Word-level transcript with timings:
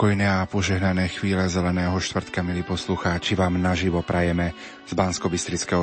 Pokojné 0.00 0.32
a 0.32 0.48
požehnané 0.48 1.12
chvíle 1.12 1.44
zeleného 1.44 1.92
štvrtka, 2.00 2.40
milí 2.40 2.64
poslucháči, 2.64 3.36
vám 3.36 3.60
naživo 3.60 4.00
prajeme 4.00 4.56
z 4.88 4.96
bansko 4.96 5.28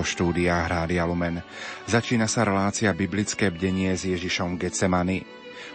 štúdia 0.02 0.58
Hrádia 0.66 1.06
Lumen. 1.06 1.46
Začína 1.86 2.26
sa 2.26 2.42
relácia 2.42 2.90
Biblické 2.98 3.54
bdenie 3.54 3.94
s 3.94 4.10
Ježišom 4.10 4.58
Getsemany. 4.58 5.22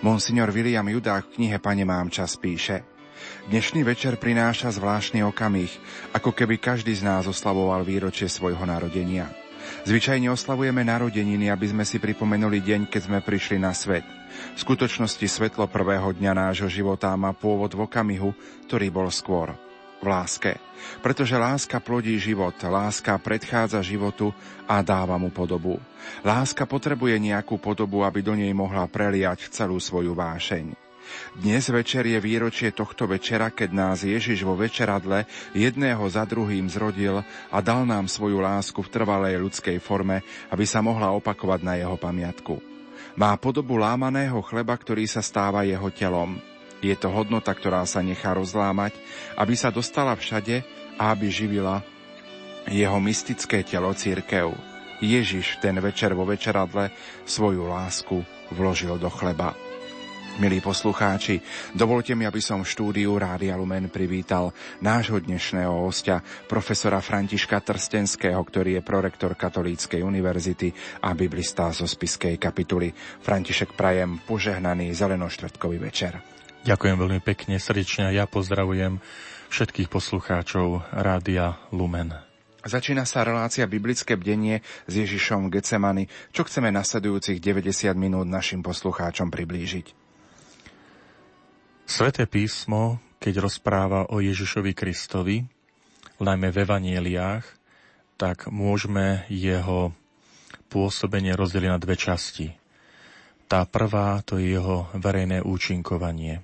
Monsignor 0.03 0.51
William 0.51 0.83
Judák 0.83 1.31
v 1.31 1.35
knihe 1.39 1.63
Pane 1.63 1.87
mám 1.87 2.11
čas 2.11 2.35
píše 2.35 2.83
Dnešný 3.47 3.87
večer 3.87 4.19
prináša 4.19 4.75
zvláštny 4.75 5.23
okamih, 5.23 5.71
ako 6.11 6.35
keby 6.35 6.59
každý 6.59 6.99
z 6.99 7.07
nás 7.07 7.31
oslavoval 7.31 7.87
výročie 7.87 8.27
svojho 8.27 8.67
narodenia. 8.67 9.31
Zvyčajne 9.87 10.35
oslavujeme 10.35 10.83
narodeniny, 10.83 11.47
aby 11.47 11.71
sme 11.71 11.87
si 11.87 12.03
pripomenuli 12.03 12.59
deň, 12.59 12.91
keď 12.91 13.03
sme 13.07 13.19
prišli 13.23 13.63
na 13.63 13.71
svet– 13.71 14.03
v 14.53 14.59
skutočnosti 14.61 15.25
svetlo 15.25 15.65
prvého 15.65 16.13
dňa 16.13 16.33
nášho 16.37 16.69
života 16.69 17.09
má 17.17 17.33
pôvod 17.33 17.73
v 17.73 17.89
okamihu, 17.89 18.37
ktorý 18.69 18.93
bol 18.93 19.09
skôr 19.09 19.57
v 20.03 20.07
láske. 20.11 20.59
Pretože 20.99 21.39
láska 21.39 21.79
plodí 21.79 22.19
život, 22.19 22.59
láska 22.59 23.17
predchádza 23.23 23.81
životu 23.81 24.35
a 24.67 24.83
dáva 24.83 25.15
mu 25.17 25.31
podobu. 25.31 25.79
Láska 26.27 26.67
potrebuje 26.67 27.23
nejakú 27.23 27.57
podobu, 27.57 28.03
aby 28.03 28.21
do 28.21 28.35
nej 28.35 28.51
mohla 28.51 28.85
preliať 28.91 29.49
celú 29.49 29.79
svoju 29.79 30.13
vášeň. 30.13 30.75
Dnes 31.39 31.67
večer 31.69 32.07
je 32.09 32.19
výročie 32.19 32.73
tohto 32.73 33.07
večera, 33.11 33.51
keď 33.53 33.71
nás 33.75 33.99
Ježiš 34.07 34.43
vo 34.47 34.57
večeradle 34.59 35.27
jedného 35.53 36.03
za 36.09 36.25
druhým 36.25 36.67
zrodil 36.71 37.21
a 37.51 37.59
dal 37.61 37.85
nám 37.85 38.07
svoju 38.07 38.39
lásku 38.39 38.81
v 38.81 38.93
trvalej 38.93 39.39
ľudskej 39.39 39.79
forme, 39.83 40.23
aby 40.51 40.65
sa 40.67 40.81
mohla 40.81 41.13
opakovať 41.15 41.61
na 41.63 41.75
jeho 41.79 41.99
pamiatku. 41.99 42.72
Má 43.13 43.37
podobu 43.37 43.77
lámaného 43.77 44.41
chleba, 44.41 44.73
ktorý 44.73 45.05
sa 45.05 45.21
stáva 45.21 45.69
jeho 45.69 45.89
telom. 45.93 46.41
Je 46.83 46.97
to 46.99 47.13
hodnota, 47.13 47.53
ktorá 47.53 47.85
sa 47.87 48.03
nechá 48.03 48.35
rozlámať, 48.35 48.97
aby 49.39 49.55
sa 49.55 49.71
dostala 49.71 50.17
všade 50.17 50.65
a 50.97 51.13
aby 51.13 51.31
živila 51.31 51.85
jeho 52.67 52.99
mystické 52.99 53.63
telo 53.63 53.93
církev. 53.95 54.51
Ježiš 55.03 55.59
ten 55.59 55.75
večer 55.83 56.15
vo 56.15 56.27
večeradle 56.27 56.95
svoju 57.27 57.67
lásku 57.67 58.23
vložil 58.55 58.99
do 58.99 59.11
chleba. 59.11 59.55
Milí 60.41 60.65
poslucháči, 60.65 61.45
dovolte 61.77 62.17
mi, 62.17 62.25
aby 62.25 62.41
som 62.41 62.65
v 62.65 62.71
štúdiu 62.73 63.21
Rádia 63.21 63.53
Lumen 63.53 63.93
privítal 63.93 64.49
nášho 64.81 65.21
dnešného 65.21 65.85
hostia, 65.85 66.25
profesora 66.49 67.05
Františka 67.05 67.61
Trstenského, 67.61 68.41
ktorý 68.41 68.81
je 68.81 68.83
prorektor 68.87 69.37
Katolíckej 69.37 70.01
univerzity 70.01 70.73
a 71.05 71.13
biblista 71.13 71.69
zo 71.77 71.85
Spiskej 71.85 72.41
kapituly. 72.41 72.89
František 72.97 73.77
Prajem, 73.77 74.25
požehnaný 74.25 74.97
zelenoštvrtkový 74.97 75.77
večer. 75.77 76.25
Ďakujem 76.65 76.97
veľmi 76.97 77.21
pekne, 77.21 77.61
srdečne 77.61 78.09
ja 78.17 78.25
pozdravujem 78.25 79.05
všetkých 79.53 79.93
poslucháčov 79.93 80.97
Rádia 80.97 81.61
Lumen. 81.77 82.17
Začína 82.65 83.05
sa 83.05 83.21
relácia 83.21 83.69
Biblické 83.69 84.17
bdenie 84.17 84.65
s 84.89 84.93
Ježišom 84.97 85.53
Getsemany, 85.53 86.09
čo 86.33 86.49
chceme 86.49 86.73
nasledujúcich 86.73 87.37
90 87.37 87.93
minút 88.01 88.25
našim 88.25 88.65
poslucháčom 88.65 89.29
priblížiť. 89.29 90.02
Sveté 91.93 92.25
písmo, 92.25 93.05
keď 93.21 93.45
rozpráva 93.45 94.09
o 94.09 94.25
Ježišovi 94.25 94.73
Kristovi, 94.73 95.45
najmä 96.25 96.49
v 96.49 96.65
evanieliách, 96.65 97.45
tak 98.17 98.49
môžeme 98.49 99.29
jeho 99.29 99.93
pôsobenie 100.73 101.37
rozdeliť 101.37 101.69
na 101.69 101.77
dve 101.77 102.01
časti. 102.01 102.57
Tá 103.45 103.69
prvá 103.69 104.25
to 104.25 104.41
je 104.41 104.57
jeho 104.57 104.89
verejné 104.97 105.45
účinkovanie. 105.45 106.41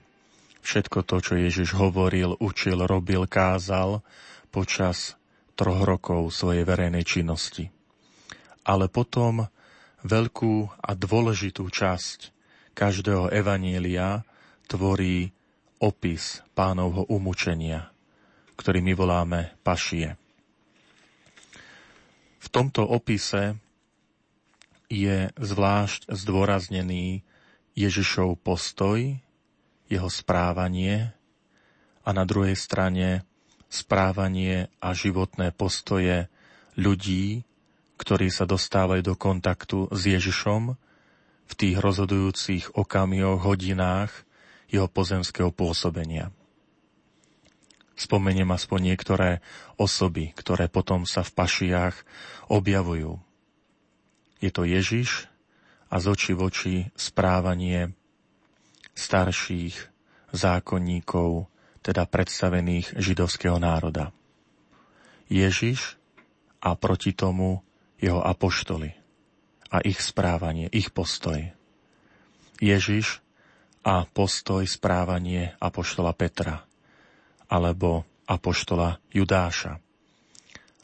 Všetko 0.60 1.08
to, 1.08 1.16
čo 1.24 1.40
Ježiš 1.40 1.80
hovoril, 1.80 2.36
učil, 2.44 2.84
robil, 2.84 3.24
kázal 3.24 4.04
počas 4.52 5.16
troch 5.56 5.80
rokov 5.80 6.28
svojej 6.28 6.68
verejnej 6.68 7.08
činnosti. 7.08 7.72
Ale 8.68 8.92
potom 8.92 9.48
veľkú 10.04 10.76
a 10.76 10.92
dôležitú 10.92 11.64
časť 11.72 12.36
každého 12.76 13.32
evanielia 13.32 14.28
tvorí 14.68 15.37
opis 15.78 16.42
pánovho 16.52 17.06
umúčenia, 17.08 17.90
ktorý 18.58 18.82
my 18.82 18.92
voláme 18.94 19.40
pašie. 19.62 20.18
V 22.38 22.46
tomto 22.50 22.86
opise 22.86 23.58
je 24.88 25.28
zvlášť 25.36 26.08
zdôraznený 26.08 27.22
Ježišov 27.78 28.40
postoj, 28.40 29.20
jeho 29.88 30.10
správanie 30.12 31.12
a 32.04 32.10
na 32.10 32.24
druhej 32.24 32.56
strane 32.56 33.24
správanie 33.68 34.72
a 34.80 34.96
životné 34.96 35.52
postoje 35.52 36.28
ľudí, 36.76 37.44
ktorí 38.00 38.32
sa 38.32 38.48
dostávajú 38.48 39.02
do 39.02 39.14
kontaktu 39.18 39.92
s 39.92 40.00
Ježišom 40.08 40.62
v 41.48 41.52
tých 41.56 41.76
rozhodujúcich 41.80 42.76
okamihoch, 42.76 43.44
hodinách, 43.44 44.27
jeho 44.68 44.86
pozemského 44.86 45.48
pôsobenia. 45.52 46.32
Spomeniem 47.98 48.46
aspoň 48.54 48.94
niektoré 48.94 49.30
osoby, 49.74 50.30
ktoré 50.38 50.70
potom 50.70 51.02
sa 51.02 51.26
v 51.26 51.34
pašiach 51.34 51.96
objavujú. 52.46 53.18
Je 54.38 54.50
to 54.54 54.62
Ježiš 54.62 55.26
a 55.90 55.98
z 55.98 56.04
oči 56.06 56.32
v 56.36 56.40
oči 56.46 56.74
správanie 56.94 57.90
starších 58.94 59.74
zákonníkov, 60.30 61.50
teda 61.82 62.06
predstavených 62.06 62.94
židovského 63.00 63.58
národa. 63.58 64.14
Ježiš 65.26 65.98
a 66.62 66.78
proti 66.78 67.16
tomu 67.16 67.66
jeho 67.98 68.22
apoštoli 68.22 68.94
a 69.68 69.82
ich 69.82 70.00
správanie, 70.00 70.70
ich 70.70 70.94
postoj. 70.94 71.50
Ježiš 72.58 73.20
a 73.88 74.04
postoj 74.04 74.68
správanie 74.68 75.56
apoštola 75.56 76.12
Petra, 76.12 76.60
alebo 77.48 78.04
apoštola 78.28 79.00
Judáša, 79.08 79.80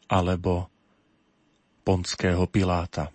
alebo 0.08 0.72
ponského 1.84 2.48
Piláta, 2.48 3.12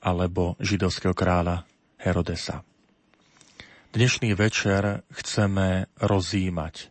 alebo 0.00 0.56
židovského 0.56 1.12
kráľa 1.12 1.68
Herodesa. 2.00 2.64
Dnešný 3.92 4.32
večer 4.32 5.04
chceme 5.12 5.92
rozímať 6.00 6.88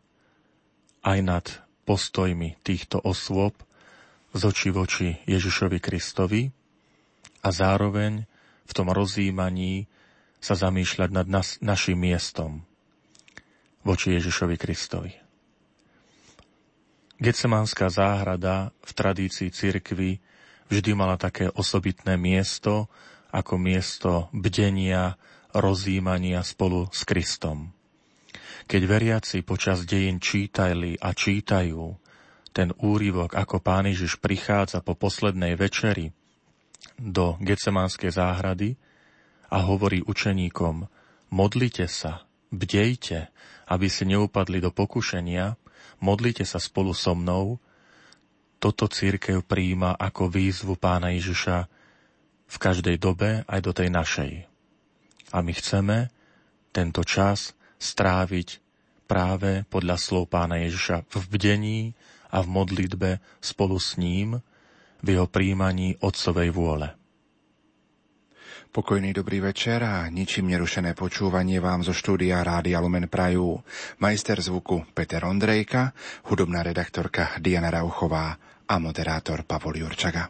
aj 1.02 1.20
nad 1.26 1.46
postojmi 1.90 2.62
týchto 2.62 3.02
osôb 3.02 3.58
z 4.38 4.42
oči 4.46 4.70
voči 4.70 5.10
Ježišovi 5.26 5.82
Kristovi 5.82 6.54
a 7.42 7.50
zároveň 7.50 8.22
v 8.70 8.72
tom 8.78 8.94
rozímaní 8.94 9.90
sa 10.38 10.54
zamýšľať 10.54 11.10
nad 11.12 11.28
nas, 11.28 11.58
našim 11.60 11.98
miestom 11.98 12.64
voči 13.88 14.20
Ježišovi 14.20 14.56
Kristovi. 14.60 15.16
Getsemánska 17.18 17.90
záhrada 17.90 18.76
v 18.84 18.92
tradícii 18.94 19.50
cirkvy 19.50 20.22
vždy 20.70 20.92
mala 20.94 21.16
také 21.16 21.50
osobitné 21.50 22.20
miesto, 22.20 22.92
ako 23.34 23.58
miesto 23.58 24.30
bdenia, 24.36 25.18
rozjímania 25.56 26.46
spolu 26.46 26.92
s 26.94 27.02
Kristom. 27.08 27.74
Keď 28.68 28.82
veriaci 28.84 29.38
počas 29.48 29.88
dejín 29.88 30.20
čítali 30.20 31.00
a 31.00 31.16
čítajú 31.16 31.96
ten 32.52 32.76
úryvok, 32.78 33.34
ako 33.34 33.64
Pán 33.64 33.88
Ježiš 33.88 34.20
prichádza 34.20 34.84
po 34.84 34.94
poslednej 34.94 35.56
večeri 35.56 36.12
do 37.00 37.40
Getsemánskej 37.40 38.12
záhrady 38.12 38.76
a 39.48 39.58
hovorí 39.64 40.04
učeníkom, 40.04 40.88
modlite 41.32 41.88
sa, 41.88 42.28
bdejte, 42.52 43.32
aby 43.68 43.88
si 43.88 44.04
neupadli 44.08 44.64
do 44.64 44.72
pokušenia, 44.72 45.56
modlite 46.04 46.44
sa 46.44 46.60
spolu 46.60 46.92
so 46.92 47.16
mnou, 47.16 47.60
toto 48.58 48.90
církev 48.90 49.46
príjima 49.46 49.94
ako 49.94 50.34
výzvu 50.34 50.76
pána 50.76 51.14
Ježiša 51.14 51.58
v 52.48 52.56
každej 52.58 52.98
dobe 52.98 53.46
aj 53.46 53.60
do 53.62 53.72
tej 53.76 53.90
našej. 53.94 54.32
A 55.30 55.38
my 55.44 55.54
chceme 55.54 56.10
tento 56.74 57.06
čas 57.06 57.54
stráviť 57.78 58.64
práve 59.06 59.64
podľa 59.70 59.96
slov 60.02 60.34
pána 60.34 60.58
Ježiša 60.66 61.06
v 61.06 61.24
bdení 61.30 61.80
a 62.34 62.42
v 62.42 62.48
modlitbe 62.50 63.10
spolu 63.40 63.78
s 63.78 63.96
ním 63.96 64.42
v 65.06 65.08
jeho 65.14 65.30
príjmaní 65.30 65.96
Otcovej 66.02 66.50
vôle. 66.50 66.97
Pokojný 68.68 69.16
dobrý 69.16 69.42
večer 69.42 69.82
a 69.82 70.06
ničím 70.12 70.54
nerušené 70.54 70.94
počúvanie 70.94 71.58
vám 71.58 71.82
zo 71.82 71.96
štúdia 71.96 72.46
Rádia 72.46 72.78
Lumen 72.84 73.10
Prajú. 73.10 73.58
Majster 73.98 74.38
zvuku 74.38 74.86
Peter 74.94 75.26
Ondrejka, 75.26 75.96
hudobná 76.30 76.62
redaktorka 76.62 77.36
Diana 77.42 77.74
Rauchová 77.74 78.38
a 78.68 78.76
moderátor 78.78 79.48
Pavol 79.48 79.82
Jurčaga. 79.82 80.30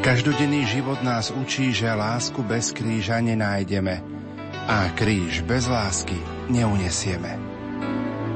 Každodenný 0.00 0.64
život 0.64 1.04
nás 1.04 1.28
učí, 1.28 1.76
že 1.76 1.92
lásku 1.92 2.40
bez 2.40 2.72
kríža 2.72 3.20
nenájdeme 3.20 4.00
a 4.64 4.88
kríž 4.96 5.44
bez 5.44 5.68
lásky 5.68 6.16
neunesieme. 6.48 7.49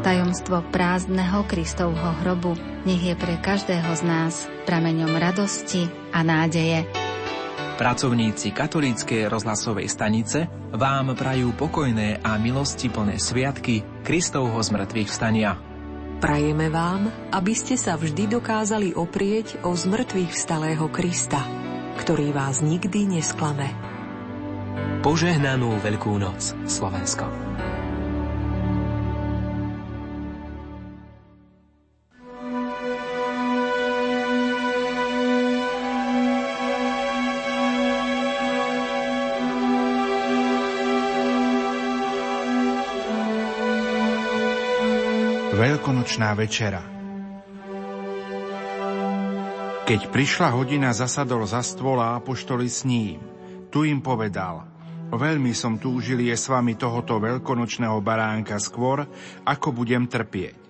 Tajomstvo 0.04 0.60
prázdneho 0.68 1.48
Kristovho 1.48 2.12
hrobu 2.20 2.52
nech 2.84 3.00
je 3.00 3.16
pre 3.16 3.40
každého 3.40 3.88
z 3.96 4.02
nás 4.04 4.44
prameňom 4.68 5.16
radosti 5.16 5.88
a 6.12 6.20
nádeje. 6.20 6.84
Pracovníci 7.80 8.52
katolíckej 8.52 9.32
rozhlasovej 9.32 9.88
stanice 9.88 10.44
vám 10.76 11.16
prajú 11.16 11.56
pokojné 11.56 12.20
a 12.20 12.36
milosti 12.36 12.92
plné 12.92 13.16
sviatky 13.16 14.04
Kristovho 14.04 14.60
zmrtvých 14.60 15.08
vstania. 15.08 15.56
Prajeme 16.20 16.68
vám, 16.68 17.08
aby 17.32 17.56
ste 17.56 17.80
sa 17.80 17.96
vždy 17.96 18.28
dokázali 18.28 18.92
oprieť 18.92 19.64
o 19.64 19.72
zmrtvých 19.72 20.36
vstalého 20.36 20.84
Krista, 20.92 21.40
ktorý 21.96 22.28
vás 22.28 22.60
nikdy 22.60 23.08
nesklame. 23.08 23.72
Požehnanú 25.00 25.80
Veľkú 25.80 26.12
noc, 26.20 26.52
Slovensko. 26.68 27.24
Veľkonočná 46.04 46.36
večera 46.36 46.84
Keď 49.88 50.00
prišla 50.12 50.52
hodina, 50.52 50.92
zasadol 50.92 51.48
za 51.48 51.64
stôl 51.64 51.96
a 51.96 52.20
apoštoli 52.20 52.68
s 52.68 52.84
ním. 52.84 53.24
Tu 53.72 53.88
im 53.88 54.04
povedal, 54.04 54.68
veľmi 55.08 55.56
som 55.56 55.80
túžil 55.80 56.28
je 56.28 56.36
s 56.36 56.52
vami 56.52 56.76
tohoto 56.76 57.16
veľkonočného 57.16 58.04
baránka 58.04 58.60
skôr, 58.60 59.08
ako 59.48 59.72
budem 59.72 60.04
trpieť. 60.04 60.60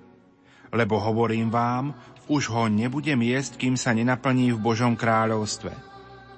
Lebo 0.71 1.03
hovorím 1.03 1.51
vám, 1.51 1.99
už 2.31 2.55
ho 2.55 2.71
nebudem 2.71 3.19
jesť, 3.27 3.59
kým 3.59 3.75
sa 3.75 3.91
nenaplní 3.91 4.55
v 4.55 4.63
Božom 4.63 4.95
kráľovstve. 4.95 5.75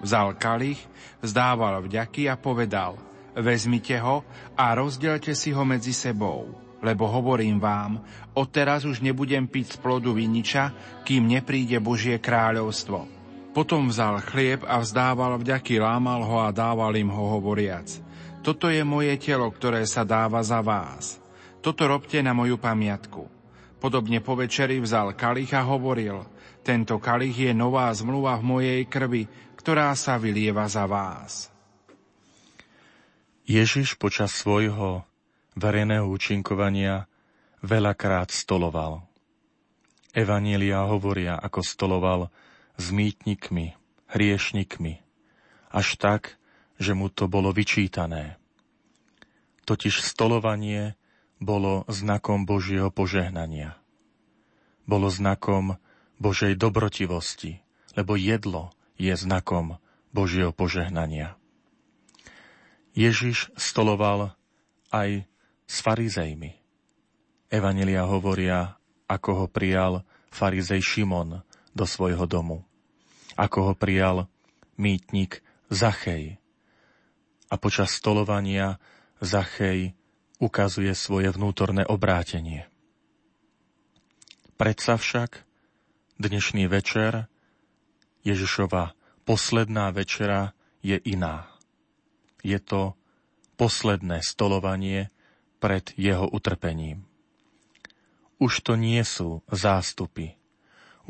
Vzal 0.00 0.40
kalich, 0.40 0.80
vzdával 1.20 1.84
vďaky 1.84 2.32
a 2.32 2.40
povedal, 2.40 2.96
vezmite 3.36 4.00
ho 4.00 4.24
a 4.56 4.72
rozdielte 4.72 5.36
si 5.36 5.52
ho 5.52 5.68
medzi 5.68 5.92
sebou 5.92 6.64
lebo 6.86 7.10
hovorím 7.10 7.58
vám, 7.58 7.98
odteraz 8.38 8.86
už 8.86 9.02
nebudem 9.02 9.50
piť 9.50 9.74
z 9.74 9.76
plodu 9.82 10.14
viniča, 10.14 10.70
kým 11.02 11.26
nepríde 11.26 11.82
Božie 11.82 12.22
kráľovstvo. 12.22 13.10
Potom 13.50 13.90
vzal 13.90 14.22
chlieb 14.22 14.62
a 14.62 14.78
vzdával 14.78 15.42
vďaky, 15.42 15.82
lámal 15.82 16.22
ho 16.22 16.38
a 16.46 16.54
dával 16.54 16.94
im 16.94 17.10
ho 17.10 17.24
hovoriac. 17.34 17.88
Toto 18.46 18.70
je 18.70 18.86
moje 18.86 19.18
telo, 19.18 19.50
ktoré 19.50 19.82
sa 19.90 20.06
dáva 20.06 20.38
za 20.46 20.62
vás. 20.62 21.18
Toto 21.58 21.90
robte 21.90 22.22
na 22.22 22.30
moju 22.30 22.62
pamiatku. 22.62 23.26
Podobne 23.82 24.22
po 24.22 24.38
večeri 24.38 24.78
vzal 24.78 25.18
kalich 25.18 25.50
a 25.50 25.66
hovoril, 25.66 26.22
tento 26.62 27.02
kalich 27.02 27.50
je 27.50 27.52
nová 27.56 27.90
zmluva 27.90 28.38
v 28.38 28.44
mojej 28.46 28.80
krvi, 28.86 29.26
ktorá 29.58 29.90
sa 29.98 30.14
vylieva 30.14 30.70
za 30.70 30.86
vás. 30.86 31.50
Ježiš 33.46 33.98
počas 33.98 34.34
svojho 34.34 35.06
verejného 35.56 36.04
účinkovania 36.06 37.08
veľakrát 37.64 38.28
stoloval. 38.28 39.08
Evanielia 40.12 40.84
hovoria, 40.88 41.36
ako 41.36 41.60
stoloval 41.64 42.20
s 42.76 42.92
mýtnikmi, 42.92 43.76
hriešnikmi, 44.12 45.00
až 45.72 45.88
tak, 45.96 46.36
že 46.76 46.92
mu 46.92 47.08
to 47.08 47.28
bolo 47.28 47.52
vyčítané. 47.52 48.36
Totiž 49.66 50.04
stolovanie 50.04 50.94
bolo 51.40 51.84
znakom 51.88 52.48
Božieho 52.48 52.88
požehnania. 52.88 53.76
Bolo 54.86 55.10
znakom 55.10 55.76
Božej 56.16 56.56
dobrotivosti, 56.56 57.60
lebo 57.98 58.16
jedlo 58.16 58.72
je 58.96 59.12
znakom 59.12 59.76
Božieho 60.16 60.54
požehnania. 60.54 61.36
Ježiš 62.96 63.52
stoloval 63.60 64.32
aj 64.88 65.28
s 65.66 65.82
farizejmi. 65.82 66.54
Evanelia 67.50 68.06
hovoria, 68.06 68.78
ako 69.06 69.30
ho 69.44 69.46
prijal 69.46 70.02
farizej 70.30 70.82
Šimon 70.82 71.42
do 71.74 71.84
svojho 71.86 72.26
domu. 72.26 72.66
Ako 73.38 73.70
ho 73.70 73.74
prijal 73.74 74.26
mýtnik 74.78 75.42
Zachej. 75.70 76.38
A 77.50 77.54
počas 77.58 77.94
stolovania 77.94 78.78
Zachej 79.22 79.94
ukazuje 80.42 80.90
svoje 80.94 81.30
vnútorné 81.30 81.86
obrátenie. 81.86 82.68
Predsa 84.56 84.96
však 84.96 85.44
dnešný 86.16 86.64
večer, 86.66 87.28
Ježišova 88.24 88.96
posledná 89.28 89.92
večera 89.92 90.56
je 90.80 90.96
iná. 91.04 91.52
Je 92.40 92.56
to 92.58 92.96
posledné 93.60 94.24
stolovanie 94.24 95.12
pred 95.66 95.90
jeho 95.98 96.30
utrpením. 96.30 97.02
Už 98.38 98.62
to 98.62 98.78
nie 98.78 99.02
sú 99.02 99.42
zástupy, 99.50 100.38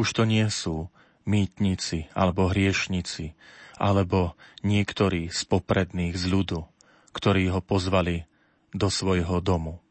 už 0.00 0.16
to 0.16 0.24
nie 0.24 0.48
sú 0.48 0.88
mýtnici 1.28 2.08
alebo 2.16 2.48
hriešnici, 2.48 3.36
alebo 3.76 4.32
niektorí 4.64 5.28
z 5.28 5.40
popredných 5.44 6.16
z 6.16 6.32
ľudu, 6.32 6.64
ktorí 7.12 7.52
ho 7.52 7.60
pozvali 7.60 8.24
do 8.72 8.88
svojho 8.88 9.44
domu. 9.44 9.84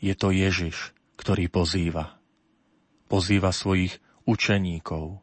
Je 0.00 0.16
to 0.16 0.32
Ježiš, 0.32 0.96
ktorý 1.20 1.52
pozýva. 1.52 2.16
Pozýva 3.12 3.52
svojich 3.52 4.00
učeníkov. 4.24 5.20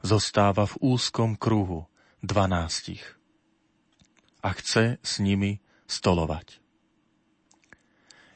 Zostáva 0.00 0.64
v 0.64 0.96
úzkom 0.96 1.36
kruhu 1.36 1.84
dvanástich. 2.24 3.04
A 4.40 4.56
chce 4.56 4.96
s 5.04 5.20
nimi 5.20 5.60
stolovať. 5.84 6.64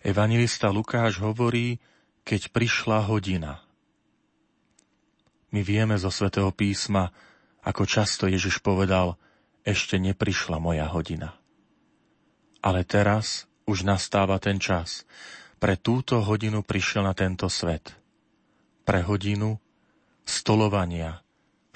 Evangelista 0.02 0.66
Lukáš 0.66 1.22
hovorí, 1.22 1.78
keď 2.26 2.50
prišla 2.50 3.06
hodina. 3.06 3.62
My 5.54 5.62
vieme 5.62 5.94
zo 5.94 6.10
svätého 6.10 6.50
písma, 6.50 7.14
ako 7.62 7.86
často 7.86 8.26
Ježiš 8.26 8.58
povedal, 8.66 9.14
ešte 9.62 10.02
neprišla 10.02 10.58
moja 10.58 10.90
hodina. 10.90 11.38
Ale 12.66 12.82
teraz 12.82 13.46
už 13.62 13.86
nastáva 13.86 14.42
ten 14.42 14.58
čas. 14.58 15.06
Pre 15.62 15.78
túto 15.78 16.18
hodinu 16.18 16.66
prišiel 16.66 17.06
na 17.06 17.14
tento 17.14 17.46
svet. 17.46 17.94
Pre 18.82 19.06
hodinu 19.06 19.62
stolovania 20.26 21.22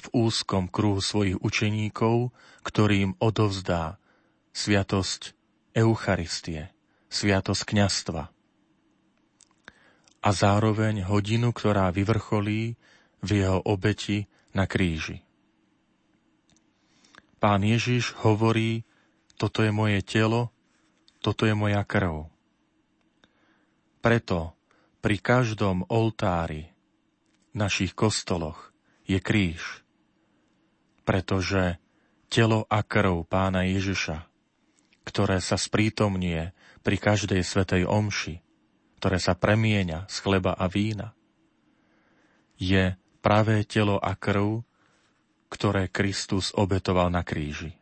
v 0.03 0.27
úzkom 0.27 0.67
kruhu 0.67 0.99
svojich 0.99 1.39
učeníkov, 1.39 2.35
ktorým 2.67 3.15
odovzdá 3.23 4.03
sviatosť 4.51 5.31
Eucharistie 5.79 6.76
sviatosť 7.17 7.63
kňastva. 7.65 8.23
A 10.21 10.29
zároveň 10.35 11.07
hodinu, 11.09 11.57
ktorá 11.57 11.89
vyvrcholí 11.89 12.77
v 13.25 13.31
jeho 13.33 13.65
obeti 13.65 14.29
na 14.53 14.69
kríži. 14.69 15.25
Pán 17.41 17.65
Ježiš 17.65 18.17
hovorí, 18.25 18.85
toto 19.37 19.61
je 19.61 19.73
moje 19.73 20.01
telo, 20.05 20.53
toto 21.21 21.45
je 21.45 21.53
moja 21.53 21.85
krv. 21.85 22.29
Preto 24.01 24.57
pri 25.05 25.17
každom 25.21 25.85
oltári 25.93 26.73
v 27.53 27.55
našich 27.55 27.93
kostoloch 27.93 28.73
je 29.05 29.21
kríž, 29.21 29.85
pretože 31.05 31.79
telo 32.33 32.65
a 32.67 32.81
krv 32.83 33.29
pána 33.29 33.69
Ježiša, 33.69 34.25
ktoré 35.07 35.39
sa 35.39 35.61
sprítomnie 35.61 36.56
pri 36.87 37.03
každej 37.03 37.43
svetej 37.43 37.83
omši, 37.83 38.39
ktoré 39.03 39.19
sa 39.19 39.35
premieňa 39.35 40.07
z 40.07 40.17
chleba 40.23 40.55
a 40.55 40.71
vína, 40.71 41.19
je 42.55 42.95
pravé 43.19 43.67
telo 43.67 43.99
a 43.99 44.15
krv, 44.15 44.63
ktoré 45.51 45.91
Kristus 45.91 46.55
obetoval 46.55 47.11
na 47.11 47.27
kríži. 47.27 47.75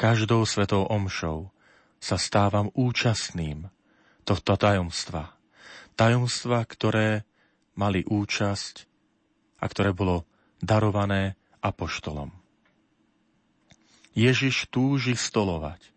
Každou 0.00 0.48
svetou 0.48 0.88
omšou 0.88 1.52
sa 2.00 2.16
stávam 2.16 2.72
účastným 2.72 3.68
tohto 4.24 4.56
tajomstva. 4.56 5.36
Tajomstva, 6.00 6.64
ktoré 6.64 7.28
mali 7.76 8.08
účasť 8.08 8.88
a 9.60 9.64
ktoré 9.68 9.92
bolo 9.92 10.24
darované 10.64 11.36
apoštolom. 11.60 12.32
Ježiš 14.16 14.72
túži 14.72 15.12
stolovať. 15.12 15.95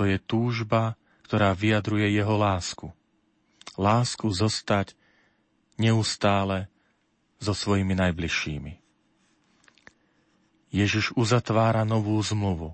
To 0.00 0.08
je 0.08 0.16
túžba, 0.16 0.96
ktorá 1.28 1.52
vyjadruje 1.52 2.08
jeho 2.16 2.32
lásku. 2.32 2.88
Lásku 3.76 4.32
zostať 4.32 4.96
neustále 5.76 6.72
so 7.36 7.52
svojimi 7.52 7.92
najbližšími. 7.92 8.80
Ježiš 10.72 11.12
uzatvára 11.20 11.84
novú 11.84 12.16
zmluvu. 12.16 12.72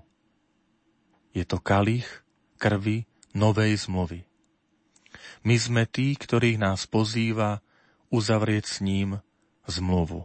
Je 1.35 1.43
to 1.43 1.59
kalich 1.59 2.07
krvi 2.55 3.03
novej 3.35 3.75
zmluvy. 3.75 4.23
My 5.43 5.59
sme 5.59 5.83
tí, 5.83 6.15
ktorých 6.15 6.63
nás 6.63 6.87
pozýva 6.87 7.59
uzavrieť 8.07 8.71
s 8.71 8.77
ním 8.79 9.19
zmluvu. 9.67 10.23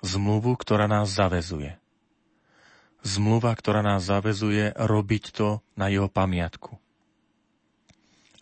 Zmluvu, 0.00 0.56
ktorá 0.56 0.88
nás 0.88 1.12
zavezuje 1.12 1.81
zmluva, 3.02 3.50
ktorá 3.52 3.82
nás 3.82 4.06
zavezuje 4.06 4.72
robiť 4.78 5.24
to 5.34 5.48
na 5.74 5.90
jeho 5.90 6.06
pamiatku. 6.06 6.78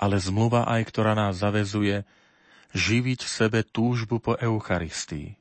Ale 0.00 0.16
zmluva 0.16 0.68
aj, 0.68 0.88
ktorá 0.88 1.12
nás 1.12 1.40
zavezuje 1.40 2.04
živiť 2.72 3.20
v 3.24 3.30
sebe 3.30 3.60
túžbu 3.64 4.20
po 4.20 4.32
Eucharistii. 4.36 5.36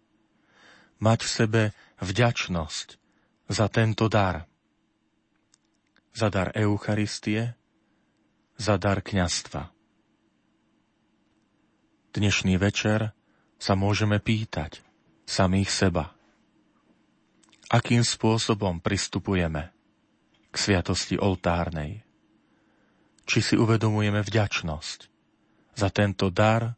Mať 0.99 1.19
v 1.23 1.29
sebe 1.29 1.61
vďačnosť 2.03 2.87
za 3.47 3.67
tento 3.71 4.11
dar. 4.11 4.43
Za 6.11 6.27
dar 6.27 6.51
Eucharistie, 6.51 7.55
za 8.59 8.75
dar 8.75 8.99
kňastva. 8.99 9.71
Dnešný 12.11 12.59
večer 12.59 13.15
sa 13.55 13.73
môžeme 13.79 14.19
pýtať 14.19 14.83
samých 15.23 15.71
seba– 15.71 16.11
akým 17.69 18.01
spôsobom 18.01 18.81
pristupujeme 18.81 19.69
k 20.49 20.55
sviatosti 20.57 21.15
oltárnej. 21.21 22.01
Či 23.29 23.39
si 23.45 23.55
uvedomujeme 23.55 24.25
vďačnosť 24.25 24.99
za 25.77 25.89
tento 25.93 26.33
dar 26.33 26.73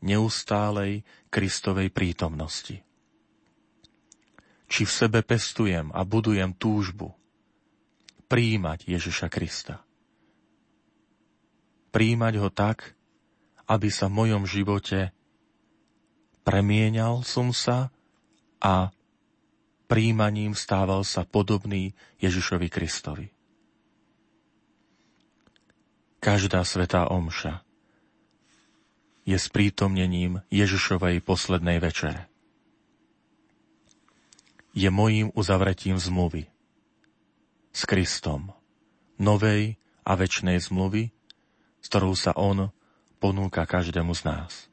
neustálej 0.00 1.04
Kristovej 1.28 1.92
prítomnosti. 1.92 2.80
Či 4.64 4.82
v 4.88 4.92
sebe 4.92 5.20
pestujem 5.20 5.92
a 5.92 6.00
budujem 6.08 6.56
túžbu 6.56 7.12
príjmať 8.32 8.88
Ježiša 8.88 9.28
Krista. 9.28 9.84
Príjmať 11.90 12.34
ho 12.40 12.48
tak, 12.48 12.94
aby 13.68 13.90
sa 13.92 14.06
v 14.08 14.16
mojom 14.24 14.48
živote 14.48 15.10
premienial 16.46 17.26
som 17.26 17.52
sa 17.52 17.92
a 18.62 18.94
príjmaním 19.90 20.54
stával 20.54 21.02
sa 21.02 21.26
podobný 21.26 21.98
Ježišovi 22.22 22.70
Kristovi. 22.70 23.26
Každá 26.22 26.62
svetá 26.62 27.10
omša 27.10 27.66
je 29.26 29.34
sprítomnením 29.34 30.46
Ježišovej 30.54 31.26
poslednej 31.26 31.82
večere. 31.82 32.30
Je 34.70 34.86
mojím 34.86 35.34
uzavretím 35.34 35.98
zmluvy 35.98 36.46
s 37.74 37.82
Kristom, 37.82 38.54
novej 39.18 39.74
a 40.06 40.14
večnej 40.14 40.62
zmluvy, 40.62 41.10
s 41.82 41.86
ktorou 41.90 42.14
sa 42.14 42.30
On 42.38 42.70
ponúka 43.18 43.66
každému 43.66 44.14
z 44.14 44.22
nás. 44.22 44.69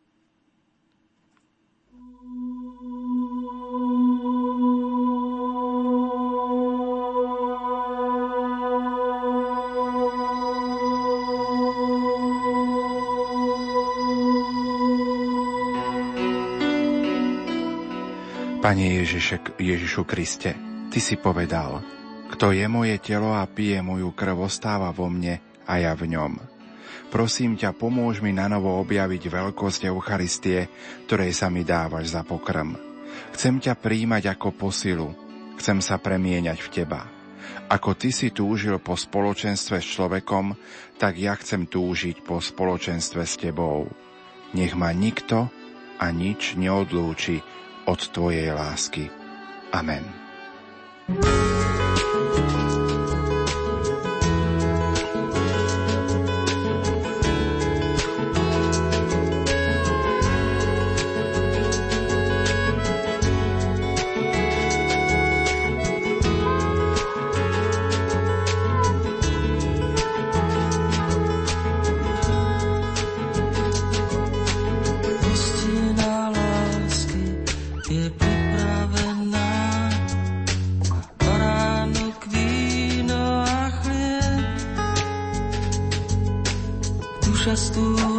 Pane 18.67 18.99
Ježiše, 18.99 19.55
Ježišu 19.63 20.03
Kriste, 20.03 20.51
Ty 20.91 20.99
si 20.99 21.15
povedal, 21.15 21.79
kto 22.27 22.51
je 22.51 22.67
moje 22.67 22.99
telo 22.99 23.31
a 23.31 23.47
pije 23.47 23.79
moju 23.79 24.11
krv, 24.11 24.43
ostáva 24.43 24.91
vo 24.91 25.07
mne 25.07 25.39
a 25.63 25.79
ja 25.79 25.95
v 25.95 26.11
ňom. 26.11 26.35
Prosím 27.07 27.55
ťa, 27.55 27.71
pomôž 27.71 28.19
mi 28.19 28.35
na 28.35 28.51
novo 28.51 28.75
objaviť 28.83 29.23
veľkosť 29.23 29.87
Eucharistie, 29.87 30.67
ktorej 31.07 31.31
sa 31.31 31.47
mi 31.47 31.63
dávaš 31.63 32.11
za 32.11 32.27
pokrm. 32.27 32.75
Chcem 33.31 33.63
ťa 33.63 33.79
príjmať 33.79 34.35
ako 34.35 34.51
posilu, 34.59 35.15
chcem 35.55 35.79
sa 35.79 35.95
premieňať 35.95 36.59
v 36.59 36.67
teba. 36.67 37.07
Ako 37.71 37.95
ty 37.95 38.11
si 38.11 38.35
túžil 38.35 38.83
po 38.83 38.99
spoločenstve 38.99 39.79
s 39.79 39.95
človekom, 39.95 40.59
tak 40.99 41.15
ja 41.15 41.39
chcem 41.39 41.71
túžiť 41.71 42.19
po 42.19 42.43
spoločenstve 42.43 43.23
s 43.23 43.39
tebou. 43.39 43.87
Nech 44.51 44.75
ma 44.75 44.91
nikto 44.91 45.47
a 46.03 46.11
nič 46.11 46.59
neodlúči 46.59 47.39
od 47.87 47.99
Tvojej 48.11 48.51
lásky. 48.51 49.07
Amen. 49.71 50.03
serás 87.57 87.71
tú. 87.71 88.16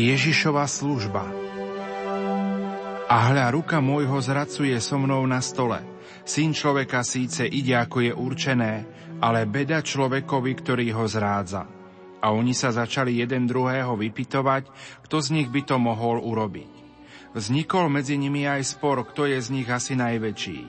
Ježišova 0.00 0.64
služba. 0.64 1.28
A 3.10 3.16
hľa 3.28 3.52
ruka 3.52 3.84
môjho 3.84 4.16
zracuje 4.22 4.72
so 4.80 4.96
mnou 4.96 5.20
na 5.28 5.44
stole. 5.44 5.84
Syn 6.24 6.56
človeka 6.56 7.04
síce 7.04 7.44
ide, 7.44 7.76
ako 7.76 7.98
je 8.08 8.12
určené, 8.14 8.72
ale 9.20 9.44
beda 9.44 9.84
človekovi, 9.84 10.52
ktorý 10.56 10.86
ho 10.96 11.04
zrádza. 11.04 11.68
A 12.20 12.32
oni 12.32 12.56
sa 12.56 12.72
začali 12.72 13.20
jeden 13.20 13.44
druhého 13.44 13.92
vypitovať, 13.98 14.68
kto 15.04 15.16
z 15.20 15.28
nich 15.36 15.48
by 15.52 15.68
to 15.68 15.76
mohol 15.76 16.22
urobiť. 16.22 16.70
Vznikol 17.36 17.92
medzi 17.92 18.16
nimi 18.16 18.48
aj 18.48 18.76
spor, 18.76 19.04
kto 19.04 19.28
je 19.28 19.36
z 19.36 19.48
nich 19.52 19.68
asi 19.68 19.98
najväčší. 19.98 20.60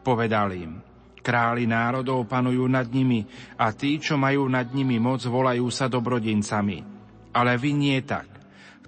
Povedal 0.00 0.56
im, 0.56 0.80
králi 1.20 1.68
národov 1.68 2.24
panujú 2.26 2.64
nad 2.66 2.88
nimi 2.88 3.28
a 3.60 3.70
tí, 3.76 4.00
čo 4.00 4.16
majú 4.16 4.48
nad 4.48 4.72
nimi 4.72 4.96
moc, 4.96 5.20
volajú 5.26 5.68
sa 5.68 5.90
dobrodincami. 5.90 6.78
Ale 7.36 7.60
vy 7.60 7.70
nie 7.76 7.98
tak. 8.02 8.29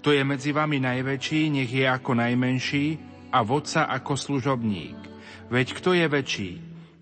Kto 0.03 0.11
je 0.11 0.27
medzi 0.27 0.51
vami 0.51 0.83
najväčší, 0.83 1.47
nech 1.47 1.71
je 1.71 1.87
ako 1.87 2.19
najmenší 2.19 2.99
a 3.31 3.39
vodca 3.39 3.87
ako 3.87 4.19
služobník. 4.19 4.99
Veď 5.47 5.79
kto 5.79 5.95
je 5.95 6.05
väčší? 6.11 6.51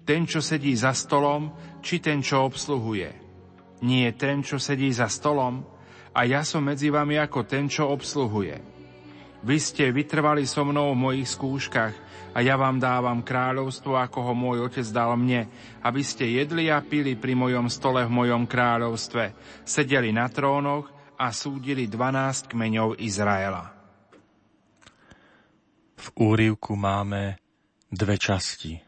Ten, 0.05 0.29
čo 0.29 0.37
sedí 0.37 0.77
za 0.77 0.93
stolom, 0.93 1.49
či 1.81 1.97
ten, 1.97 2.21
čo 2.21 2.45
obsluhuje. 2.45 3.09
Nie 3.81 4.13
ten, 4.13 4.45
čo 4.45 4.61
sedí 4.61 4.93
za 4.93 5.09
stolom, 5.09 5.65
a 6.13 6.29
ja 6.29 6.45
som 6.45 6.61
medzi 6.61 6.93
vami 6.93 7.17
ako 7.17 7.41
ten, 7.41 7.65
čo 7.65 7.89
obsluhuje. 7.89 8.61
Vy 9.41 9.57
ste 9.57 9.89
vytrvali 9.89 10.45
so 10.45 10.61
mnou 10.61 10.93
v 10.93 11.01
mojich 11.01 11.33
skúškach 11.33 11.97
a 12.37 12.45
ja 12.45 12.53
vám 12.53 12.77
dávam 12.77 13.25
kráľovstvo, 13.25 13.97
ako 13.97 14.29
ho 14.29 14.33
môj 14.37 14.69
otec 14.69 14.85
dal 14.93 15.17
mne, 15.17 15.49
aby 15.81 16.05
ste 16.05 16.37
jedli 16.37 16.69
a 16.69 16.77
pili 16.85 17.17
pri 17.17 17.33
mojom 17.33 17.65
stole 17.65 18.05
v 18.05 18.13
mojom 18.13 18.45
kráľovstve, 18.45 19.33
sedeli 19.65 20.13
na 20.13 20.29
trónoch 20.29 21.00
a 21.21 21.29
súdili 21.29 21.85
12 21.85 22.49
kmeňov 22.49 22.97
Izraela. 22.97 23.69
V 26.01 26.07
úrivku 26.17 26.73
máme 26.73 27.37
dve 27.93 28.17
časti. 28.17 28.81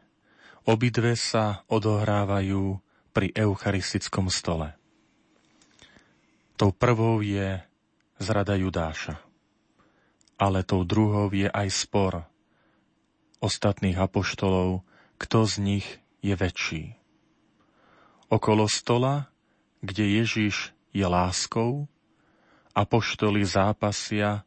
Obidve 0.65 1.13
sa 1.13 1.62
odohrávajú 1.69 2.82
pri 3.13 3.30
eucharistickom 3.38 4.34
stole. 4.34 4.74
Tou 6.58 6.74
prvou 6.74 7.22
je 7.22 7.62
zrada 8.17 8.58
Judáša, 8.58 9.22
ale 10.41 10.65
tou 10.65 10.82
druhou 10.82 11.30
je 11.30 11.46
aj 11.46 11.69
spor 11.69 12.26
ostatných 13.46 14.02
apoštolov, 14.02 14.82
kto 15.22 15.46
z 15.46 15.54
nich 15.62 15.88
je 16.26 16.34
väčší. 16.34 16.98
Okolo 18.34 18.65
stola, 18.65 19.30
kde 19.86 20.24
Ježiš 20.24 20.74
je 20.89 21.06
láskou, 21.06 21.86
apoštoli 22.74 23.46
zápasia 23.46 24.46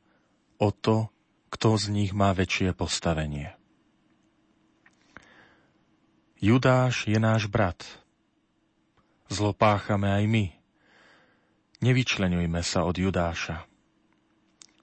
o 0.59 0.69
to, 0.71 1.11
kto 1.51 1.79
z 1.79 1.85
nich 1.95 2.11
má 2.13 2.35
väčšie 2.35 2.75
postavenie. 2.75 3.55
Judáš 6.37 7.09
je 7.09 7.17
náš 7.17 7.49
brat, 7.49 7.81
Zlo 9.27 9.51
páchame 9.51 10.07
aj 10.07 10.25
my. 10.31 10.45
Nevyčlenujme 11.83 12.63
sa 12.63 12.87
od 12.87 12.95
Judáša. 12.95 13.67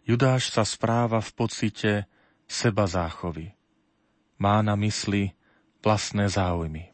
Judáš 0.04 0.52
sa 0.52 0.68
správa 0.68 1.24
v 1.24 1.32
pocite 1.32 1.92
seba 2.44 2.84
záchovy. 2.84 3.56
Má 4.36 4.60
na 4.60 4.76
mysli 4.76 5.32
vlastné 5.80 6.28
záujmy. 6.28 6.92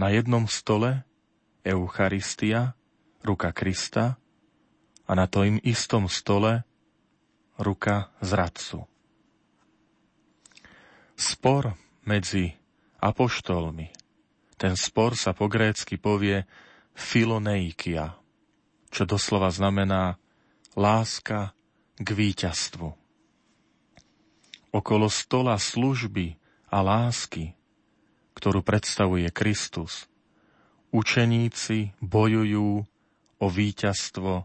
Na 0.00 0.08
jednom 0.08 0.48
stole 0.48 1.04
Eucharistia, 1.60 2.72
ruka 3.20 3.52
Krista 3.52 4.16
a 5.08 5.12
na 5.16 5.24
tom 5.24 5.56
istom 5.64 6.04
stole 6.06 6.62
ruka 7.56 8.12
zradcu. 8.20 8.84
Spor 11.16 11.72
medzi 12.04 12.52
apoštolmi 13.00 13.98
ten 14.58 14.74
spor 14.74 15.14
sa 15.14 15.30
po 15.30 15.46
grécky 15.46 16.02
povie 16.02 16.42
filoneikia, 16.98 18.18
čo 18.90 19.06
doslova 19.06 19.54
znamená 19.54 20.18
láska 20.74 21.54
k 21.94 22.08
víťazstvu. 22.10 22.90
Okolo 24.74 25.06
stola 25.06 25.54
služby 25.54 26.34
a 26.74 26.82
lásky, 26.82 27.54
ktorú 28.34 28.66
predstavuje 28.66 29.30
Kristus, 29.30 30.10
učeníci 30.90 31.94
bojujú 32.02 32.82
o 33.38 33.46
víťazstvo 33.46 34.42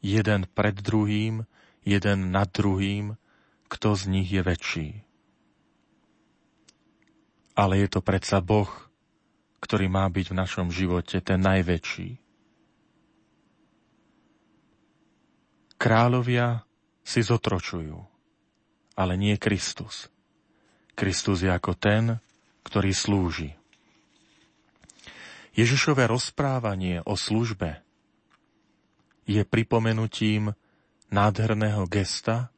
jeden 0.00 0.48
pred 0.50 0.76
druhým, 0.76 1.44
jeden 1.84 2.32
nad 2.32 2.48
druhým, 2.52 3.16
kto 3.70 3.94
z 3.94 4.02
nich 4.10 4.28
je 4.32 4.42
väčší. 4.42 4.88
Ale 7.54 7.80
je 7.80 7.88
to 7.92 8.00
predsa 8.00 8.40
Boh, 8.40 8.68
ktorý 9.60 9.92
má 9.92 10.08
byť 10.08 10.26
v 10.32 10.38
našom 10.40 10.68
živote 10.72 11.20
ten 11.20 11.38
najväčší. 11.44 12.16
Kráľovia 15.80 16.64
si 17.04 17.20
zotročujú, 17.24 17.96
ale 18.96 19.12
nie 19.16 19.36
Kristus. 19.40 20.12
Kristus 20.92 21.40
je 21.40 21.48
ako 21.48 21.72
ten, 21.76 22.20
ktorý 22.64 22.92
slúži. 22.92 23.56
Ježišové 25.56 26.04
rozprávanie 26.08 27.00
o 27.08 27.16
službe 27.16 27.80
je 29.30 29.46
pripomenutím 29.46 30.50
nádherného 31.14 31.86
gesta 31.86 32.50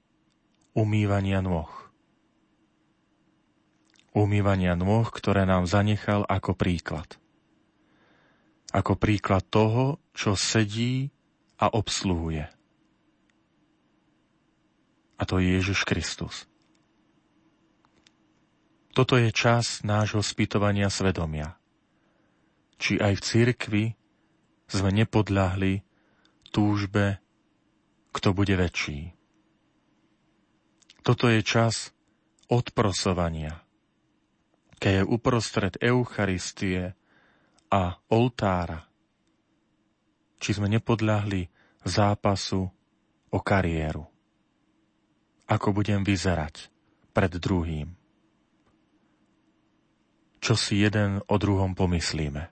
umývania 0.72 1.44
nôh 1.44 1.82
umývania 4.12 4.76
nôh, 4.76 5.08
ktoré 5.08 5.48
nám 5.48 5.64
zanechal 5.64 6.28
ako 6.28 6.52
príklad. 6.52 7.16
Ako 8.72 8.96
príklad 8.96 9.44
toho, 9.48 10.00
čo 10.16 10.36
sedí 10.36 11.12
a 11.60 11.68
obsluhuje. 11.72 12.48
A 15.16 15.22
to 15.28 15.40
je 15.40 15.60
Ježiš 15.60 15.84
Kristus. 15.84 16.48
Toto 18.92 19.16
je 19.16 19.32
čas 19.32 19.80
nášho 19.84 20.20
spýtovania 20.20 20.92
svedomia. 20.92 21.56
Či 22.76 23.00
aj 23.00 23.12
v 23.16 23.24
cirkvi 23.24 23.84
sme 24.68 24.92
nepodľahli 24.92 25.80
túžbe, 26.52 27.18
kto 28.12 28.36
bude 28.36 28.54
väčší. 28.54 29.16
Toto 31.02 31.26
je 31.26 31.42
čas 31.42 31.90
odprosovania, 32.46 33.64
keď 34.78 35.02
je 35.02 35.04
uprostred 35.08 35.74
Eucharistie 35.82 36.94
a 37.72 37.96
oltára, 38.12 38.86
či 40.38 40.54
sme 40.54 40.68
nepodľahli 40.70 41.48
zápasu 41.82 42.68
o 43.32 43.38
kariéru. 43.40 44.04
Ako 45.48 45.74
budem 45.74 46.06
vyzerať 46.06 46.68
pred 47.10 47.32
druhým. 47.40 47.98
Čo 50.42 50.54
si 50.58 50.82
jeden 50.82 51.22
o 51.26 51.34
druhom 51.38 51.74
pomyslíme. 51.74 52.50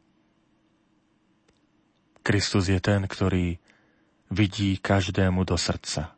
Kristus 2.20 2.70
je 2.70 2.78
ten, 2.78 3.06
ktorý 3.06 3.58
vidí 4.30 4.78
každému 4.78 5.42
do 5.42 5.58
srdca. 5.58 6.14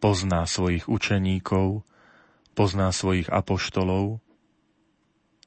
Pozná 0.00 0.48
svojich 0.48 0.88
učeníkov, 0.88 1.84
pozná 2.56 2.88
svojich 2.92 3.28
apoštolov 3.28 4.18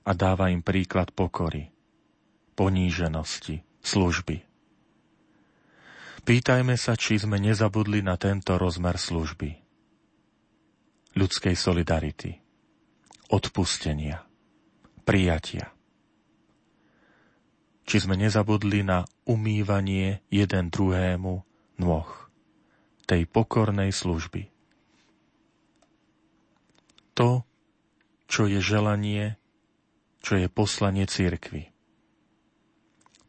a 0.05 0.11
dáva 0.13 0.53
im 0.53 0.61
príklad 0.61 1.09
pokory, 1.13 1.73
poníženosti, 2.53 3.65
služby. 3.81 4.45
Pýtajme 6.29 6.77
sa, 6.77 6.93
či 6.93 7.17
sme 7.17 7.41
nezabudli 7.41 8.05
na 8.05 8.13
tento 8.13 8.53
rozmer 8.61 9.01
služby. 9.01 9.49
Ľudskej 11.17 11.57
solidarity, 11.57 12.37
odpustenia, 13.33 14.21
prijatia. 15.01 15.73
Či 17.89 18.05
sme 18.05 18.13
nezabudli 18.13 18.85
na 18.85 19.09
umývanie 19.29 20.25
jeden 20.33 20.73
druhému 20.73 21.45
nôh, 21.77 22.09
tej 23.05 23.29
pokornej 23.29 23.93
služby. 23.93 24.49
To, 27.13 27.45
čo 28.25 28.49
je 28.49 28.57
želanie 28.57 29.39
čo 30.19 30.35
je 30.35 30.47
poslanie 30.51 31.07
církvy. 31.07 31.71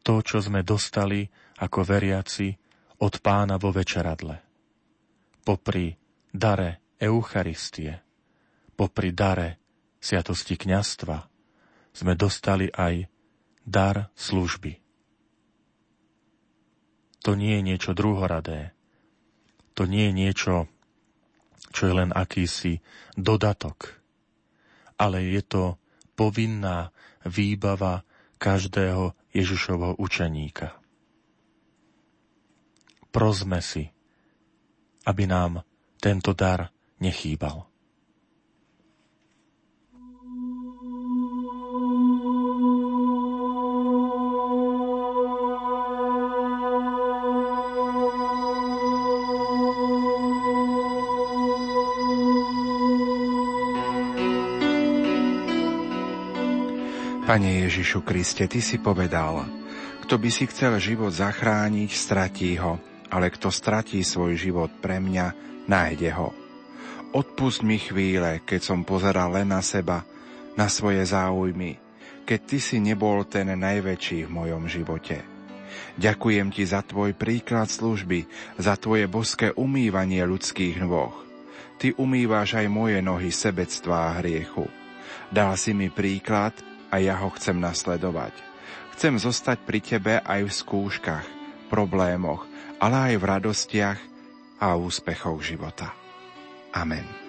To, 0.02 0.24
čo 0.24 0.42
sme 0.42 0.66
dostali 0.66 1.28
ako 1.62 1.86
veriaci 1.86 2.48
od 3.00 3.14
pána 3.22 3.60
vo 3.60 3.70
večeradle. 3.70 4.36
Popri 5.40 5.94
dare 6.28 6.96
Eucharistie, 7.00 7.94
popri 8.76 9.14
dare 9.14 9.56
Sviatosti 10.00 10.56
kňastva, 10.56 11.18
sme 11.92 12.12
dostali 12.16 12.72
aj 12.72 13.04
dar 13.60 14.08
služby. 14.16 14.89
To 17.24 17.36
nie 17.36 17.60
je 17.60 17.62
niečo 17.62 17.92
druhoradé, 17.92 18.72
to 19.76 19.84
nie 19.84 20.08
je 20.08 20.12
niečo, 20.12 20.54
čo 21.70 21.82
je 21.86 21.94
len 21.94 22.10
akýsi 22.10 22.82
dodatok, 23.14 24.00
ale 24.98 25.22
je 25.24 25.42
to 25.44 25.64
povinná 26.18 26.90
výbava 27.24 28.02
každého 28.40 29.12
Ježišovho 29.30 30.00
učeníka. 30.00 30.74
Prosme 33.10 33.60
si, 33.60 33.88
aby 35.06 35.24
nám 35.28 35.64
tento 36.00 36.32
dar 36.32 36.72
nechýbal. 37.00 37.69
Pane 57.30 57.62
Ježišu 57.62 58.02
Kriste, 58.02 58.50
Ty 58.50 58.58
si 58.58 58.82
povedal, 58.82 59.46
kto 60.02 60.18
by 60.18 60.34
si 60.34 60.50
chcel 60.50 60.74
život 60.82 61.14
zachrániť, 61.14 61.90
stratí 61.94 62.58
ho, 62.58 62.82
ale 63.06 63.30
kto 63.30 63.54
stratí 63.54 64.02
svoj 64.02 64.34
život 64.34 64.66
pre 64.82 64.98
mňa, 64.98 65.26
nájde 65.70 66.10
ho. 66.18 66.34
Odpust 67.14 67.62
mi 67.62 67.78
chvíle, 67.78 68.42
keď 68.42 68.74
som 68.74 68.82
pozeral 68.82 69.30
len 69.30 69.46
na 69.46 69.62
seba, 69.62 70.02
na 70.58 70.66
svoje 70.66 71.06
záujmy, 71.06 71.78
keď 72.26 72.50
Ty 72.50 72.58
si 72.58 72.82
nebol 72.82 73.22
ten 73.22 73.46
najväčší 73.46 74.26
v 74.26 74.34
mojom 74.34 74.66
živote. 74.66 75.22
Ďakujem 76.02 76.50
Ti 76.50 76.66
za 76.66 76.82
Tvoj 76.82 77.14
príklad 77.14 77.70
služby, 77.70 78.26
za 78.58 78.74
Tvoje 78.74 79.06
boské 79.06 79.54
umývanie 79.54 80.26
ľudských 80.26 80.82
nôh. 80.82 81.14
Ty 81.78 81.94
umývaš 81.94 82.58
aj 82.58 82.66
moje 82.66 82.98
nohy 82.98 83.30
sebectvá 83.30 84.10
a 84.10 84.18
hriechu. 84.18 84.66
Dal 85.30 85.54
si 85.54 85.70
mi 85.70 85.94
príklad, 85.94 86.58
a 86.90 86.98
ja 86.98 87.14
ho 87.22 87.30
chcem 87.34 87.56
nasledovať. 87.56 88.34
Chcem 88.98 89.16
zostať 89.16 89.64
pri 89.64 89.80
Tebe 89.80 90.14
aj 90.20 90.40
v 90.44 90.52
skúškach, 90.52 91.26
problémoch, 91.72 92.44
ale 92.82 93.14
aj 93.14 93.14
v 93.16 93.24
radostiach 93.24 93.98
a 94.60 94.76
úspechoch 94.76 95.40
života. 95.40 95.94
Amen. 96.74 97.19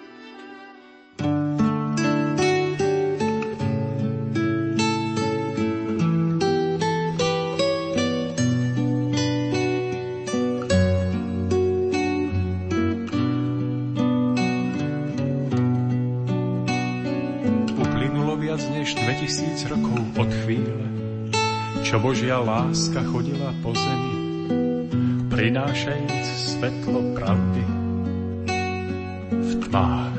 Láska 22.72 23.04
chodila 23.04 23.52
po 23.60 23.76
zemi, 23.76 24.16
prinášajúc 25.28 26.24
svetlo 26.24 27.12
pravdy 27.12 27.64
v 29.28 29.50
tmách. 29.68 30.16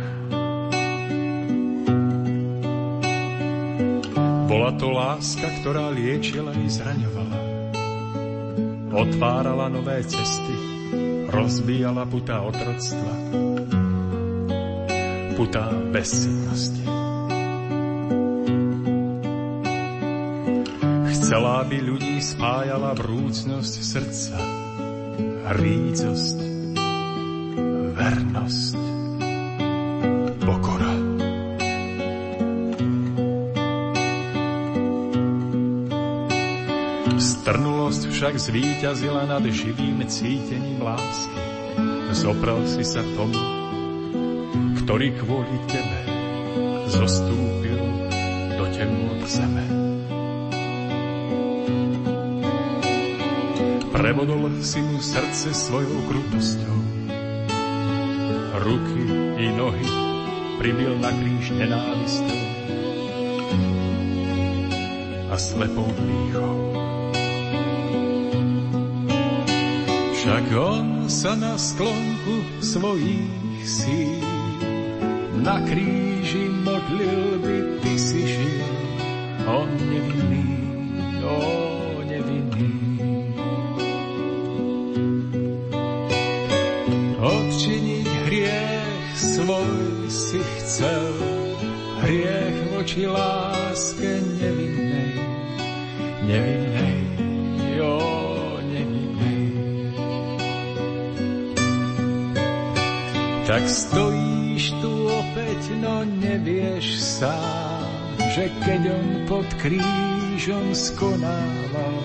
Bola 4.46 4.70
to 4.78 4.94
láska, 4.94 5.50
ktorá 5.66 5.90
liečila 5.98 6.54
i 6.54 6.70
zraňovala. 6.70 7.40
Otvárala 9.02 9.74
nové 9.74 10.06
cesty, 10.06 10.54
rozbíjala 11.34 12.06
putá 12.06 12.38
otroctva, 12.46 13.14
putá 15.42 15.74
bezsilnosti. 15.90 16.93
Chcela, 21.34 21.66
aby 21.66 21.82
ľudí 21.82 22.22
spájala 22.22 22.94
vrúcnosť 22.94 23.74
srdca, 23.82 24.38
rícosť, 25.58 26.38
vernosť, 27.98 28.78
pokora. 30.46 30.94
Strnulosť 37.18 38.14
však 38.14 38.34
zvíťazila 38.38 39.26
nad 39.26 39.42
živým 39.42 40.06
cítením 40.06 40.86
lásky. 40.86 41.42
Zoprel 42.14 42.62
si 42.70 42.86
sa 42.86 43.02
tomu, 43.18 43.42
ktorý 44.86 45.18
kvôli 45.18 45.58
tebe 45.66 46.00
zostúpil 46.94 47.82
do 48.54 48.70
temnot 48.70 49.26
zeme. 49.26 49.83
Prebodol 53.94 54.50
si 54.66 54.82
mu 54.82 54.98
srdce 54.98 55.54
svojou 55.54 56.02
krutosťou. 56.10 56.78
Ruky 58.66 59.06
i 59.38 59.54
nohy 59.54 59.90
pribil 60.58 60.98
na 60.98 61.14
kríž 61.14 61.54
nenávistou 61.54 62.42
a 65.30 65.36
slepou 65.38 65.86
pýchou. 65.94 66.58
Však 70.18 70.46
on 70.58 71.06
sa 71.06 71.38
na 71.38 71.54
sklonku 71.54 72.66
svojich 72.66 73.62
síl 73.62 74.26
na 75.38 75.62
kríži 75.70 76.13
voči 92.94 93.10
láske 93.10 94.22
nevinnej, 94.38 95.18
nevinnej, 96.30 96.98
jo, 97.74 97.98
nevinnej. 98.70 99.46
Tak 103.50 103.66
stojíš 103.66 104.78
tu 104.78 105.10
opäť, 105.10 105.74
no 105.82 106.06
nevieš 106.06 107.02
sám, 107.02 107.90
že 108.38 108.54
keď 108.62 108.82
on 108.94 109.08
pod 109.26 109.50
krížom 109.58 110.78
skonával, 110.78 111.98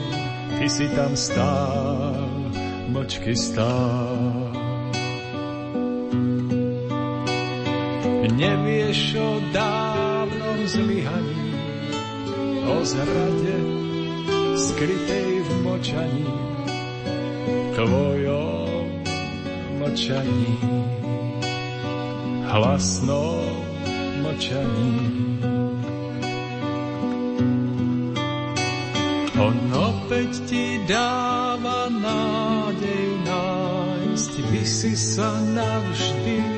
ty 0.56 0.72
si 0.72 0.88
tam 0.96 1.12
stál, 1.12 2.32
močky 2.88 3.36
stál. 3.36 4.56
Nevieš 8.38 9.20
o 9.20 9.36
dávnom 9.52 9.87
zlyhaní, 10.68 11.48
o 12.68 12.84
zrade 12.84 13.56
skrytej 14.52 15.40
v 15.40 15.50
močaní, 15.64 16.28
tvojom 17.72 18.84
močaní, 19.80 20.52
hlasnom 22.44 23.64
močaní. 24.20 24.96
On 29.38 29.54
opäť 29.72 30.50
ti 30.50 30.82
dáva 30.84 31.88
nádej 31.88 33.08
nájsť, 33.24 34.32
by 34.52 34.62
si 34.66 34.92
sa 34.98 35.30
navždy 35.40 36.57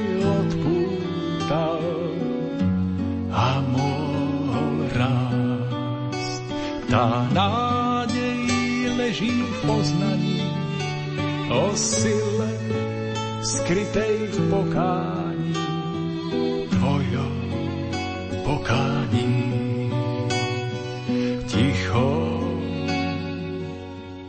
Tá 7.01 7.25
nádej 7.33 8.93
leží 8.93 9.33
v 9.33 9.57
poznaní 9.65 10.45
o 11.49 11.73
sile 11.73 12.53
skrytej 13.41 14.29
v 14.29 14.39
pokání 14.53 15.57
tvojom 16.69 17.41
pokání. 18.45 19.33
Ticho 21.49 22.13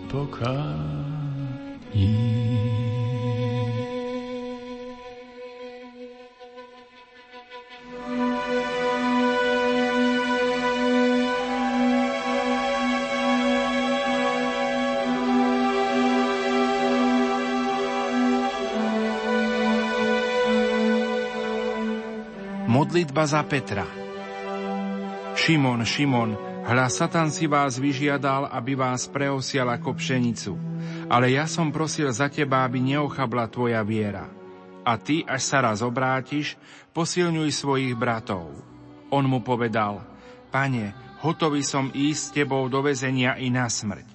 pokání. 0.07 1.10
Modlitba 23.11 23.27
za 23.27 23.43
Petra. 23.43 23.83
Šimon, 25.35 25.83
Šimon, 25.83 26.31
hľa 26.63 26.87
Satan 26.87 27.27
si 27.27 27.43
vás 27.43 27.75
vyžiadal, 27.75 28.47
aby 28.47 28.79
vás 28.79 29.03
preosial 29.11 29.67
ako 29.67 29.99
pšenicu. 29.99 30.55
Ale 31.11 31.35
ja 31.35 31.43
som 31.43 31.75
prosil 31.75 32.07
za 32.15 32.31
teba, 32.31 32.63
aby 32.63 32.79
neochabla 32.79 33.51
tvoja 33.51 33.83
viera. 33.83 34.31
A 34.87 34.95
ty, 34.95 35.27
až 35.27 35.43
sa 35.43 35.59
raz 35.59 35.83
obrátiš, 35.83 36.55
posilňuj 36.95 37.51
svojich 37.51 37.99
bratov. 37.99 38.47
On 39.11 39.27
mu 39.27 39.43
povedal, 39.43 40.07
pane, 40.47 40.95
hotový 41.19 41.67
som 41.67 41.91
ísť 41.91 42.21
s 42.23 42.31
tebou 42.31 42.63
do 42.71 42.79
väzenia 42.79 43.35
i 43.35 43.51
na 43.51 43.67
smrť. 43.67 44.07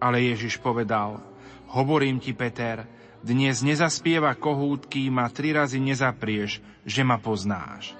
Ale 0.00 0.24
Ježiš 0.24 0.56
povedal, 0.56 1.20
hovorím 1.68 2.16
ti, 2.16 2.32
Peter, 2.32 2.88
dnes 3.20 3.60
nezaspieva 3.60 4.32
kohút, 4.40 4.88
kým 4.88 5.20
ma 5.20 5.28
tri 5.28 5.52
razy 5.52 5.84
nezaprieš, 5.84 6.64
že 6.88 7.04
ma 7.04 7.20
poznáš. 7.20 7.97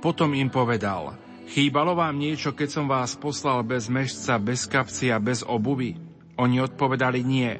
Potom 0.00 0.32
im 0.32 0.48
povedal, 0.48 1.12
chýbalo 1.52 1.92
vám 1.92 2.16
niečo, 2.16 2.56
keď 2.56 2.68
som 2.72 2.86
vás 2.88 3.20
poslal 3.20 3.60
bez 3.60 3.92
mešca, 3.92 4.40
bez 4.40 4.64
kapci 4.64 5.12
a 5.12 5.20
bez 5.20 5.44
obuvy? 5.44 6.00
Oni 6.40 6.56
odpovedali 6.56 7.20
nie. 7.20 7.52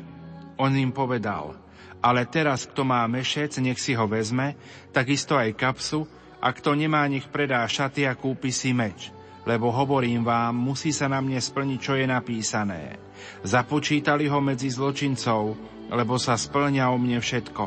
On 0.56 0.72
im 0.72 0.88
povedal, 0.88 1.60
ale 2.00 2.24
teraz, 2.24 2.64
kto 2.64 2.80
má 2.80 3.04
mešec, 3.04 3.60
nech 3.60 3.76
si 3.76 3.92
ho 3.92 4.08
vezme, 4.08 4.56
takisto 4.88 5.36
aj 5.36 5.52
kapsu, 5.52 6.08
a 6.40 6.48
kto 6.56 6.72
nemá, 6.72 7.04
nech 7.04 7.28
predá 7.28 7.60
šaty 7.68 8.08
a 8.08 8.16
kúpi 8.16 8.48
si 8.48 8.72
meč. 8.72 9.12
Lebo 9.44 9.68
hovorím 9.68 10.24
vám, 10.24 10.56
musí 10.56 10.96
sa 10.96 11.12
na 11.12 11.20
mne 11.20 11.36
splniť, 11.36 11.78
čo 11.80 11.92
je 11.96 12.08
napísané. 12.08 12.96
Započítali 13.44 14.24
ho 14.32 14.40
medzi 14.40 14.72
zločincov, 14.72 15.56
lebo 15.92 16.16
sa 16.16 16.40
splňa 16.40 16.88
o 16.88 16.96
mne 16.96 17.20
všetko. 17.20 17.64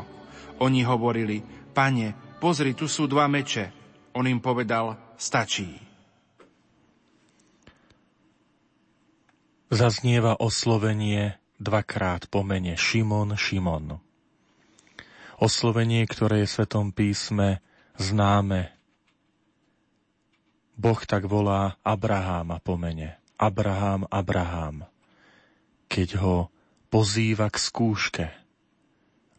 Oni 0.66 0.82
hovorili, 0.82 1.42
pane, 1.70 2.38
pozri, 2.42 2.74
tu 2.74 2.90
sú 2.90 3.06
dva 3.06 3.30
meče. 3.30 3.83
On 4.14 4.22
im 4.22 4.38
povedal, 4.38 4.94
stačí. 5.18 5.74
Zaznieva 9.74 10.38
oslovenie 10.38 11.34
dvakrát 11.58 12.30
po 12.30 12.46
mene 12.46 12.78
Šimon, 12.78 13.34
Šimon. 13.34 13.98
Oslovenie, 15.42 16.06
ktoré 16.06 16.46
je 16.46 16.48
v 16.48 16.54
Svetom 16.54 16.94
písme 16.94 17.58
známe. 17.98 18.70
Boh 20.78 21.00
tak 21.02 21.26
volá 21.26 21.78
Abraháma 21.82 22.62
po 22.62 22.78
mene. 22.78 23.18
Abraham, 23.34 24.06
Abraham. 24.14 24.86
Keď 25.90 26.22
ho 26.22 26.54
pozýva 26.86 27.50
k 27.50 27.58
skúške, 27.58 28.26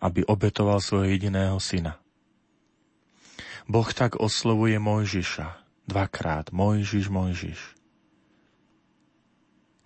aby 0.04 0.28
obetoval 0.28 0.84
svojho 0.84 1.16
jediného 1.16 1.56
syna. 1.64 1.96
Boh 3.66 3.90
tak 3.90 4.22
oslovuje 4.22 4.78
Mojžiša 4.78 5.48
dvakrát. 5.90 6.54
Mojžiš, 6.54 7.10
Mojžiš. 7.10 7.60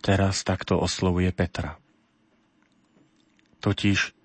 Teraz 0.00 0.44
takto 0.44 0.80
oslovuje 0.80 1.28
Petra. 1.32 1.76
Totiž 3.60 4.16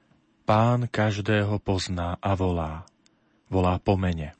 pán 0.48 0.88
každého 0.88 1.60
pozná 1.60 2.16
a 2.20 2.32
volá. 2.36 2.88
Volá 3.52 3.80
po 3.80 4.00
mene. 4.00 4.36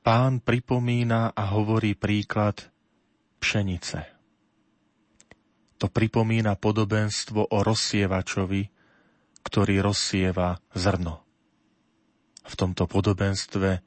Pán 0.00 0.40
pripomína 0.40 1.32
a 1.36 1.44
hovorí 1.52 1.92
príklad 1.92 2.72
pšenice. 3.40 4.00
To 5.80 5.88
pripomína 5.88 6.56
podobenstvo 6.60 7.52
o 7.52 7.58
rozsievačovi, 7.64 8.68
ktorý 9.44 9.80
rozsieva 9.80 10.60
zrno. 10.76 11.29
V 12.44 12.54
tomto 12.56 12.88
podobenstve 12.88 13.82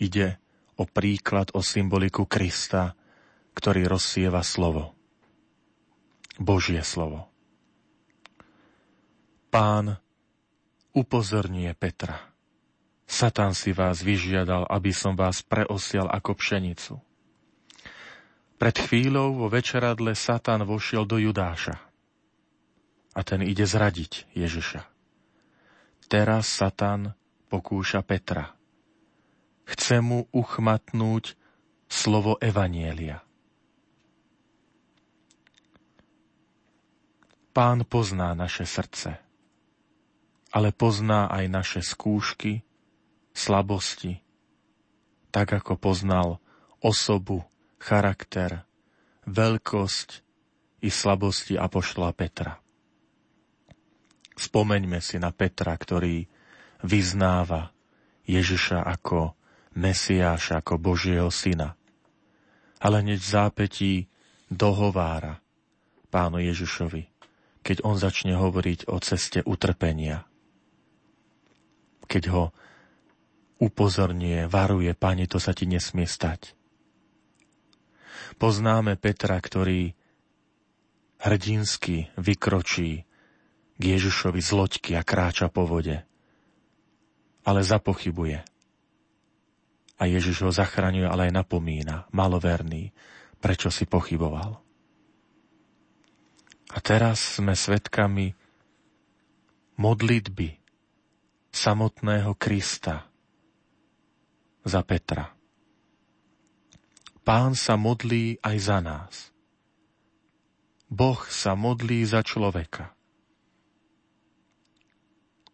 ide 0.00 0.40
o 0.78 0.86
príklad, 0.86 1.50
o 1.52 1.60
symboliku 1.60 2.24
Krista, 2.24 2.94
ktorý 3.52 3.90
rozsieva 3.90 4.40
slovo. 4.46 4.94
Božie 6.38 6.80
slovo. 6.86 7.26
Pán 9.50 9.98
upozorňuje 10.94 11.72
Petra. 11.74 12.30
Satan 13.08 13.56
si 13.56 13.72
vás 13.72 14.04
vyžiadal, 14.04 14.68
aby 14.68 14.92
som 14.92 15.16
vás 15.16 15.40
preosial 15.42 16.06
ako 16.12 16.36
pšenicu. 16.38 16.94
Pred 18.58 18.76
chvíľou 18.76 19.38
vo 19.38 19.46
večeradle 19.48 20.12
Satan 20.12 20.66
vošiel 20.66 21.08
do 21.08 21.16
Judáša 21.16 21.78
a 23.14 23.20
ten 23.26 23.42
ide 23.42 23.66
zradiť 23.66 24.30
Ježiša. 24.36 24.82
Teraz 26.06 26.46
Satan 26.46 27.18
pokúša 27.48 28.04
Petra. 28.04 28.52
Chce 29.64 30.04
mu 30.04 30.28
uchmatnúť 30.32 31.34
slovo 31.88 32.36
Evanielia. 32.38 33.24
Pán 37.56 37.82
pozná 37.88 38.36
naše 38.38 38.68
srdce, 38.68 39.18
ale 40.54 40.70
pozná 40.70 41.26
aj 41.26 41.44
naše 41.50 41.80
skúšky, 41.82 42.62
slabosti, 43.34 44.22
tak 45.34 45.58
ako 45.58 45.74
poznal 45.74 46.38
osobu 46.78 47.42
charakter, 47.82 48.62
veľkosť 49.26 50.22
i 50.86 50.88
slabosti 50.88 51.58
apoštola 51.58 52.14
Petra. 52.14 52.62
Spomeňme 54.38 55.02
si 55.02 55.18
na 55.18 55.34
Petra, 55.34 55.74
ktorý 55.74 56.37
vyznáva 56.82 57.74
Ježiša 58.28 58.84
ako 58.84 59.34
Mesiáša, 59.78 60.60
ako 60.60 60.74
Božieho 60.76 61.30
syna. 61.30 61.78
Ale 62.82 63.02
hneď 63.02 63.18
v 63.22 63.32
zápetí 63.32 63.92
dohovára 64.50 65.38
pánu 66.08 66.42
Ježišovi, 66.42 67.10
keď 67.62 67.76
on 67.84 67.96
začne 68.00 68.34
hovoriť 68.34 68.88
o 68.88 68.96
ceste 68.98 69.44
utrpenia. 69.44 70.24
Keď 72.08 72.22
ho 72.32 72.44
upozornie, 73.60 74.48
varuje, 74.48 74.94
Pane, 74.94 75.28
to 75.28 75.36
sa 75.36 75.52
ti 75.52 75.68
nesmie 75.68 76.08
stať. 76.08 76.56
Poznáme 78.38 78.94
Petra, 78.96 79.36
ktorý 79.36 79.92
hrdinsky 81.18 82.14
vykročí 82.14 83.02
k 83.78 83.82
Ježišovi 83.82 84.40
z 84.42 84.50
loďky 84.54 84.90
a 84.94 85.02
kráča 85.02 85.50
po 85.50 85.66
vode. 85.66 86.07
Ale 87.48 87.64
zapochybuje. 87.64 88.44
A 89.96 90.02
Ježiš 90.04 90.44
ho 90.44 90.52
zachraňuje, 90.52 91.08
ale 91.08 91.32
aj 91.32 91.40
napomína, 91.40 92.04
maloverný, 92.12 92.92
prečo 93.40 93.72
si 93.72 93.88
pochyboval. 93.88 94.60
A 96.68 96.78
teraz 96.84 97.40
sme 97.40 97.56
svedkami 97.56 98.36
modlitby 99.80 100.60
samotného 101.48 102.36
Krista 102.36 103.08
za 104.68 104.84
Petra. 104.84 105.32
Pán 107.24 107.56
sa 107.56 107.80
modlí 107.80 108.44
aj 108.44 108.56
za 108.60 108.78
nás. 108.84 109.14
Boh 110.88 111.20
sa 111.28 111.56
modlí 111.56 112.04
za 112.04 112.20
človeka. 112.24 112.97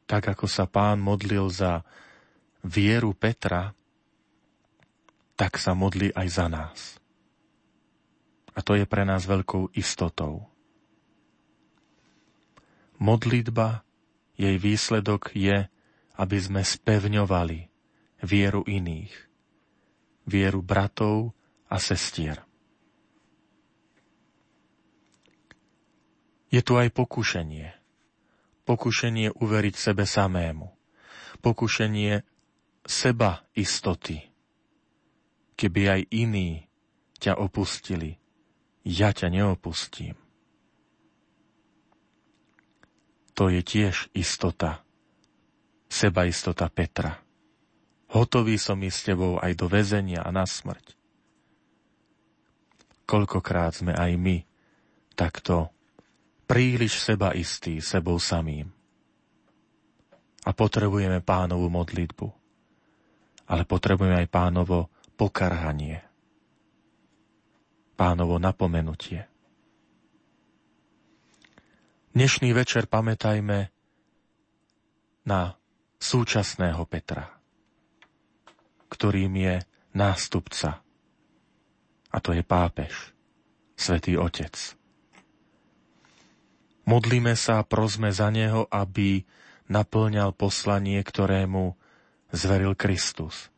Tak 0.04 0.36
ako 0.36 0.46
sa 0.48 0.68
pán 0.68 1.00
modlil 1.00 1.48
za 1.48 1.80
vieru 2.64 3.12
Petra, 3.12 3.72
tak 5.34 5.58
sa 5.58 5.74
modlí 5.74 6.14
aj 6.14 6.28
za 6.30 6.46
nás. 6.46 6.80
A 8.54 8.62
to 8.62 8.78
je 8.78 8.86
pre 8.86 9.02
nás 9.02 9.26
veľkou 9.26 9.74
istotou. 9.74 10.46
Modlitba, 13.02 13.82
jej 14.38 14.54
výsledok 14.58 15.34
je, 15.34 15.66
aby 16.14 16.36
sme 16.38 16.62
spevňovali 16.62 17.66
vieru 18.22 18.62
iných, 18.62 19.12
vieru 20.24 20.62
bratov 20.62 21.34
a 21.66 21.76
sestier. 21.82 22.38
Je 26.54 26.62
tu 26.62 26.78
aj 26.78 26.94
pokušenie. 26.94 27.83
Pokušenie 28.64 29.36
uveriť 29.36 29.74
sebe 29.76 30.08
samému. 30.08 30.72
Pokušenie 31.44 32.24
seba 32.84 33.44
istoty. 33.52 34.20
Keby 35.54 35.82
aj 35.88 36.00
iní 36.10 36.64
ťa 37.20 37.40
opustili, 37.40 38.16
ja 38.84 39.12
ťa 39.12 39.32
neopustím. 39.32 40.16
To 43.34 43.50
je 43.50 43.60
tiež 43.64 44.14
istota, 44.14 44.84
seba 45.90 46.28
istota 46.28 46.70
Petra. 46.70 47.18
Hotový 48.14 48.62
som 48.62 48.78
ísť 48.78 48.94
s 48.94 49.06
tebou 49.10 49.42
aj 49.42 49.52
do 49.58 49.66
väzenia 49.66 50.22
a 50.22 50.30
na 50.30 50.46
smrť. 50.46 50.94
Koľkokrát 53.04 53.74
sme 53.74 53.90
aj 53.90 54.12
my 54.14 54.36
takto 55.18 55.74
príliš 56.44 57.00
seba 57.00 57.32
istí 57.32 57.80
sebou 57.80 58.20
samým. 58.20 58.68
A 60.44 60.52
potrebujeme 60.52 61.24
pánovú 61.24 61.72
modlitbu. 61.72 62.28
ale 63.44 63.62
potrebujeme 63.68 64.24
aj 64.24 64.28
pánovo 64.32 64.88
pokarhanie, 65.20 66.00
pánovo 67.94 68.40
napomenutie. 68.40 69.28
Dnešný 72.14 72.54
večer 72.54 72.86
pamätajme 72.86 73.74
na 75.26 75.40
súčasného 75.98 76.82
Petra, 76.86 77.26
ktorým 78.88 79.34
je 79.34 79.54
nástupca. 79.98 80.80
A 82.14 82.16
to 82.22 82.30
je 82.30 82.46
pápež, 82.46 83.10
svätý 83.74 84.14
Otec. 84.14 84.54
Modlíme 86.84 87.32
sa 87.34 87.64
a 87.64 87.66
prosme 87.66 88.12
za 88.12 88.28
neho, 88.28 88.68
aby 88.68 89.24
naplňal 89.72 90.36
poslanie, 90.36 91.00
ktorému 91.00 91.72
zveril 92.34 92.76
Kristus. 92.76 93.48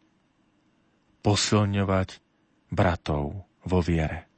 Posilňovať 1.27 2.23
bratov 2.71 3.47
vo 3.67 3.79
viere. 3.83 4.31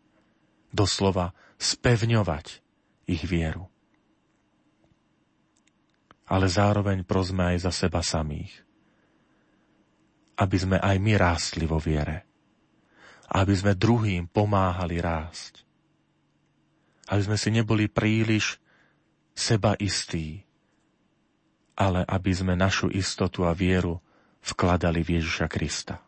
Doslova 0.72 1.36
spevňovať 1.60 2.64
ich 3.12 3.24
vieru 3.28 3.68
ale 6.28 6.46
zároveň 6.46 7.08
prosme 7.08 7.56
aj 7.56 7.68
za 7.68 7.72
seba 7.72 8.04
samých. 8.04 8.52
Aby 10.38 10.56
sme 10.60 10.76
aj 10.78 10.96
my 11.00 11.12
rástli 11.16 11.64
vo 11.64 11.80
viere. 11.80 12.28
Aby 13.32 13.56
sme 13.56 13.72
druhým 13.74 14.28
pomáhali 14.28 15.00
rásť. 15.00 15.64
Aby 17.08 17.32
sme 17.32 17.36
si 17.40 17.48
neboli 17.50 17.88
príliš 17.88 18.60
seba 19.38 19.78
istí, 19.78 20.42
ale 21.78 22.02
aby 22.02 22.34
sme 22.34 22.58
našu 22.58 22.90
istotu 22.90 23.46
a 23.46 23.54
vieru 23.54 24.02
vkladali 24.42 25.06
v 25.06 25.22
Ježiša 25.22 25.46
Krista. 25.46 26.02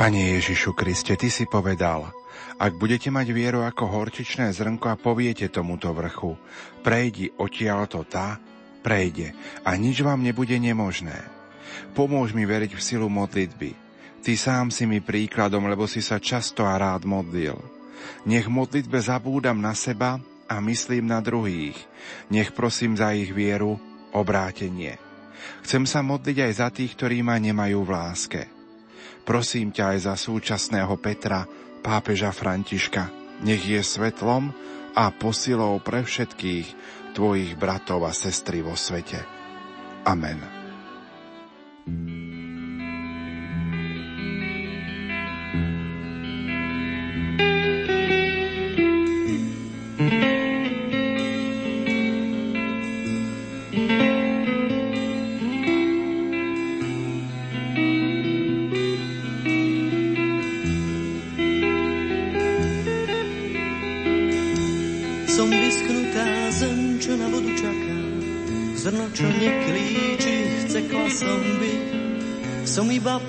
Pane 0.00 0.40
Ježišu 0.40 0.72
Kriste, 0.78 1.12
Ty 1.18 1.28
si 1.28 1.44
povedal, 1.44 2.08
ak 2.56 2.72
budete 2.78 3.12
mať 3.12 3.36
vieru 3.36 3.66
ako 3.66 3.84
horčičné 3.84 4.48
zrnko 4.54 4.94
a 4.94 4.96
poviete 4.96 5.50
tomuto 5.52 5.92
vrchu, 5.92 6.38
prejdi 6.80 7.34
to 7.36 8.00
tá, 8.08 8.40
prejde 8.80 9.36
a 9.66 9.76
nič 9.76 10.00
vám 10.00 10.24
nebude 10.24 10.56
nemožné. 10.56 11.39
Pomôž 11.92 12.32
mi 12.32 12.46
veriť 12.46 12.72
v 12.76 12.82
silu 12.82 13.08
modlitby. 13.10 13.70
Ty 14.20 14.32
sám 14.36 14.68
si 14.68 14.84
mi 14.84 15.00
príkladom, 15.00 15.64
lebo 15.64 15.88
si 15.88 16.04
sa 16.04 16.20
často 16.20 16.68
a 16.68 16.76
rád 16.76 17.08
modlil. 17.08 17.56
Nech 18.28 18.48
modlitbe 18.48 19.00
zabúdam 19.00 19.56
na 19.56 19.72
seba 19.72 20.20
a 20.44 20.56
myslím 20.60 21.08
na 21.08 21.24
druhých. 21.24 21.76
Nech 22.28 22.52
prosím 22.52 22.98
za 22.98 23.16
ich 23.16 23.32
vieru, 23.32 23.80
obrátenie. 24.12 25.00
Chcem 25.64 25.88
sa 25.88 26.04
modliť 26.04 26.36
aj 26.36 26.52
za 26.52 26.68
tých, 26.68 26.92
ktorí 26.98 27.24
ma 27.24 27.40
nemajú 27.40 27.80
v 27.86 27.92
láske. 27.94 28.42
Prosím 29.24 29.72
ťa 29.72 29.96
aj 29.96 29.98
za 30.10 30.14
súčasného 30.18 30.94
Petra, 31.00 31.46
pápeža 31.80 32.34
Františka. 32.34 33.08
Nech 33.40 33.64
je 33.64 33.80
svetlom 33.80 34.52
a 34.92 35.08
posilou 35.14 35.80
pre 35.80 36.04
všetkých 36.04 36.66
tvojich 37.16 37.56
bratov 37.56 38.04
a 38.04 38.12
sestry 38.12 38.60
vo 38.60 38.76
svete. 38.76 39.22
Amen. 40.04 40.59
Mm-hmm. 41.88 42.19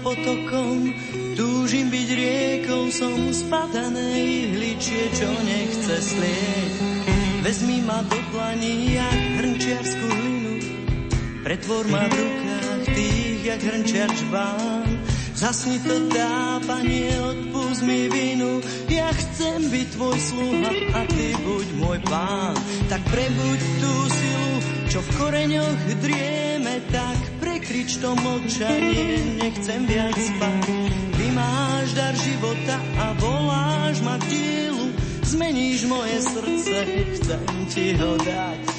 Potokom, 0.05 0.93
túžim 1.33 1.89
byť 1.89 2.09
riekou, 2.13 2.93
som 2.93 3.33
spadanej 3.33 4.53
hličie, 4.53 5.09
čo 5.17 5.25
nechce 5.41 5.97
slieť. 5.97 6.73
Vezmi 7.41 7.81
ma 7.81 8.05
do 8.05 8.21
dlaní, 8.29 9.01
jak 9.01 9.21
hrnčiarsku 9.41 10.05
hlinu, 10.05 10.55
pretvor 11.41 11.89
ma 11.89 12.05
v 12.05 12.13
rukách 12.21 12.83
tých, 12.93 13.39
jak 13.41 13.61
hrnčiar 13.65 14.09
čbán. 14.13 14.85
Zasni 15.33 15.81
to 15.81 15.97
tápanie, 16.13 17.09
odpust 17.17 17.81
mi 17.81 18.05
vinu, 18.13 18.61
ja 18.93 19.09
chcem 19.09 19.73
byť 19.73 19.87
tvoj 19.97 20.17
sluha 20.21 20.71
a 20.93 21.01
ty 21.09 21.33
buď 21.41 21.67
môj 21.81 21.99
pán. 22.05 22.53
Tak 22.93 23.01
prebuď 23.09 23.59
tú 23.81 23.93
silu, 24.05 24.53
čo 24.85 24.99
v 25.01 25.09
koreňoch 25.17 25.81
drieme, 25.97 26.77
tak 26.93 27.30
prekrič 27.71 28.03
to 28.03 28.11
mlčanie, 28.19 29.39
nechcem 29.39 29.87
viac 29.87 30.11
spať. 30.11 30.67
Ty 31.15 31.25
máš 31.31 31.87
dar 31.95 32.11
života 32.19 32.75
a 32.99 33.15
voláš 33.15 34.03
ma 34.03 34.19
k 34.19 34.27
dielu, 34.27 34.91
zmeníš 35.23 35.87
moje 35.87 36.19
srdce, 36.19 36.77
chcem 37.15 37.47
ti 37.71 37.95
ho 37.95 38.19
dať. 38.19 38.70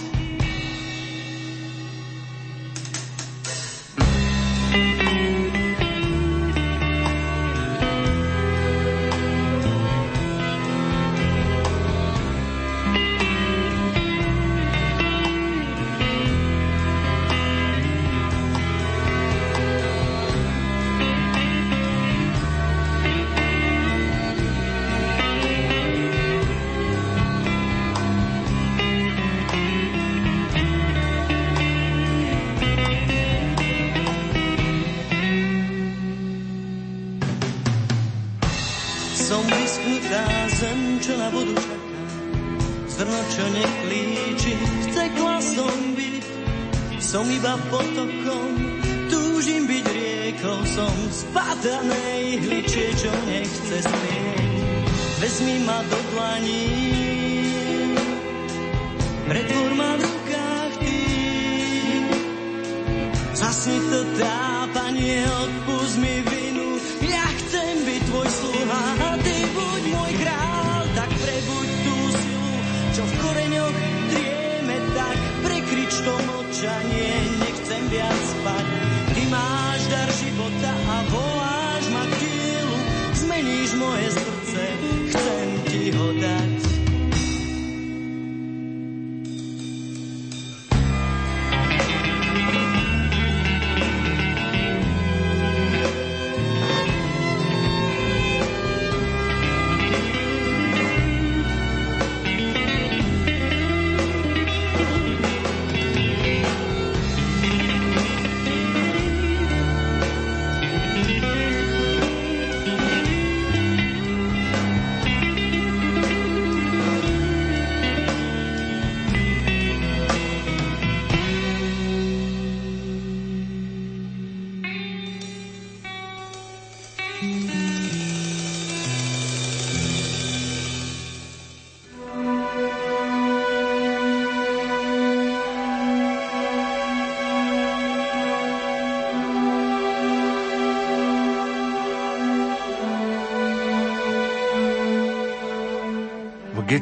viac 77.93 78.21
spať. 78.25 78.67
Ty 79.13 79.23
máš 79.29 79.81
dar 79.93 80.09
života 80.17 80.73
a 80.73 80.97
vôľa. 81.13 81.32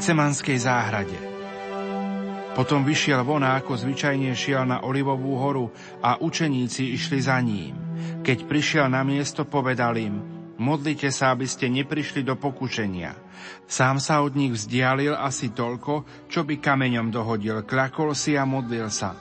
Gecemanskej 0.01 0.57
záhrade. 0.65 1.21
Potom 2.57 2.89
vyšiel 2.89 3.21
von 3.21 3.45
ako 3.45 3.77
zvyčajne 3.77 4.33
šiel 4.33 4.65
na 4.65 4.81
Olivovú 4.81 5.37
horu 5.37 5.69
a 6.01 6.17
učeníci 6.17 6.97
išli 6.97 7.21
za 7.21 7.37
ním. 7.45 7.77
Keď 8.25 8.49
prišiel 8.49 8.89
na 8.89 9.05
miesto, 9.05 9.45
povedal 9.45 10.01
im, 10.01 10.25
modlite 10.57 11.13
sa, 11.13 11.37
aby 11.37 11.45
ste 11.45 11.69
neprišli 11.69 12.25
do 12.25 12.33
pokušenia. 12.33 13.13
Sám 13.69 14.01
sa 14.01 14.25
od 14.25 14.41
nich 14.41 14.57
vzdialil 14.57 15.13
asi 15.13 15.53
toľko, 15.53 16.25
čo 16.33 16.49
by 16.49 16.57
kameňom 16.65 17.13
dohodil, 17.13 17.61
klakol 17.69 18.17
si 18.17 18.41
a 18.41 18.49
modlil 18.49 18.89
sa. 18.89 19.13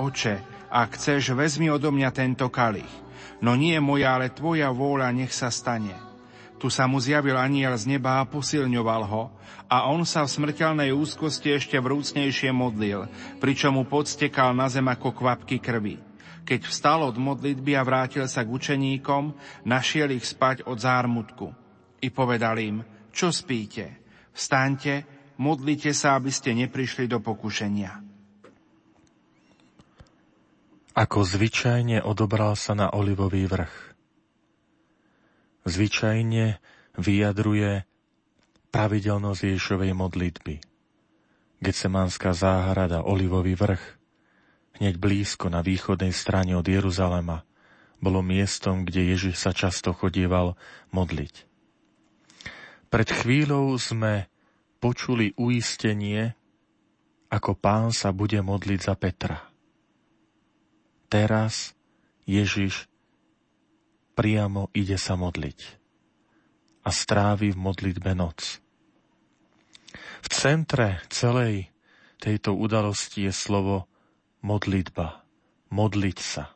Oče, 0.00 0.64
ak 0.72 0.96
chceš, 0.96 1.36
vezmi 1.36 1.68
odo 1.68 1.92
mňa 1.92 2.08
tento 2.08 2.48
kalich. 2.48 2.88
No 3.44 3.52
nie 3.52 3.76
moja, 3.84 4.16
ale 4.16 4.32
tvoja 4.32 4.72
vôľa 4.72 5.12
nech 5.12 5.36
sa 5.36 5.52
stane. 5.52 5.92
Tu 6.62 6.70
sa 6.70 6.86
mu 6.86 7.02
zjavil 7.02 7.34
aniel 7.34 7.74
z 7.74 7.90
neba 7.90 8.22
a 8.22 8.28
posilňoval 8.30 9.02
ho 9.10 9.34
a 9.66 9.90
on 9.90 10.06
sa 10.06 10.22
v 10.22 10.30
smrteľnej 10.30 10.94
úzkosti 10.94 11.58
ešte 11.58 11.74
vrúcnejšie 11.74 12.54
modlil, 12.54 13.10
pričom 13.42 13.74
mu 13.74 13.82
podstekal 13.82 14.54
na 14.54 14.70
zem 14.70 14.86
ako 14.86 15.10
kvapky 15.10 15.58
krvi. 15.58 15.98
Keď 16.46 16.70
vstal 16.70 17.02
od 17.02 17.18
modlitby 17.18 17.74
a 17.74 17.82
vrátil 17.82 18.30
sa 18.30 18.46
k 18.46 18.54
učeníkom, 18.54 19.34
našiel 19.66 20.14
ich 20.14 20.22
spať 20.22 20.62
od 20.62 20.78
zármutku. 20.78 21.50
I 21.98 22.14
povedal 22.14 22.54
im, 22.62 22.86
čo 23.10 23.34
spíte? 23.34 23.98
Vstaňte, 24.30 25.02
modlite 25.42 25.90
sa, 25.90 26.14
aby 26.14 26.30
ste 26.30 26.54
neprišli 26.54 27.10
do 27.10 27.18
pokušenia. 27.18 27.90
Ako 30.94 31.26
zvyčajne 31.26 32.06
odobral 32.06 32.54
sa 32.54 32.78
na 32.78 32.94
olivový 32.94 33.50
vrch 33.50 33.91
zvyčajne 35.66 36.58
vyjadruje 36.98 37.86
pravidelnosť 38.72 39.40
Ježišovej 39.52 39.92
modlitby. 39.92 40.54
Gecemánska 41.62 42.34
záhrada, 42.34 43.06
Olivový 43.06 43.54
vrch, 43.54 43.82
hneď 44.82 44.98
blízko 44.98 45.46
na 45.46 45.62
východnej 45.62 46.10
strane 46.10 46.58
od 46.58 46.66
Jeruzalema, 46.66 47.46
bolo 48.02 48.18
miestom, 48.18 48.82
kde 48.82 49.14
Ježiš 49.14 49.38
sa 49.38 49.54
často 49.54 49.94
chodieval 49.94 50.58
modliť. 50.90 51.46
Pred 52.90 53.08
chvíľou 53.08 53.78
sme 53.78 54.26
počuli 54.82 55.30
uistenie, 55.38 56.34
ako 57.30 57.54
pán 57.54 57.94
sa 57.94 58.10
bude 58.10 58.42
modliť 58.42 58.80
za 58.82 58.98
Petra. 58.98 59.38
Teraz 61.06 61.78
Ježiš 62.26 62.91
priamo 64.12 64.68
ide 64.76 65.00
sa 65.00 65.16
modliť 65.16 65.82
a 66.82 66.90
strávi 66.90 67.54
v 67.54 67.58
modlitbe 67.58 68.12
noc. 68.12 68.58
V 70.22 70.28
centre 70.30 71.02
celej 71.10 71.70
tejto 72.18 72.54
udalosti 72.54 73.26
je 73.26 73.32
slovo 73.34 73.90
modlitba, 74.42 75.22
modliť 75.70 76.18
sa. 76.18 76.54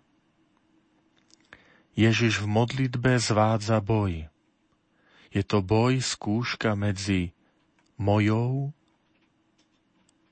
Ježiš 1.96 2.44
v 2.44 2.46
modlitbe 2.46 3.16
zvádza 3.16 3.80
boj. 3.80 4.28
Je 5.32 5.42
to 5.42 5.64
boj, 5.64 5.98
skúška 5.98 6.76
medzi 6.76 7.32
mojou 7.96 8.70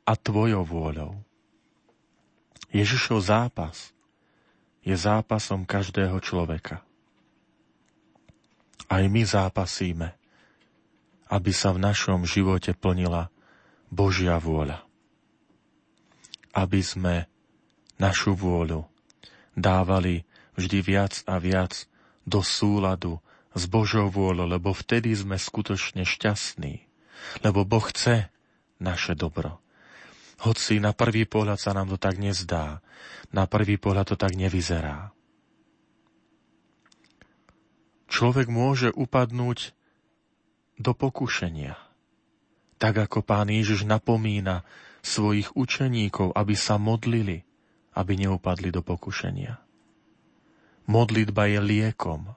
a 0.05 0.12
tvojou 0.12 0.62
vôľou. 0.62 1.12
Ježišov 2.75 3.25
zápas 3.25 3.95
je 4.85 4.93
zápasom 4.93 5.64
každého 5.64 6.20
človeka. 6.20 6.85
Aj 8.89 9.05
my 9.05 9.22
zápasíme, 9.24 10.12
aby 11.32 11.53
sa 11.55 11.72
v 11.72 11.82
našom 11.82 12.28
živote 12.28 12.76
plnila 12.76 13.32
Božia 13.89 14.37
vôľa. 14.37 14.85
Aby 16.55 16.80
sme 16.85 17.14
našu 17.97 18.37
vôľu 18.37 18.85
dávali 19.57 20.26
vždy 20.55 20.78
viac 20.85 21.14
a 21.24 21.41
viac 21.41 21.89
do 22.28 22.45
súladu 22.45 23.18
s 23.55 23.70
Božou 23.70 24.11
vôľou, 24.11 24.51
lebo 24.51 24.74
vtedy 24.74 25.14
sme 25.14 25.39
skutočne 25.39 26.03
šťastní. 26.03 26.85
Lebo 27.41 27.62
Boh 27.62 27.82
chce 27.87 28.28
naše 28.82 29.14
dobro. 29.14 29.62
Hoci 30.43 30.82
na 30.82 30.93
prvý 30.93 31.24
pohľad 31.24 31.57
sa 31.57 31.72
nám 31.72 31.95
to 31.95 31.97
tak 31.97 32.18
nezdá, 32.18 32.82
na 33.30 33.47
prvý 33.47 33.78
pohľad 33.78 34.12
to 34.12 34.16
tak 34.18 34.35
nevyzerá 34.35 35.13
človek 38.14 38.46
môže 38.46 38.94
upadnúť 38.94 39.74
do 40.78 40.94
pokušenia. 40.94 41.74
Tak 42.78 43.10
ako 43.10 43.26
pán 43.26 43.50
Ježiš 43.50 43.82
napomína 43.82 44.62
svojich 45.02 45.50
učeníkov, 45.58 46.30
aby 46.30 46.54
sa 46.54 46.78
modlili, 46.78 47.42
aby 47.98 48.12
neupadli 48.14 48.70
do 48.70 48.86
pokušenia. 48.86 49.58
Modlitba 50.86 51.50
je 51.50 51.58
liekom 51.58 52.30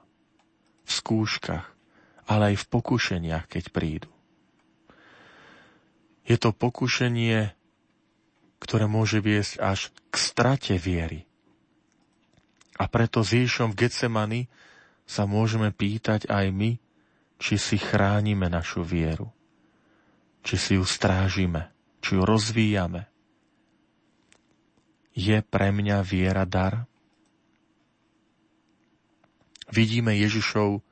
v 0.82 0.90
skúškach, 0.90 1.66
ale 2.26 2.54
aj 2.54 2.56
v 2.64 2.68
pokušeniach, 2.74 3.44
keď 3.46 3.64
prídu. 3.70 4.10
Je 6.26 6.36
to 6.36 6.52
pokušenie, 6.52 7.54
ktoré 8.60 8.84
môže 8.84 9.22
viesť 9.22 9.62
až 9.62 9.80
k 10.12 10.14
strate 10.16 10.74
viery. 10.76 11.24
A 12.76 12.84
preto 12.86 13.24
s 13.24 13.32
Ježišom 13.32 13.72
v 13.72 13.78
Getsemani 13.84 14.42
sa 15.08 15.24
môžeme 15.24 15.72
pýtať 15.72 16.28
aj 16.28 16.52
my, 16.52 16.70
či 17.40 17.56
si 17.56 17.80
chránime 17.80 18.52
našu 18.52 18.84
vieru, 18.84 19.32
či 20.44 20.60
si 20.60 20.72
ju 20.76 20.84
strážime, 20.84 21.72
či 22.04 22.20
ju 22.20 22.22
rozvíjame. 22.28 23.08
Je 25.16 25.40
pre 25.40 25.72
mňa 25.72 26.04
viera 26.04 26.44
dar? 26.44 26.84
Vidíme 29.72 30.12
Ježišov 30.14 30.84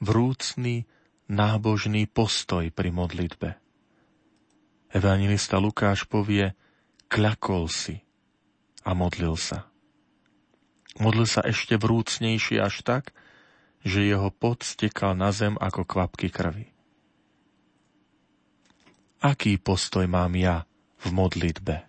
vrúcný, 0.00 0.86
nábožný 1.28 2.08
postoj 2.08 2.70
pri 2.72 2.90
modlitbe. 2.94 3.58
Evangelista 4.90 5.62
Lukáš 5.62 6.06
povie, 6.10 6.50
kľakol 7.06 7.70
si 7.70 8.02
a 8.82 8.90
modlil 8.96 9.38
sa. 9.38 9.69
Modlil 10.98 11.28
sa 11.30 11.46
ešte 11.46 11.78
vrúcnejšie 11.78 12.58
až 12.58 12.82
tak, 12.82 13.14
že 13.86 14.02
jeho 14.02 14.34
pot 14.34 14.66
stekal 14.66 15.14
na 15.14 15.30
zem 15.30 15.54
ako 15.54 15.86
kvapky 15.86 16.32
krvi. 16.32 16.74
Aký 19.20 19.60
postoj 19.60 20.08
mám 20.10 20.34
ja 20.34 20.66
v 21.04 21.12
modlitbe? 21.12 21.86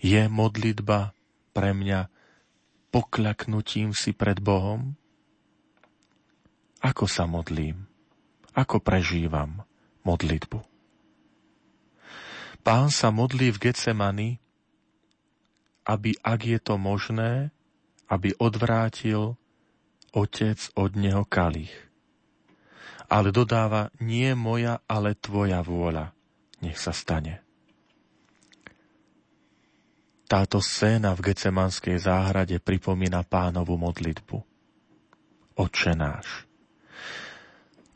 Je 0.00 0.24
modlitba 0.26 1.12
pre 1.52 1.70
mňa 1.76 2.08
pokľaknutím 2.90 3.92
si 3.92 4.16
pred 4.16 4.40
Bohom? 4.40 4.96
Ako 6.80 7.04
sa 7.10 7.28
modlím? 7.28 7.84
Ako 8.56 8.80
prežívam 8.80 9.62
modlitbu? 10.06 10.64
Pán 12.64 12.88
sa 12.90 13.12
modlí 13.12 13.54
v 13.54 13.70
Getsemani, 13.70 14.30
aby, 15.88 16.16
ak 16.20 16.40
je 16.44 16.58
to 16.60 16.76
možné, 16.76 17.48
aby 18.08 18.32
odvrátil 18.40 19.36
otec 20.16 20.58
od 20.74 20.90
neho 20.96 21.24
kalich. 21.28 21.72
Ale 23.08 23.32
dodáva, 23.32 23.88
nie 24.04 24.32
moja, 24.36 24.84
ale 24.84 25.16
tvoja 25.16 25.64
vôľa. 25.64 26.12
Nech 26.60 26.76
sa 26.76 26.92
stane. 26.92 27.40
Táto 30.28 30.60
scéna 30.60 31.16
v 31.16 31.32
Gecemanskej 31.32 31.96
záhrade 31.96 32.60
pripomína 32.60 33.24
pánovu 33.24 33.80
modlitbu. 33.80 34.36
Oče 35.56 35.96
náš. 35.96 36.44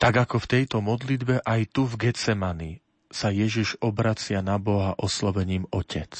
Tak 0.01 0.25
ako 0.27 0.41
v 0.41 0.49
tejto 0.49 0.77
modlitbe 0.81 1.45
aj 1.45 1.61
tu 1.69 1.85
v 1.85 2.09
Gecemani 2.09 2.81
sa 3.13 3.29
Ježiš 3.29 3.77
obracia 3.79 4.41
na 4.41 4.57
Boha 4.57 4.97
oslovením 4.97 5.69
Otec. 5.69 6.11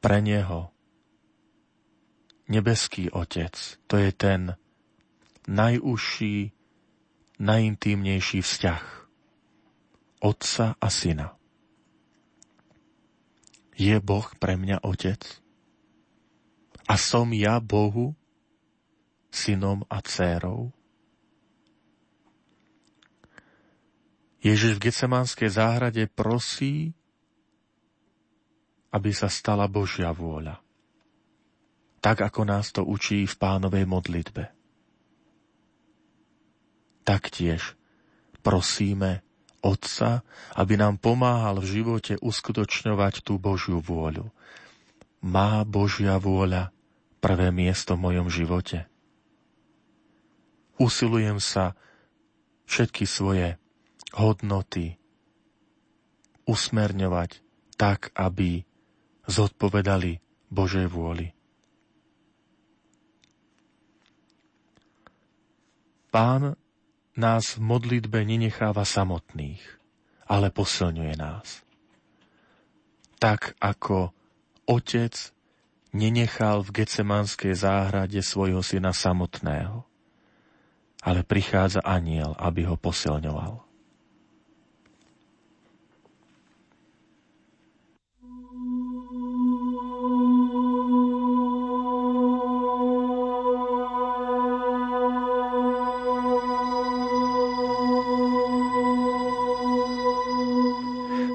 Pre 0.00 0.18
Neho 0.24 0.73
nebeský 2.48 3.08
Otec, 3.10 3.78
to 3.88 3.96
je 3.96 4.10
ten 4.12 4.56
najúžší, 5.48 6.52
najintímnejší 7.40 8.40
vzťah 8.40 8.84
Otca 10.24 10.76
a 10.80 10.88
Syna. 10.88 11.36
Je 13.74 13.96
Boh 14.00 14.24
pre 14.38 14.54
mňa 14.56 14.80
Otec? 14.86 15.20
A 16.84 16.94
som 17.00 17.32
ja 17.32 17.58
Bohu 17.60 18.14
synom 19.32 19.82
a 19.90 19.98
dcérou? 20.04 20.70
Ježiš 24.44 24.76
v 24.76 24.82
Getsemanskej 24.88 25.48
záhrade 25.48 26.04
prosí, 26.12 26.92
aby 28.92 29.10
sa 29.10 29.32
stala 29.32 29.64
Božia 29.64 30.12
vôľa 30.12 30.63
tak 32.04 32.20
ako 32.20 32.44
nás 32.44 32.68
to 32.68 32.84
učí 32.84 33.24
v 33.24 33.34
pánovej 33.40 33.88
modlitbe. 33.88 34.52
Taktiež 37.08 37.72
Prosíme 38.44 39.24
Otca, 39.64 40.20
aby 40.52 40.76
nám 40.76 41.00
pomáhal 41.00 41.56
v 41.56 41.80
živote 41.80 42.20
uskutočňovať 42.20 43.24
tú 43.24 43.40
Božiu 43.40 43.80
vôľu. 43.80 44.28
Má 45.24 45.64
Božia 45.64 46.20
vôľa 46.20 46.68
prvé 47.24 47.48
miesto 47.48 47.96
v 47.96 48.04
mojom 48.04 48.28
živote? 48.28 48.84
Usilujem 50.76 51.40
sa 51.40 51.72
všetky 52.68 53.08
svoje 53.08 53.56
hodnoty 54.12 55.00
usmerňovať 56.44 57.40
tak, 57.80 58.12
aby 58.12 58.68
zodpovedali 59.24 60.20
Božej 60.52 60.84
vôli. 60.92 61.32
Pán 66.14 66.54
nás 67.18 67.58
v 67.58 67.66
modlitbe 67.66 68.22
nenecháva 68.22 68.86
samotných, 68.86 69.58
ale 70.30 70.54
posilňuje 70.54 71.14
nás. 71.18 71.66
Tak 73.18 73.58
ako 73.58 74.14
otec 74.62 75.10
nenechal 75.90 76.62
v 76.62 76.70
Gecemanskej 76.70 77.58
záhrade 77.58 78.22
svojho 78.22 78.62
syna 78.62 78.94
samotného, 78.94 79.82
ale 81.02 81.26
prichádza 81.26 81.82
aniel, 81.82 82.38
aby 82.38 82.62
ho 82.62 82.78
posilňoval. 82.78 83.63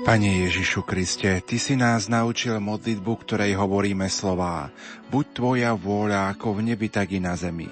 Pane 0.09 0.41
Ježišu 0.49 0.89
Kriste, 0.89 1.37
Ty 1.37 1.61
si 1.61 1.77
nás 1.77 2.09
naučil 2.09 2.57
modlitbu, 2.57 3.13
ktorej 3.13 3.53
hovoríme 3.53 4.09
slová. 4.09 4.73
Buď 5.13 5.25
Tvoja 5.37 5.77
vôľa 5.77 6.33
ako 6.33 6.57
v 6.57 6.73
nebi, 6.73 6.89
tak 6.89 7.13
i 7.13 7.21
na 7.21 7.37
zemi. 7.37 7.69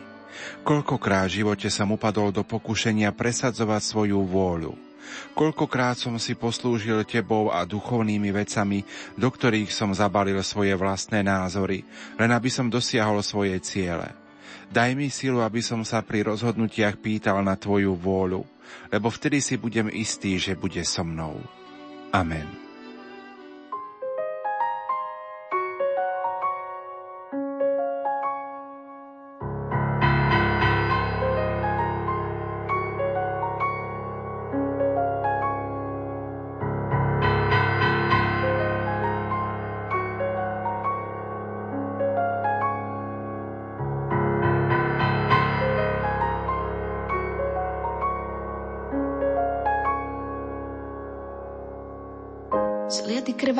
Koľkokrát 0.61 1.33
v 1.33 1.41
živote 1.41 1.65
som 1.73 1.97
upadol 1.97 2.29
do 2.29 2.45
pokušenia 2.45 3.09
presadzovať 3.09 3.81
svoju 3.81 4.21
vôľu. 4.21 4.77
Koľkokrát 5.33 5.97
som 5.97 6.13
si 6.21 6.37
poslúžil 6.37 7.09
Tebou 7.09 7.49
a 7.49 7.65
duchovnými 7.65 8.29
vecami, 8.29 8.85
do 9.17 9.33
ktorých 9.33 9.73
som 9.73 9.89
zabalil 9.97 10.37
svoje 10.45 10.77
vlastné 10.77 11.25
názory, 11.25 11.89
len 12.21 12.29
aby 12.29 12.53
som 12.53 12.69
dosiahol 12.69 13.25
svoje 13.25 13.57
ciele. 13.65 14.13
Daj 14.69 14.93
mi 14.93 15.09
silu, 15.09 15.41
aby 15.41 15.65
som 15.65 15.81
sa 15.81 16.05
pri 16.05 16.29
rozhodnutiach 16.29 17.01
pýtal 17.01 17.41
na 17.41 17.57
Tvoju 17.57 17.97
vôľu, 17.97 18.45
lebo 18.93 19.09
vtedy 19.09 19.41
si 19.41 19.57
budem 19.57 19.89
istý, 19.89 20.37
že 20.37 20.53
bude 20.53 20.85
so 20.85 21.01
mnou. 21.01 21.56
Amen. 22.17 22.66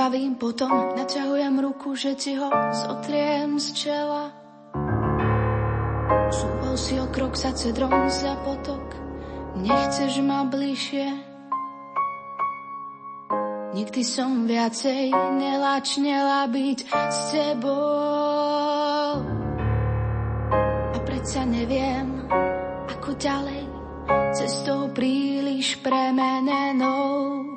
Krvavým 0.08 0.39
potom 0.39 0.72
naťahujem 0.95 1.55
ruku, 1.68 1.91
že 1.91 2.16
ti 2.16 2.39
ho 2.39 2.47
zotriem 2.72 3.60
z 3.60 3.76
čela. 3.76 4.32
Súval 6.32 6.80
si 6.80 6.95
o 6.95 7.12
krok 7.12 7.36
za 7.36 7.51
cedrom 7.51 8.08
za 8.08 8.39
potok, 8.39 8.88
nechceš 9.60 10.24
ma 10.24 10.47
bližšie. 10.47 11.12
Nikdy 13.76 14.01
som 14.08 14.47
viacej 14.47 15.12
nelačnela 15.12 16.47
byť 16.55 16.80
s 16.88 17.20
tebou. 17.36 19.28
A 20.72 20.97
predsa 21.03 21.43
neviem, 21.43 22.32
ako 22.95 23.12
ďalej, 23.12 23.68
cestou 24.39 24.88
príliš 24.95 25.84
premenenou. 25.84 27.57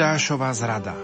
Judášova 0.00 0.48
zrada 0.56 0.96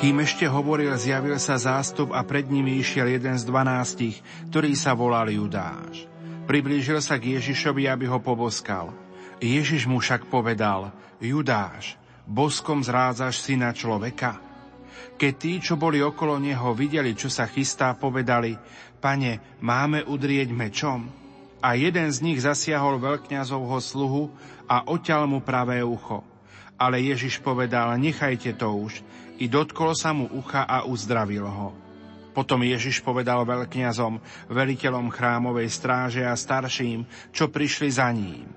Kým 0.00 0.24
ešte 0.24 0.48
hovoril, 0.48 0.88
zjavil 0.96 1.36
sa 1.36 1.60
zástup 1.60 2.16
a 2.16 2.24
pred 2.24 2.48
nimi 2.48 2.80
išiel 2.80 3.12
jeden 3.12 3.36
z 3.36 3.44
dvanástich, 3.44 4.24
ktorý 4.48 4.72
sa 4.72 4.96
volal 4.96 5.28
Judáš. 5.28 6.08
Priblížil 6.48 6.96
sa 7.04 7.20
k 7.20 7.36
Ježišovi, 7.36 7.92
aby 7.92 8.08
ho 8.08 8.24
poboskal. 8.24 8.96
Ježiš 9.36 9.84
mu 9.84 10.00
však 10.00 10.32
povedal, 10.32 10.96
Judáš, 11.20 12.00
boskom 12.24 12.80
zrádzaš 12.80 13.44
syna 13.44 13.76
človeka? 13.76 14.40
Keď 15.20 15.32
tí, 15.36 15.60
čo 15.60 15.76
boli 15.76 16.00
okolo 16.00 16.40
neho, 16.40 16.72
videli, 16.72 17.12
čo 17.12 17.28
sa 17.28 17.44
chystá, 17.44 17.92
povedali, 17.92 18.56
pane, 18.96 19.60
máme 19.60 20.08
udrieť 20.08 20.48
mečom? 20.56 21.04
A 21.60 21.76
jeden 21.76 22.08
z 22.08 22.18
nich 22.24 22.40
zasiahol 22.40 22.96
veľkňazovho 22.96 23.76
sluhu 23.76 24.32
a 24.64 24.88
oťal 24.88 25.28
mu 25.28 25.44
pravé 25.44 25.84
ucho. 25.84 26.31
Ale 26.82 26.98
Ježiš 26.98 27.38
povedal, 27.38 27.94
nechajte 27.94 28.58
to 28.58 28.66
už. 28.74 29.06
I 29.38 29.46
dotkol 29.46 29.94
sa 29.94 30.10
mu 30.10 30.26
ucha 30.34 30.66
a 30.66 30.82
uzdravil 30.82 31.46
ho. 31.46 31.70
Potom 32.34 32.66
Ježiš 32.66 33.06
povedal 33.06 33.46
veľkňazom, 33.46 34.18
veliteľom 34.50 35.06
chrámovej 35.14 35.68
stráže 35.70 36.26
a 36.26 36.34
starším, 36.34 37.06
čo 37.30 37.54
prišli 37.54 37.86
za 37.92 38.10
ním. 38.10 38.50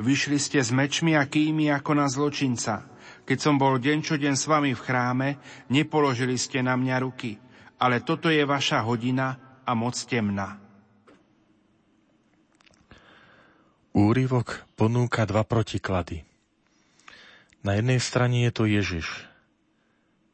Vyšli 0.00 0.40
ste 0.40 0.58
s 0.58 0.74
mečmi 0.74 1.14
a 1.14 1.28
kými 1.30 1.70
ako 1.70 1.92
na 1.94 2.10
zločinca. 2.10 2.90
Keď 3.22 3.38
som 3.38 3.54
bol 3.60 3.78
deň 3.78 3.98
čo 4.02 4.18
deň 4.18 4.34
s 4.34 4.48
vami 4.50 4.74
v 4.74 4.80
chráme, 4.80 5.28
nepoložili 5.70 6.34
ste 6.40 6.64
na 6.66 6.74
mňa 6.74 6.96
ruky. 7.06 7.38
Ale 7.78 8.02
toto 8.02 8.32
je 8.32 8.42
vaša 8.42 8.82
hodina 8.82 9.60
a 9.62 9.76
moc 9.78 9.94
temná. 10.08 10.58
Úrivok 13.94 14.66
ponúka 14.74 15.22
dva 15.28 15.44
protiklady. 15.44 16.29
Na 17.60 17.76
jednej 17.76 18.00
strane 18.00 18.48
je 18.48 18.52
to 18.56 18.64
Ježiš, 18.64 19.28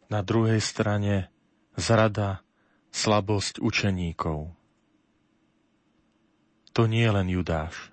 na 0.07 0.23
druhej 0.23 0.63
strane 0.63 1.27
zrada 1.75 2.47
slabosť 2.95 3.59
učeníkov. 3.59 4.55
To 6.71 6.83
nie 6.87 7.03
je 7.03 7.11
len 7.11 7.27
Judáš, 7.27 7.91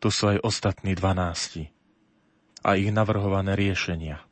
to 0.00 0.08
sú 0.08 0.32
aj 0.32 0.40
ostatní 0.40 0.96
dvanácti 0.96 1.68
a 2.64 2.80
ich 2.80 2.88
navrhované 2.88 3.52
riešenia. 3.54 4.24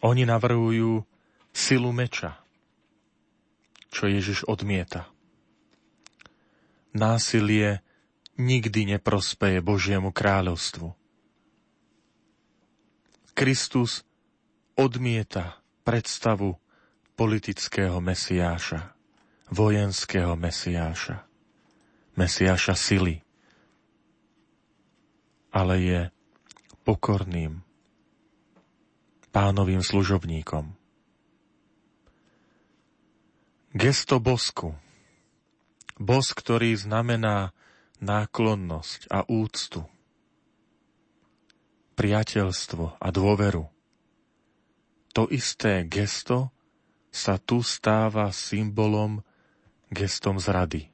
Oni 0.00 0.22
navrhujú 0.24 1.02
silu 1.50 1.90
meča, 1.90 2.40
čo 3.90 4.06
Ježiš 4.06 4.46
odmieta. 4.46 5.10
Násilie 6.94 7.82
nikdy 8.38 8.96
neprospeje 8.96 9.60
Božiemu 9.60 10.14
kráľovstvu. 10.14 10.99
Kristus 13.40 14.04
odmieta 14.76 15.64
predstavu 15.80 16.60
politického 17.16 17.96
mesiáša, 17.96 18.92
vojenského 19.48 20.36
mesiáša, 20.36 21.24
mesiáša 22.20 22.76
sily, 22.76 23.24
ale 25.56 25.74
je 25.80 26.00
pokorným 26.84 27.64
pánovým 29.32 29.80
služobníkom. 29.80 30.76
Gesto 33.72 34.20
bosku. 34.20 34.76
Bosk, 35.96 36.44
ktorý 36.44 36.76
znamená 36.76 37.56
náklonnosť 38.04 39.08
a 39.08 39.24
úctu, 39.24 39.88
priateľstvo 42.00 42.96
a 42.96 43.08
dôveru. 43.12 43.68
To 45.12 45.28
isté 45.28 45.84
gesto 45.84 46.48
sa 47.12 47.36
tu 47.36 47.60
stáva 47.60 48.32
symbolom, 48.32 49.20
gestom 49.92 50.40
zrady. 50.40 50.88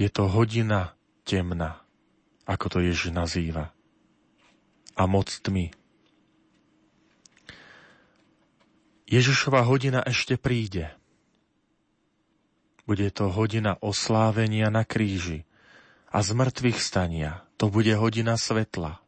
Je 0.00 0.08
to 0.08 0.32
hodina 0.32 0.96
temna, 1.28 1.84
ako 2.48 2.66
to 2.72 2.78
Ježiš 2.80 3.12
nazýva. 3.12 3.76
A 4.96 5.04
moc 5.04 5.28
tmy. 5.28 5.76
Ježišova 9.12 9.60
hodina 9.68 10.00
ešte 10.08 10.40
príde. 10.40 10.88
Bude 12.88 13.12
to 13.12 13.28
hodina 13.28 13.76
oslávenia 13.84 14.72
na 14.72 14.88
kríži 14.88 15.44
a 16.10 16.18
zmrtvých 16.18 16.78
stania. 16.82 17.46
To 17.56 17.70
bude 17.70 17.94
hodina 17.94 18.34
svetla 18.34 19.00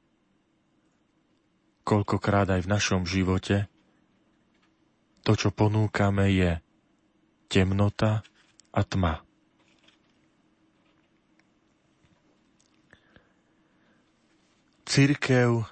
koľkokrát 1.82 2.46
aj 2.48 2.60
v 2.64 2.72
našom 2.72 3.02
živote, 3.04 3.66
to, 5.22 5.32
čo 5.38 5.54
ponúkame, 5.54 6.30
je 6.34 6.50
temnota 7.46 8.26
a 8.74 8.80
tma. 8.82 9.22
Církev 14.82 15.62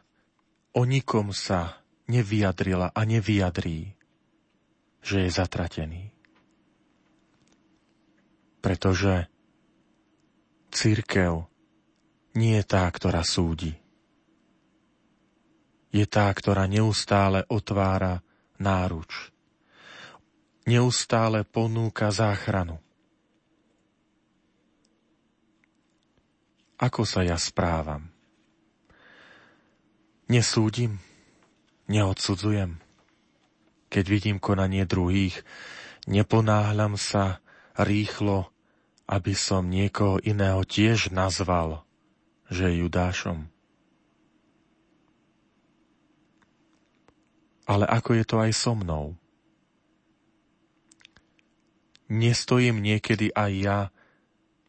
o 0.71 0.83
nikom 0.87 1.35
sa 1.35 1.83
nevyjadrila 2.07 2.95
a 2.95 3.01
nevyjadrí, 3.05 3.95
že 5.03 5.27
je 5.27 5.31
zatratený. 5.31 6.15
Pretože 8.61 9.30
církev 10.71 11.47
nie 12.39 12.59
je 12.59 12.65
tá, 12.65 12.87
ktorá 12.87 13.27
súdi 13.27 13.81
je 15.91 16.07
tá, 16.07 16.31
ktorá 16.31 16.71
neustále 16.71 17.43
otvára 17.51 18.23
náruč. 18.63 19.35
Neustále 20.67 21.43
ponúka 21.43 22.15
záchranu. 22.15 22.79
Ako 26.79 27.03
sa 27.05 27.27
ja 27.27 27.37
správam? 27.37 28.09
Nesúdim, 30.31 31.03
neodsudzujem. 31.91 32.79
Keď 33.91 34.05
vidím 34.07 34.39
konanie 34.39 34.87
druhých, 34.87 35.43
neponáhľam 36.07 36.95
sa 36.95 37.43
rýchlo, 37.75 38.55
aby 39.11 39.35
som 39.35 39.67
niekoho 39.67 40.23
iného 40.23 40.63
tiež 40.63 41.11
nazval, 41.11 41.83
že 42.47 42.71
je 42.71 42.87
Judášom. 42.87 43.51
ale 47.71 47.87
ako 47.87 48.19
je 48.19 48.25
to 48.27 48.37
aj 48.43 48.51
so 48.51 48.75
mnou. 48.75 49.15
Nestojím 52.11 52.83
niekedy 52.83 53.31
aj 53.31 53.53
ja 53.55 53.79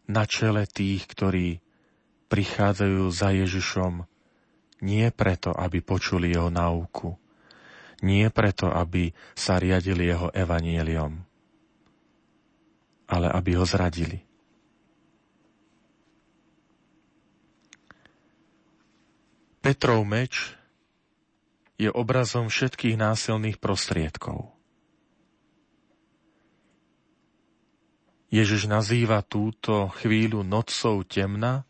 na 0.05 0.29
čele 0.29 0.69
tých, 0.69 1.09
ktorí 1.09 1.57
prichádzajú 2.29 3.09
za 3.09 3.33
Ježišom 3.33 4.05
nie 4.85 5.09
preto, 5.09 5.49
aby 5.49 5.81
počuli 5.81 6.29
jeho 6.29 6.53
náuku, 6.53 7.17
nie 8.05 8.29
preto, 8.29 8.69
aby 8.69 9.09
sa 9.33 9.57
riadili 9.57 10.05
jeho 10.05 10.29
evanieliom, 10.29 11.17
ale 13.09 13.27
aby 13.33 13.57
ho 13.57 13.65
zradili. 13.65 14.21
Petrov 19.61 20.01
meč 20.09 20.57
je 21.77 21.89
obrazom 21.93 22.49
všetkých 22.49 22.97
násilných 22.97 23.61
prostriedkov. 23.61 24.49
Ježiš 28.33 28.65
nazýva 28.65 29.21
túto 29.21 29.93
chvíľu 30.01 30.41
nocou 30.41 31.05
temna, 31.05 31.61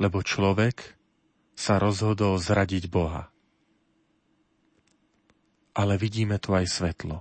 lebo 0.00 0.24
človek 0.24 0.96
sa 1.52 1.76
rozhodol 1.76 2.40
zradiť 2.40 2.88
Boha. 2.88 3.28
Ale 5.76 6.00
vidíme 6.00 6.40
tu 6.40 6.56
aj 6.56 6.72
svetlo, 6.72 7.20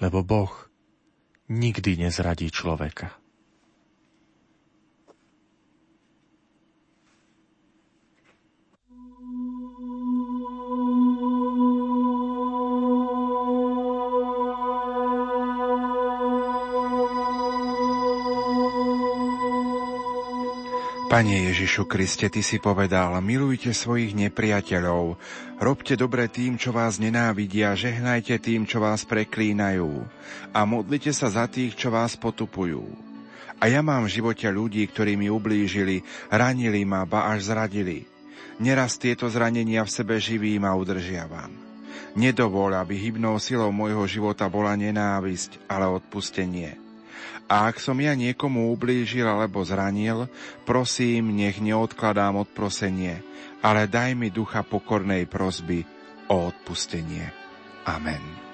lebo 0.00 0.24
Boh 0.24 0.52
nikdy 1.52 2.00
nezradí 2.00 2.48
človeka. 2.48 3.12
Pane 21.18 21.50
Ježišu 21.50 21.90
Kriste, 21.90 22.30
Ty 22.30 22.46
si 22.46 22.62
povedal, 22.62 23.10
milujte 23.18 23.74
svojich 23.74 24.14
nepriateľov, 24.14 25.18
robte 25.58 25.98
dobre 25.98 26.30
tým, 26.30 26.54
čo 26.54 26.70
vás 26.70 27.02
nenávidia, 27.02 27.74
žehnajte 27.74 28.38
tým, 28.38 28.62
čo 28.70 28.78
vás 28.78 29.02
preklínajú 29.02 30.06
a 30.54 30.62
modlite 30.62 31.10
sa 31.10 31.26
za 31.26 31.50
tých, 31.50 31.74
čo 31.74 31.90
vás 31.90 32.14
potupujú. 32.14 32.86
A 33.58 33.66
ja 33.66 33.82
mám 33.82 34.06
v 34.06 34.14
živote 34.14 34.46
ľudí, 34.46 34.86
ktorí 34.86 35.18
mi 35.18 35.26
ublížili, 35.26 36.06
ranili 36.30 36.86
ma, 36.86 37.02
ba 37.02 37.34
až 37.34 37.50
zradili. 37.50 38.06
Neraz 38.62 38.94
tieto 38.94 39.26
zranenia 39.26 39.82
v 39.82 39.90
sebe 39.90 40.22
živím 40.22 40.70
a 40.70 40.78
udržiavam. 40.78 41.50
Nedovol, 42.14 42.78
aby 42.78 42.94
hybnou 42.94 43.42
silou 43.42 43.74
môjho 43.74 44.06
života 44.06 44.46
bola 44.46 44.78
nenávisť, 44.78 45.66
ale 45.66 45.90
odpustenie. 45.90 46.87
A 47.48 47.72
ak 47.72 47.80
som 47.80 47.96
ja 47.96 48.12
niekomu 48.12 48.68
ublížil 48.76 49.24
alebo 49.24 49.64
zranil, 49.64 50.28
prosím, 50.68 51.32
nech 51.32 51.64
neodkladám 51.64 52.44
odprosenie, 52.44 53.24
ale 53.64 53.88
daj 53.88 54.12
mi 54.12 54.28
ducha 54.28 54.60
pokornej 54.60 55.24
prosby 55.24 55.88
o 56.28 56.52
odpustenie. 56.52 57.32
Amen. 57.88 58.47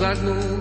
Som 0.00 0.59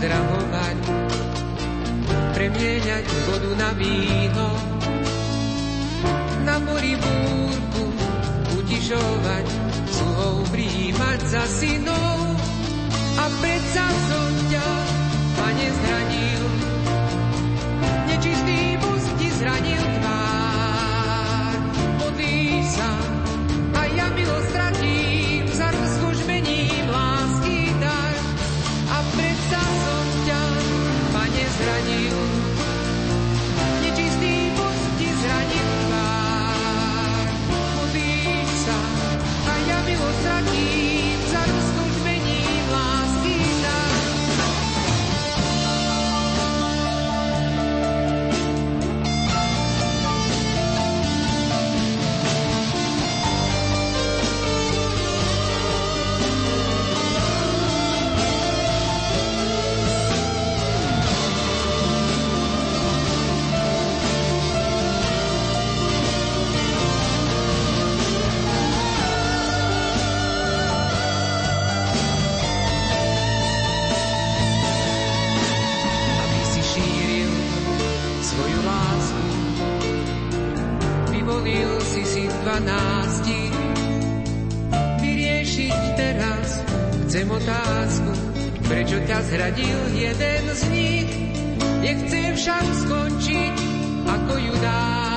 pozdravovať, 0.00 0.76
premieňať 2.32 3.04
vodu 3.28 3.52
na 3.52 3.70
víno, 3.76 4.48
na 6.40 6.56
mori 6.56 6.96
búrku 6.96 7.84
utišovať, 8.64 9.44
sluhov 9.92 10.48
príjmať 10.56 11.20
za 11.28 11.44
synov. 11.52 12.16
A 13.20 13.24
predsa 13.44 13.84
som 14.08 14.32
ťa, 14.48 14.68
pane, 15.36 15.68
zranil, 15.68 16.44
nečistý 18.08 18.80
bus 18.80 19.04
ti 19.20 19.28
zranil 19.36 19.84
tvár. 20.00 21.56
Modlí 22.00 22.64
sa 22.72 22.90
a 23.76 23.82
ja 23.84 24.08
milosť 24.16 24.48
stratím. 24.48 25.09
lásku, 87.70 88.12
prečo 88.66 88.98
ťa 89.06 89.18
zradil 89.30 89.78
jeden 89.94 90.42
z 90.50 90.62
nich? 90.74 91.10
Nechcem 91.80 92.34
však 92.34 92.64
skončiť, 92.86 93.54
ako 94.10 94.32
ju 94.36 94.54
dáš. 94.58 95.09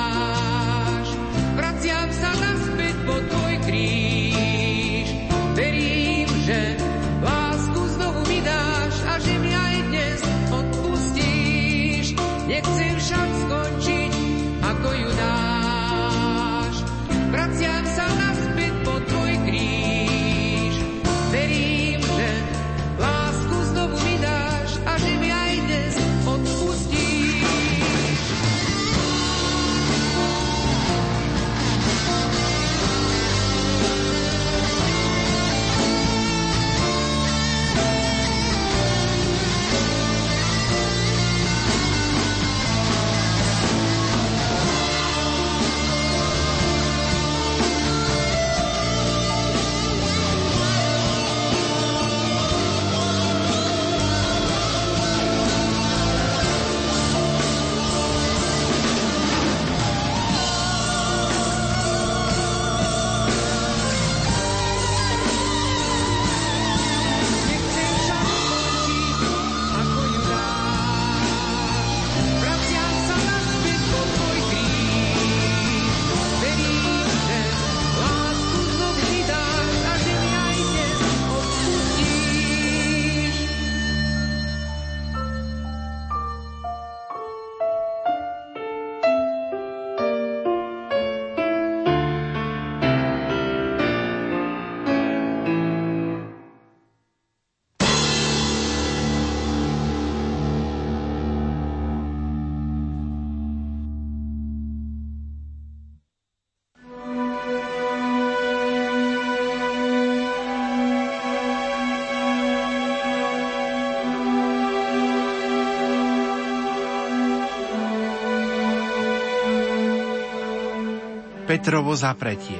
Petrovo 121.54 121.94
zapretie. 121.94 122.58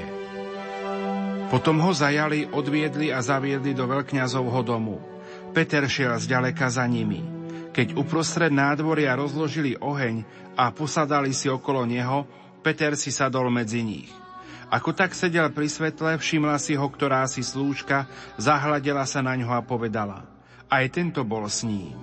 Potom 1.50 1.82
ho 1.82 1.90
zajali, 1.90 2.46
odviedli 2.46 3.10
a 3.10 3.18
zaviedli 3.18 3.74
do 3.74 3.90
veľkňazovho 3.90 4.62
domu. 4.62 5.02
Peter 5.50 5.82
šiel 5.90 6.14
zďaleka 6.14 6.70
za 6.70 6.86
nimi. 6.86 7.18
Keď 7.74 7.98
uprostred 7.98 8.54
nádvoria 8.54 9.18
rozložili 9.18 9.74
oheň 9.74 10.22
a 10.54 10.70
posadali 10.70 11.34
si 11.34 11.50
okolo 11.50 11.82
neho, 11.82 12.22
Peter 12.62 12.94
si 12.94 13.10
sadol 13.10 13.50
medzi 13.50 13.82
nich. 13.82 14.14
Ako 14.70 14.94
tak 14.94 15.10
sedel 15.18 15.50
pri 15.50 15.66
svetle, 15.66 16.14
všimla 16.14 16.54
si 16.62 16.78
ho 16.78 16.86
ktorá 16.86 17.26
si 17.26 17.42
slúžka, 17.42 18.06
zahľadela 18.38 19.10
sa 19.10 19.18
na 19.26 19.34
ňo 19.34 19.58
a 19.58 19.60
povedala. 19.66 20.22
Aj 20.70 20.86
tento 20.86 21.26
bol 21.26 21.50
s 21.50 21.66
ním. 21.66 21.98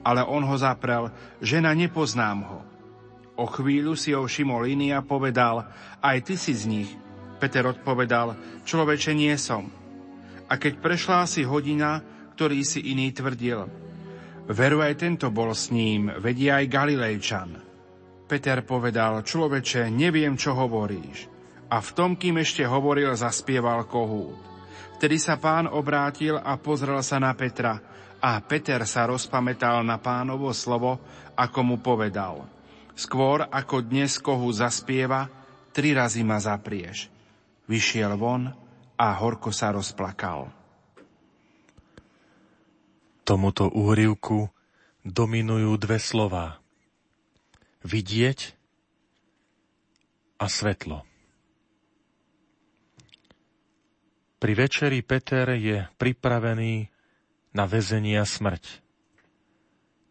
Ale 0.00 0.24
on 0.24 0.40
ho 0.40 0.56
zaprel, 0.56 1.12
žena 1.44 1.76
nepoznám 1.76 2.48
ho. 2.48 2.69
O 3.40 3.48
chvíľu 3.48 3.96
si 3.96 4.12
ho 4.12 4.28
všimol 4.28 4.68
iný 4.68 4.92
a 4.92 5.00
povedal, 5.00 5.64
aj 6.04 6.16
ty 6.28 6.36
si 6.36 6.52
z 6.52 6.68
nich. 6.68 6.90
Peter 7.40 7.64
odpovedal, 7.64 8.36
človeče 8.68 9.16
nie 9.16 9.32
som. 9.40 9.72
A 10.44 10.60
keď 10.60 10.76
prešla 10.76 11.24
si 11.24 11.40
hodina, 11.40 12.04
ktorý 12.36 12.60
si 12.60 12.92
iný 12.92 13.16
tvrdil, 13.16 13.64
veru 14.44 14.84
aj 14.84 15.00
tento 15.00 15.32
bol 15.32 15.56
s 15.56 15.72
ním, 15.72 16.12
vedie 16.20 16.52
aj 16.52 16.68
Galilejčan. 16.68 17.50
Peter 18.28 18.60
povedal, 18.60 19.24
človeče, 19.24 19.88
neviem, 19.88 20.36
čo 20.36 20.52
hovoríš 20.52 21.40
a 21.70 21.76
v 21.78 21.90
tom, 21.94 22.18
kým 22.18 22.42
ešte 22.42 22.66
hovoril, 22.66 23.14
zaspieval 23.14 23.86
kohút. 23.86 24.34
Vtedy 24.98 25.16
sa 25.16 25.38
pán 25.38 25.70
obrátil 25.70 26.36
a 26.36 26.58
pozrel 26.60 27.00
sa 27.00 27.16
na 27.22 27.32
Petra 27.32 27.78
a 28.20 28.36
Peter 28.44 28.84
sa 28.84 29.08
rozpamätal 29.08 29.80
na 29.86 29.96
pánovo 29.96 30.50
slovo, 30.52 31.00
ako 31.38 31.60
mu 31.64 31.76
povedal. 31.80 32.59
Skôr 33.00 33.48
ako 33.48 33.80
dnes 33.80 34.20
kohu 34.20 34.52
zaspieva, 34.52 35.24
tri 35.72 35.96
razy 35.96 36.20
ma 36.20 36.36
zaprieš. 36.36 37.08
Vyšiel 37.64 38.12
von 38.20 38.52
a 39.00 39.06
horko 39.16 39.48
sa 39.48 39.72
rozplakal. 39.72 40.52
Tomuto 43.24 43.72
úrivku 43.72 44.52
dominujú 45.00 45.80
dve 45.80 45.96
slová. 45.96 46.60
Vidieť 47.88 48.52
a 50.36 50.44
svetlo. 50.44 51.00
Pri 54.36 54.52
večeri 54.52 55.00
Peter 55.00 55.56
je 55.56 55.88
pripravený 55.96 56.92
na 57.56 57.64
väzenie 57.64 58.20
smrť. 58.20 58.89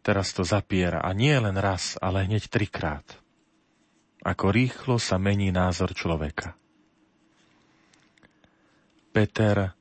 Teraz 0.00 0.32
to 0.32 0.42
zapiera 0.42 1.04
a 1.04 1.12
nie 1.12 1.36
len 1.36 1.56
raz, 1.60 2.00
ale 2.00 2.24
hneď 2.24 2.48
trikrát. 2.48 3.04
Ako 4.24 4.52
rýchlo 4.52 4.96
sa 5.00 5.16
mení 5.20 5.52
názor 5.52 5.92
človeka. 5.92 6.56
Peter 9.10 9.76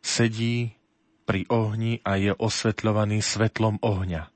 sedí 0.00 0.72
pri 1.24 1.48
ohni 1.48 2.00
a 2.04 2.16
je 2.20 2.32
osvetľovaný 2.32 3.20
svetlom 3.20 3.80
ohňa, 3.80 4.28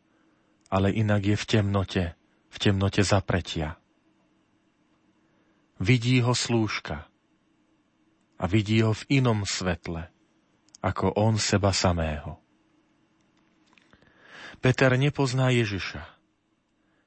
ale 0.72 0.88
inak 0.92 1.22
je 1.24 1.36
v 1.36 1.44
temnote, 1.44 2.04
v 2.52 2.56
temnote 2.56 3.02
zapretia. 3.04 3.76
Vidí 5.76 6.24
ho 6.24 6.32
slúžka, 6.32 7.04
a 8.36 8.44
vidí 8.44 8.84
ho 8.84 8.92
v 8.92 9.20
inom 9.20 9.48
svetle, 9.48 10.12
ako 10.84 11.16
on 11.16 11.40
seba 11.40 11.72
samého. 11.72 12.36
Peter 14.60 14.92
nepozná 14.96 15.52
Ježiša. 15.52 16.04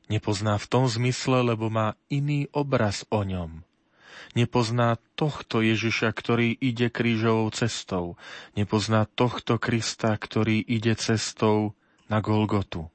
Nepozná 0.10 0.58
v 0.58 0.66
tom 0.66 0.86
zmysle, 0.90 1.46
lebo 1.54 1.70
má 1.70 1.94
iný 2.10 2.50
obraz 2.50 3.06
o 3.14 3.22
ňom. 3.22 3.62
Nepozná 4.34 4.98
tohto 5.18 5.62
Ježiša, 5.62 6.10
ktorý 6.14 6.54
ide 6.58 6.90
krížovou 6.90 7.50
cestou. 7.54 8.18
Nepozná 8.54 9.06
tohto 9.06 9.58
Krista, 9.62 10.14
ktorý 10.18 10.62
ide 10.62 10.94
cestou 10.98 11.74
na 12.10 12.22
Golgotu. 12.22 12.90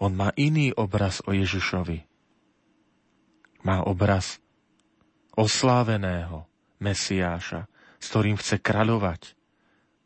On 0.00 0.12
má 0.12 0.32
iný 0.36 0.72
obraz 0.76 1.20
o 1.24 1.32
Ježišovi. 1.32 2.04
Má 3.62 3.86
obraz 3.86 4.42
osláveného, 5.38 6.44
Mesiáša, 6.82 7.70
s 8.02 8.04
ktorým 8.10 8.34
chce 8.34 8.58
kráľovať, 8.58 9.22
s 9.32 9.41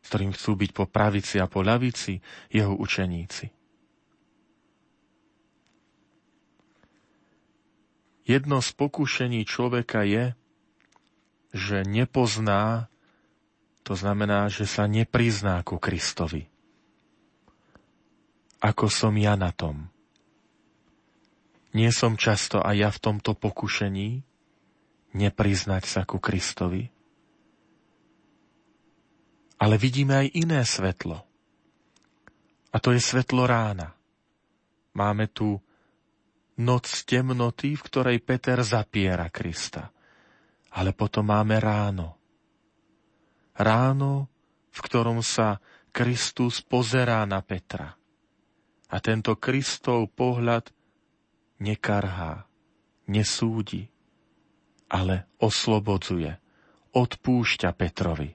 ktorým 0.06 0.30
chcú 0.30 0.54
byť 0.54 0.70
po 0.70 0.86
pravici 0.86 1.42
a 1.42 1.50
po 1.50 1.66
ľavici 1.66 2.22
jeho 2.54 2.78
učeníci. 2.78 3.50
Jedno 8.26 8.58
z 8.58 8.70
pokušení 8.74 9.46
človeka 9.46 10.02
je, 10.02 10.34
že 11.54 11.86
nepozná, 11.86 12.90
to 13.86 13.94
znamená, 13.94 14.50
že 14.50 14.66
sa 14.66 14.90
neprizná 14.90 15.62
ku 15.62 15.78
Kristovi. 15.78 16.50
Ako 18.58 18.90
som 18.90 19.14
ja 19.14 19.38
na 19.38 19.54
tom. 19.54 19.86
Nie 21.70 21.94
som 21.94 22.18
často 22.18 22.58
aj 22.58 22.74
ja 22.74 22.90
v 22.90 22.98
tomto 22.98 23.38
pokušení, 23.38 24.26
nepriznať 25.14 25.86
sa 25.86 26.02
ku 26.02 26.18
Kristovi. 26.18 26.95
Ale 29.56 29.80
vidíme 29.80 30.24
aj 30.24 30.28
iné 30.36 30.60
svetlo. 30.62 31.24
A 32.72 32.76
to 32.76 32.92
je 32.92 33.00
svetlo 33.00 33.48
rána. 33.48 33.96
Máme 34.92 35.32
tu 35.32 35.56
noc 36.60 36.88
temnoty, 37.04 37.76
v 37.76 37.82
ktorej 37.84 38.18
Peter 38.20 38.60
zapiera 38.60 39.28
Krista. 39.32 39.92
Ale 40.76 40.92
potom 40.92 41.28
máme 41.32 41.56
ráno. 41.56 42.20
Ráno, 43.56 44.28
v 44.68 44.78
ktorom 44.84 45.24
sa 45.24 45.56
Kristus 45.88 46.60
pozerá 46.60 47.24
na 47.24 47.40
Petra. 47.40 47.96
A 48.92 48.96
tento 49.00 49.40
Kristov 49.40 50.12
pohľad 50.12 50.68
nekarhá, 51.64 52.44
nesúdi, 53.08 53.88
ale 54.92 55.26
oslobodzuje, 55.40 56.36
odpúšťa 56.92 57.70
Petrovi. 57.72 58.30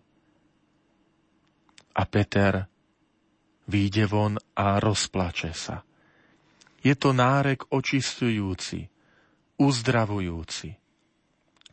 A 1.91 2.03
Peter 2.07 2.65
výjde 3.67 4.05
von 4.07 4.39
a 4.55 4.79
rozplače 4.79 5.51
sa. 5.51 5.83
Je 6.81 6.97
to 6.97 7.13
nárek 7.13 7.69
očistujúci, 7.69 8.89
uzdravujúci. 9.61 10.69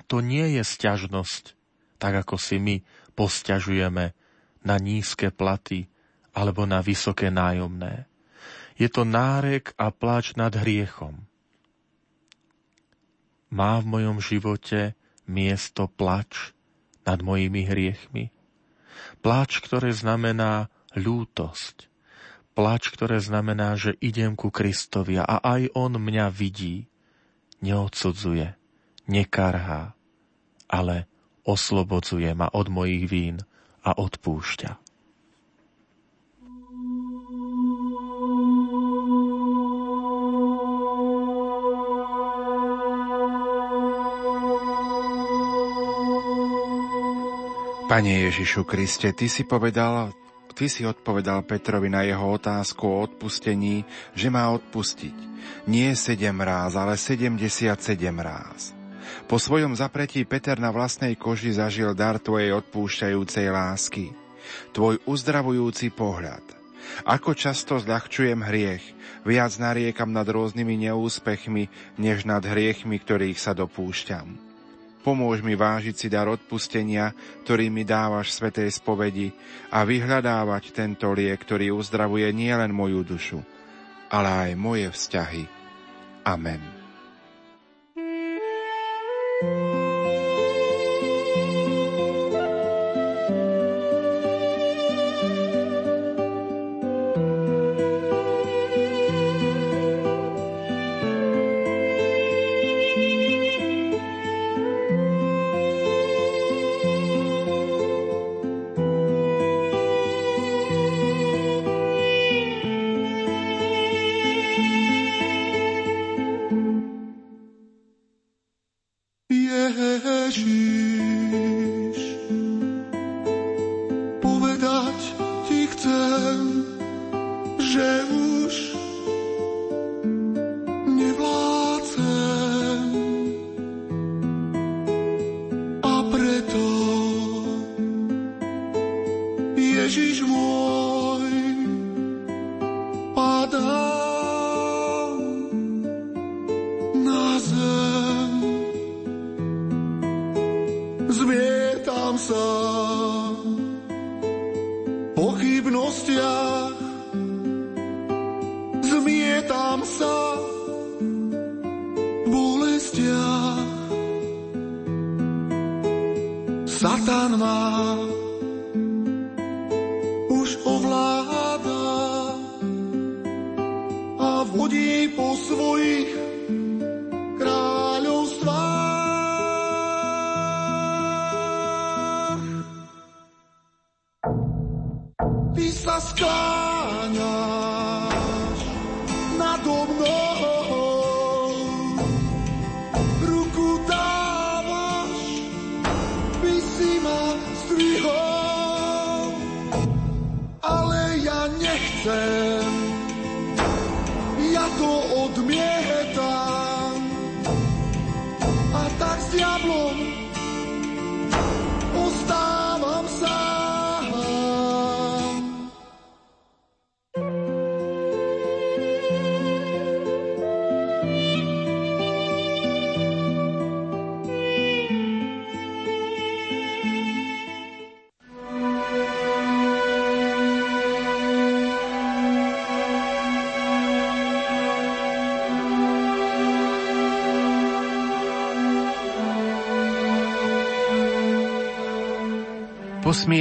To 0.09 0.21
nie 0.21 0.59
je 0.59 0.63
sťažnosť, 0.65 1.45
tak 1.97 2.27
ako 2.27 2.37
si 2.37 2.61
my 2.61 2.77
posťažujeme 3.17 4.05
na 4.65 4.77
nízke 4.77 5.33
platy 5.33 5.89
alebo 6.37 6.69
na 6.69 6.85
vysoké 6.85 7.33
nájomné. 7.33 8.05
Je 8.77 8.87
to 8.93 9.03
nárek 9.03 9.73
a 9.81 9.91
plač 9.91 10.37
nad 10.37 10.53
hriechom 10.53 11.29
má 13.49 13.81
v 13.81 13.87
mojom 13.89 14.21
živote 14.21 14.93
miesto 15.25 15.89
plač 15.89 16.53
nad 17.05 17.21
mojimi 17.25 17.65
hriechmi. 17.65 18.29
Plač, 19.19 19.59
ktoré 19.61 19.91
znamená 19.91 20.71
ľútosť. 20.95 21.91
Plač, 22.59 22.91
ktoré 22.91 23.23
znamená, 23.23 23.79
že 23.79 23.95
idem 24.03 24.35
ku 24.35 24.51
Kristovi 24.51 25.19
a 25.23 25.39
aj 25.39 25.71
On 25.79 25.95
mňa 25.95 26.27
vidí, 26.35 26.91
neodsudzuje, 27.63 28.59
nekarhá, 29.07 29.95
ale 30.67 31.07
oslobodzuje 31.47 32.35
ma 32.35 32.51
od 32.51 32.67
mojich 32.67 33.07
vín 33.07 33.37
a 33.87 33.95
odpúšťa. 33.95 34.88
Pane 47.89 48.29
Ježišu 48.29 48.69
Kriste, 48.69 49.17
Ty 49.17 49.33
si 49.33 49.49
povedal, 49.49 50.13
Ty 50.53 50.69
si 50.69 50.85
odpovedal 50.85 51.41
Petrovi 51.49 51.89
na 51.89 52.05
jeho 52.05 52.37
otázku 52.37 52.85
o 52.85 53.01
odpustení, 53.01 53.81
že 54.13 54.29
má 54.29 54.53
odpustiť. 54.53 55.17
Nie 55.65 55.97
sedem 55.97 56.37
ráz, 56.37 56.77
ale 56.77 57.01
77 57.01 57.81
ráz. 58.21 58.77
Po 59.25 59.41
svojom 59.41 59.73
zapretí 59.73 60.21
Peter 60.29 60.61
na 60.61 60.69
vlastnej 60.69 61.17
koži 61.17 61.57
zažil 61.57 61.97
dar 61.97 62.21
Tvojej 62.21 62.53
odpúšťajúcej 62.61 63.49
lásky. 63.49 64.13
Tvoj 64.77 65.01
uzdravujúci 65.09 65.89
pohľad. 65.89 66.45
Ako 67.09 67.33
často 67.33 67.81
zľahčujem 67.81 68.45
hriech, 68.45 68.85
viac 69.25 69.57
nariekam 69.57 70.13
nad 70.13 70.29
rôznymi 70.29 70.93
neúspechmi, 70.93 71.73
než 71.97 72.29
nad 72.29 72.45
hriechmi, 72.45 73.01
ktorých 73.01 73.41
sa 73.41 73.57
dopúšťam. 73.57 74.48
Pomôž 75.03 75.41
mi 75.41 75.55
vážiť 75.55 75.95
si 75.95 76.09
dar 76.11 76.27
odpustenia, 76.29 77.15
ktorý 77.47 77.71
mi 77.71 77.87
dávaš 77.87 78.35
svetej 78.37 78.75
spovedi 78.75 79.31
a 79.73 79.87
vyhľadávať 79.87 80.75
tento 80.75 81.09
liek, 81.15 81.39
ktorý 81.39 81.73
uzdravuje 81.73 82.29
nielen 82.35 82.75
moju 82.75 83.07
dušu, 83.07 83.41
ale 84.11 84.51
aj 84.51 84.51
moje 84.59 84.89
vzťahy. 84.91 85.45
Amen. 86.27 86.78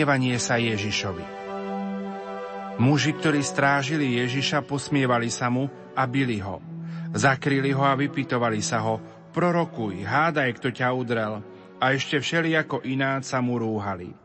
Posmievanie 0.07 0.39
sa 0.39 0.55
Ježišovi 0.55 1.25
Muži, 2.79 3.11
ktorí 3.11 3.43
strážili 3.43 4.15
Ježiša, 4.23 4.63
posmievali 4.63 5.27
sa 5.27 5.51
mu 5.51 5.67
a 5.91 6.07
bili 6.07 6.39
ho. 6.39 6.63
Zakryli 7.11 7.75
ho 7.75 7.83
a 7.83 7.91
vypitovali 7.91 8.63
sa 8.63 8.79
ho, 8.87 9.03
prorokuj, 9.35 10.07
hádaj, 10.07 10.63
kto 10.63 10.71
ťa 10.71 10.95
udrel. 10.95 11.43
A 11.83 11.91
ešte 11.91 12.23
všelijako 12.23 12.87
ináč 12.87 13.35
sa 13.35 13.43
mu 13.43 13.59
rúhali. 13.59 14.15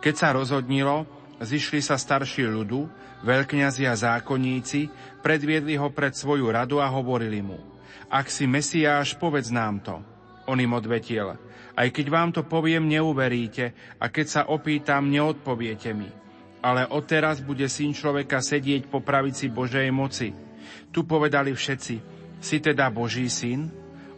Keď 0.00 0.14
sa 0.16 0.32
rozhodnilo, 0.32 1.04
zišli 1.44 1.84
sa 1.84 2.00
starší 2.00 2.48
ľudu, 2.48 2.88
veľkňazi 3.20 3.84
a 3.84 4.00
zákonníci, 4.00 4.88
predviedli 5.20 5.76
ho 5.76 5.92
pred 5.92 6.16
svoju 6.16 6.48
radu 6.48 6.80
a 6.80 6.88
hovorili 6.88 7.44
mu, 7.44 7.60
ak 8.08 8.32
si 8.32 8.48
Mesiáš, 8.48 9.12
povedz 9.20 9.52
nám 9.52 9.84
to. 9.84 10.00
On 10.48 10.56
im 10.56 10.72
odvetil, 10.72 11.36
aj 11.78 11.94
keď 11.94 12.06
vám 12.10 12.30
to 12.34 12.42
poviem, 12.42 12.90
neuveríte 12.90 13.70
a 14.02 14.10
keď 14.10 14.26
sa 14.26 14.42
opýtam, 14.50 15.06
neodpoviete 15.06 15.94
mi. 15.94 16.10
Ale 16.58 16.90
odteraz 16.90 17.38
bude 17.38 17.70
syn 17.70 17.94
človeka 17.94 18.42
sedieť 18.42 18.90
po 18.90 18.98
pravici 18.98 19.46
Božej 19.46 19.86
moci. 19.94 20.34
Tu 20.90 21.06
povedali 21.06 21.54
všetci, 21.54 21.94
si 22.42 22.56
teda 22.58 22.90
Boží 22.90 23.30
syn? 23.30 23.70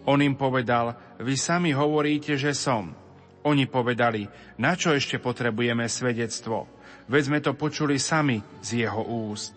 On 0.09 0.17
im 0.17 0.33
povedal, 0.41 0.97
vy 1.21 1.37
sami 1.37 1.77
hovoríte, 1.77 2.41
že 2.41 2.57
som. 2.57 2.97
Oni 3.45 3.69
povedali, 3.69 4.25
na 4.57 4.73
čo 4.73 4.97
ešte 4.97 5.21
potrebujeme 5.21 5.85
svedectvo? 5.85 6.65
Veď 7.13 7.23
sme 7.29 7.41
to 7.45 7.53
počuli 7.53 8.01
sami 8.01 8.41
z 8.65 8.89
jeho 8.89 9.05
úst. 9.29 9.53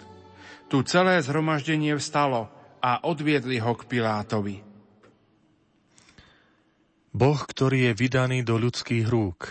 Tu 0.68 0.84
celé 0.84 1.24
zhromaždenie 1.24 1.96
vstalo 1.96 2.52
a 2.84 3.00
odviedli 3.08 3.64
ho 3.64 3.72
k 3.80 3.88
Pilátovi. 3.88 4.73
Boh, 7.14 7.38
ktorý 7.38 7.94
je 7.94 7.94
vydaný 7.94 8.42
do 8.42 8.58
ľudských 8.58 9.06
rúk. 9.06 9.46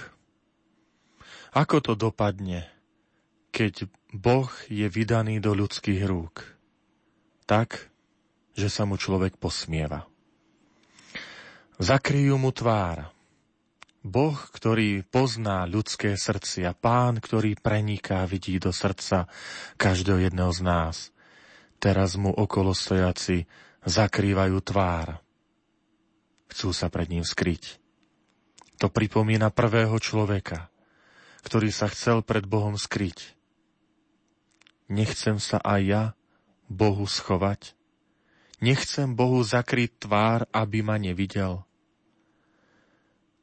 Ako 1.54 1.78
to 1.78 1.94
dopadne, 1.94 2.66
keď 3.54 3.86
Boh 4.10 4.50
je 4.66 4.90
vydaný 4.90 5.38
do 5.38 5.54
ľudských 5.54 6.02
rúk? 6.02 6.42
Tak, 7.46 7.86
že 8.58 8.66
sa 8.66 8.82
mu 8.82 8.98
človek 8.98 9.38
posmieva. 9.38 10.10
Zakryjú 11.78 12.34
mu 12.34 12.50
tvár. 12.50 13.14
Boh, 14.02 14.34
ktorý 14.34 15.06
pozná 15.06 15.62
ľudské 15.62 16.18
srdcia, 16.18 16.74
pán, 16.74 17.22
ktorý 17.22 17.54
preniká, 17.54 18.26
vidí 18.26 18.58
do 18.58 18.74
srdca 18.74 19.30
každého 19.78 20.18
jedného 20.18 20.50
z 20.50 20.60
nás. 20.66 20.96
Teraz 21.78 22.18
mu 22.18 22.34
okolo 22.34 22.74
stojaci 22.74 23.46
zakrývajú 23.86 24.58
tvár 24.66 25.22
chcú 26.52 26.76
sa 26.76 26.92
pred 26.92 27.08
ním 27.08 27.24
skryť. 27.24 27.80
To 28.78 28.92
pripomína 28.92 29.48
prvého 29.48 29.96
človeka, 29.96 30.68
ktorý 31.42 31.72
sa 31.72 31.88
chcel 31.88 32.20
pred 32.20 32.44
Bohom 32.44 32.76
skryť. 32.76 33.34
Nechcem 34.92 35.40
sa 35.40 35.56
aj 35.64 35.80
ja 35.80 36.02
Bohu 36.68 37.08
schovať. 37.08 37.72
Nechcem 38.62 39.16
Bohu 39.16 39.42
zakryť 39.42 40.06
tvár, 40.06 40.46
aby 40.54 40.84
ma 40.84 41.00
nevidel. 41.00 41.64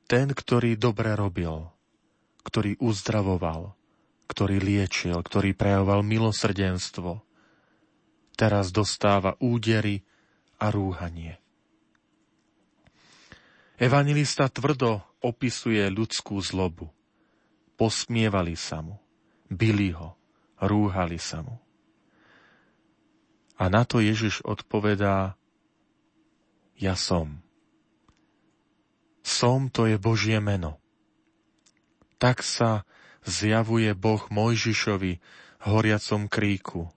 Ten, 0.07 0.31
ktorý 0.31 0.79
dobre 0.79 1.11
robil, 1.13 1.67
ktorý 2.45 2.79
uzdravoval, 2.79 3.75
ktorý 4.29 4.57
liečil, 4.61 5.19
ktorý 5.19 5.57
prejavoval 5.57 6.05
milosrdenstvo, 6.05 7.21
teraz 8.39 8.71
dostáva 8.71 9.35
údery 9.43 10.05
a 10.61 10.71
rúhanie. 10.71 11.41
Evangelista 13.79 14.51
tvrdo 14.51 14.99
opisuje 15.23 15.79
ľudskú 15.87 16.35
zlobu. 16.43 16.91
Posmievali 17.79 18.59
sa 18.59 18.83
mu, 18.83 18.99
bili 19.47 19.95
ho, 19.95 20.19
rúhali 20.59 21.15
sa 21.15 21.39
mu. 21.39 21.55
A 23.55 23.71
na 23.71 23.87
to 23.87 24.03
Ježiš 24.03 24.43
odpovedá, 24.43 25.39
ja 26.75 26.99
som. 26.99 27.39
Som 29.23 29.71
to 29.71 29.87
je 29.87 29.95
Božie 29.95 30.43
meno. 30.43 30.75
Tak 32.19 32.43
sa 32.43 32.83
zjavuje 33.23 33.95
Boh 33.95 34.27
Mojžišovi 34.27 35.13
v 35.15 35.63
horiacom 35.63 36.27
kríku 36.27 36.91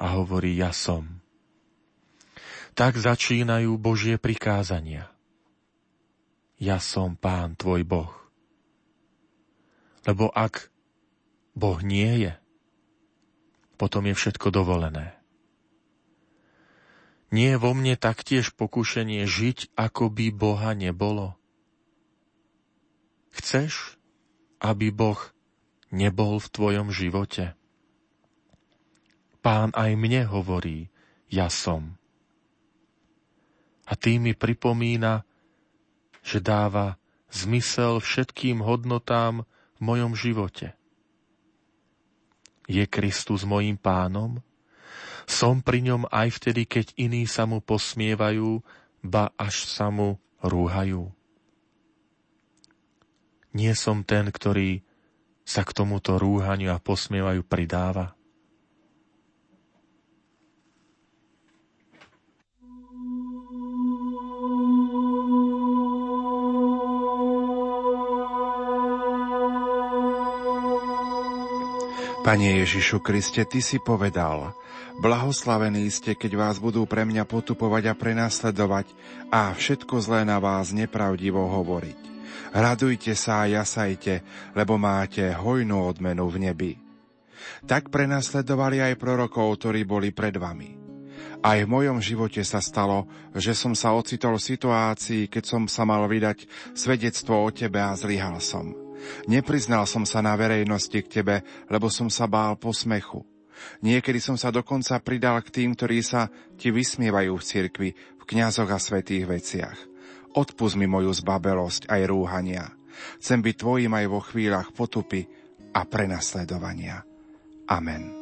a 0.00 0.16
hovorí 0.16 0.56
ja 0.56 0.72
som. 0.72 1.20
Tak 2.72 2.96
začínajú 2.96 3.76
Božie 3.76 4.16
prikázania 4.16 5.09
ja 6.60 6.76
som 6.76 7.16
pán 7.16 7.56
tvoj 7.56 7.88
Boh. 7.88 8.12
Lebo 10.04 10.28
ak 10.28 10.68
Boh 11.56 11.80
nie 11.80 12.28
je, 12.28 12.32
potom 13.80 14.04
je 14.04 14.12
všetko 14.12 14.52
dovolené. 14.52 15.16
Nie 17.32 17.56
je 17.56 17.62
vo 17.62 17.72
mne 17.72 17.96
taktiež 17.96 18.52
pokušenie 18.52 19.24
žiť, 19.24 19.72
ako 19.72 20.12
by 20.12 20.26
Boha 20.34 20.76
nebolo? 20.76 21.38
Chceš, 23.32 23.96
aby 24.60 24.92
Boh 24.92 25.20
nebol 25.88 26.42
v 26.42 26.48
tvojom 26.52 26.92
živote? 26.92 27.56
Pán 29.40 29.72
aj 29.72 29.96
mne 29.96 30.28
hovorí, 30.28 30.92
ja 31.32 31.48
som. 31.48 31.96
A 33.88 33.96
tým 33.96 34.28
mi 34.28 34.32
pripomína, 34.36 35.24
že 36.20 36.38
dáva 36.42 37.00
zmysel 37.30 38.02
všetkým 38.02 38.60
hodnotám 38.60 39.46
v 39.76 39.80
mojom 39.80 40.12
živote. 40.18 40.74
Je 42.70 42.86
Kristus 42.86 43.42
mojim 43.42 43.74
pánom? 43.74 44.42
Som 45.26 45.62
pri 45.62 45.82
ňom 45.86 46.10
aj 46.10 46.28
vtedy, 46.42 46.66
keď 46.66 46.94
iní 46.98 47.26
sa 47.26 47.46
mu 47.46 47.62
posmievajú, 47.62 48.62
ba 49.02 49.30
až 49.38 49.66
sa 49.66 49.88
mu 49.88 50.18
rúhajú. 50.42 51.10
Nie 53.50 53.74
som 53.74 54.06
ten, 54.06 54.30
ktorý 54.30 54.86
sa 55.42 55.66
k 55.66 55.74
tomuto 55.74 56.14
rúhaniu 56.14 56.70
a 56.70 56.78
posmievajú 56.78 57.42
pridáva. 57.42 58.14
Pane 72.30 72.62
Ježišu 72.62 73.02
Kriste, 73.02 73.42
Ty 73.42 73.58
si 73.58 73.82
povedal, 73.82 74.54
blahoslavení 75.02 75.90
ste, 75.90 76.14
keď 76.14 76.38
vás 76.38 76.56
budú 76.62 76.86
pre 76.86 77.02
mňa 77.02 77.26
potupovať 77.26 77.90
a 77.90 77.98
prenasledovať 77.98 78.86
a 79.34 79.50
všetko 79.50 79.98
zlé 79.98 80.22
na 80.22 80.38
vás 80.38 80.70
nepravdivo 80.70 81.42
hovoriť. 81.42 81.98
Radujte 82.54 83.18
sa 83.18 83.42
a 83.42 83.50
jasajte, 83.50 84.22
lebo 84.54 84.78
máte 84.78 85.26
hojnú 85.34 85.82
odmenu 85.82 86.30
v 86.30 86.36
nebi. 86.38 86.72
Tak 87.66 87.90
prenasledovali 87.90 88.78
aj 88.78 88.94
prorokov, 88.94 89.58
ktorí 89.58 89.82
boli 89.82 90.14
pred 90.14 90.38
vami. 90.38 90.78
Aj 91.42 91.58
v 91.58 91.66
mojom 91.66 91.98
živote 91.98 92.46
sa 92.46 92.62
stalo, 92.62 93.10
že 93.34 93.58
som 93.58 93.74
sa 93.74 93.90
ocitol 93.90 94.38
v 94.38 94.54
situácii, 94.54 95.26
keď 95.26 95.50
som 95.50 95.62
sa 95.66 95.82
mal 95.82 96.06
vydať 96.06 96.46
svedectvo 96.78 97.42
o 97.42 97.50
tebe 97.50 97.82
a 97.82 97.90
zlyhal 97.98 98.38
som. 98.38 98.79
Nepriznal 99.26 99.84
som 99.88 100.04
sa 100.04 100.20
na 100.20 100.36
verejnosti 100.36 100.96
k 101.00 101.20
tebe, 101.20 101.36
lebo 101.68 101.88
som 101.88 102.08
sa 102.12 102.26
bál 102.28 102.56
posmechu. 102.56 103.24
Niekedy 103.84 104.20
som 104.20 104.40
sa 104.40 104.48
dokonca 104.48 104.96
pridal 105.04 105.40
k 105.44 105.52
tým, 105.52 105.76
ktorí 105.76 106.00
sa 106.00 106.32
ti 106.56 106.72
vysmievajú 106.72 107.32
v 107.36 107.46
cirkvi, 107.46 107.90
v 107.92 108.24
kňazoch 108.24 108.70
a 108.72 108.78
svetých 108.80 109.28
veciach. 109.28 109.78
Odpust 110.36 110.78
mi 110.78 110.86
moju 110.86 111.10
zbabelosť 111.12 111.90
aj 111.90 112.02
rúhania. 112.08 112.66
Chcem 113.18 113.40
byť 113.40 113.54
tvojim 113.56 113.92
aj 113.92 114.06
vo 114.08 114.20
chvíľach 114.20 114.70
potupy 114.72 115.26
a 115.74 115.84
prenasledovania. 115.84 117.02
Amen. 117.70 118.19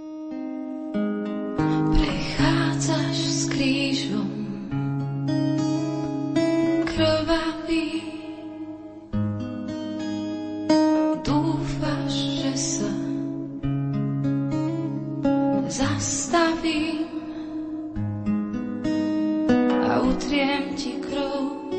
Utriem 20.39 20.77
ti 20.77 20.93
krv 21.03 21.73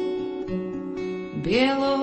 bielou 1.44 1.99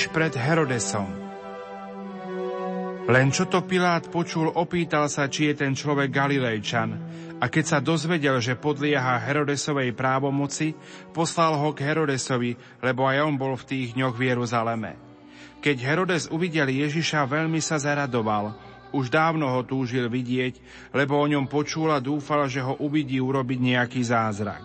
Ježiš 0.00 0.16
pred 0.16 0.32
Herodesom 0.32 1.12
Len 3.04 3.28
čo 3.28 3.44
to 3.44 3.60
Pilát 3.68 4.08
počul, 4.08 4.48
opýtal 4.48 5.12
sa, 5.12 5.28
či 5.28 5.52
je 5.52 5.60
ten 5.60 5.76
človek 5.76 6.08
Galilejčan 6.08 6.90
a 7.36 7.44
keď 7.52 7.64
sa 7.68 7.84
dozvedel, 7.84 8.40
že 8.40 8.56
podlieha 8.56 9.20
Herodesovej 9.20 9.92
právomoci, 9.92 10.72
poslal 11.12 11.52
ho 11.60 11.76
k 11.76 11.84
Herodesovi, 11.84 12.56
lebo 12.80 13.04
aj 13.04 13.28
on 13.28 13.36
bol 13.36 13.52
v 13.60 13.68
tých 13.68 13.92
dňoch 13.92 14.16
v 14.16 14.24
Jeruzaleme. 14.32 14.96
Keď 15.60 15.76
Herodes 15.84 16.32
uvidel 16.32 16.72
Ježiša, 16.72 17.28
veľmi 17.28 17.60
sa 17.60 17.76
zaradoval. 17.76 18.56
Už 18.96 19.12
dávno 19.12 19.52
ho 19.52 19.60
túžil 19.68 20.08
vidieť, 20.08 20.64
lebo 20.96 21.20
o 21.20 21.28
ňom 21.28 21.44
počul 21.44 21.92
a 21.92 22.00
dúfal, 22.00 22.48
že 22.48 22.64
ho 22.64 22.72
uvidí 22.80 23.20
urobiť 23.20 23.58
nejaký 23.60 24.00
zázrak. 24.00 24.64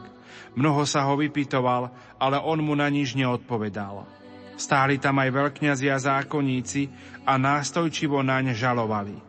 Mnoho 0.55 0.87
sa 0.87 1.03
ho 1.03 1.19
vypitoval, 1.19 1.91
ale 2.23 2.39
on 2.39 2.63
mu 2.63 2.71
na 2.71 2.87
nič 2.87 3.19
neodpovedal. 3.19 4.14
Stáli 4.55 4.95
tam 4.95 5.19
aj 5.19 5.29
veľkňazi 5.35 5.87
a 5.91 5.97
zákonníci 5.99 6.87
a 7.27 7.35
nástojčivo 7.35 8.23
naň 8.23 8.55
žalovali. 8.55 9.19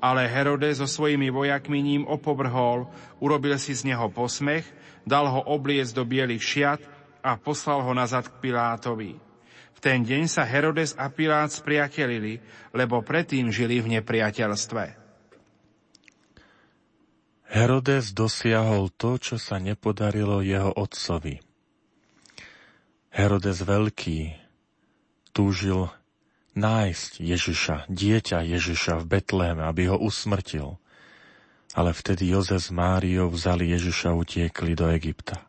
Ale 0.00 0.24
Herodes 0.24 0.80
so 0.80 0.88
svojimi 0.88 1.28
vojakmi 1.28 1.84
ním 1.84 2.02
opovrhol, 2.08 2.88
urobil 3.20 3.60
si 3.60 3.76
z 3.76 3.92
neho 3.92 4.08
posmech, 4.08 4.64
dal 5.04 5.28
ho 5.28 5.44
obliec 5.52 5.92
do 5.92 6.08
bielých 6.08 6.40
šiat 6.40 6.80
a 7.20 7.36
poslal 7.36 7.84
ho 7.84 7.92
nazad 7.92 8.24
k 8.24 8.48
Pilátovi. 8.48 9.20
V 9.76 9.78
ten 9.78 10.00
deň 10.00 10.24
sa 10.28 10.48
Herodes 10.48 10.96
a 10.96 11.12
Pilát 11.12 11.52
spriatelili, 11.52 12.40
lebo 12.72 13.04
predtým 13.04 13.52
žili 13.52 13.84
v 13.84 14.00
nepriateľstve. 14.00 15.00
Herodes 17.50 18.16
dosiahol 18.16 18.88
to, 18.94 19.20
čo 19.20 19.36
sa 19.36 19.60
nepodarilo 19.60 20.40
jeho 20.40 20.72
otcovi. 20.72 21.42
Herodes 23.10 23.66
Veľký 23.66 24.49
túžil 25.30 25.90
nájsť 26.58 27.22
Ježiša, 27.22 27.76
dieťa 27.86 28.42
Ježiša 28.42 29.02
v 29.02 29.18
Betléme, 29.18 29.62
aby 29.62 29.90
ho 29.90 29.96
usmrtil. 29.98 30.78
Ale 31.70 31.94
vtedy 31.94 32.34
Jozef 32.34 32.66
s 32.66 32.70
Máriou 32.74 33.30
vzali 33.30 33.70
Ježiša 33.70 34.10
a 34.10 34.18
utiekli 34.18 34.74
do 34.74 34.90
Egypta. 34.90 35.46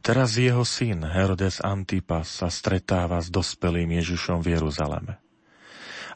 Teraz 0.00 0.38
jeho 0.38 0.64
syn 0.64 1.04
Herodes 1.04 1.60
Antipas 1.60 2.40
sa 2.40 2.48
stretáva 2.48 3.20
s 3.20 3.28
dospelým 3.28 3.98
Ježišom 3.98 4.40
v 4.40 4.56
Jeruzaleme. 4.56 5.20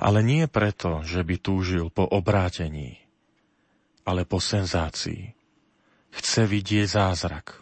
Ale 0.00 0.24
nie 0.24 0.48
preto, 0.48 1.04
že 1.04 1.20
by 1.20 1.36
túžil 1.38 1.92
po 1.92 2.08
obrátení, 2.08 2.96
ale 4.08 4.24
po 4.24 4.40
senzácii. 4.40 5.36
Chce 6.12 6.42
vidieť 6.48 6.88
zázrak. 6.88 7.60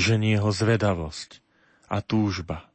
Ženie 0.00 0.40
ho 0.40 0.48
zvedavosť 0.48 1.44
a 1.92 2.00
túžba– 2.00 2.64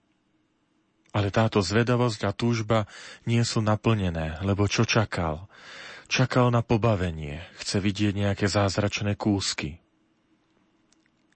ale 1.18 1.34
táto 1.34 1.65
zvedavosť 1.65 2.30
a 2.30 2.31
túžba 2.31 2.85
nie 3.26 3.41
sú 3.41 3.65
naplnené, 3.65 4.38
lebo 4.45 4.69
čo 4.69 4.85
čakal? 4.85 5.49
Čakal 6.06 6.53
na 6.53 6.61
pobavenie, 6.61 7.41
chce 7.57 7.81
vidieť 7.81 8.14
nejaké 8.14 8.45
zázračné 8.45 9.18
kúsky. 9.18 9.81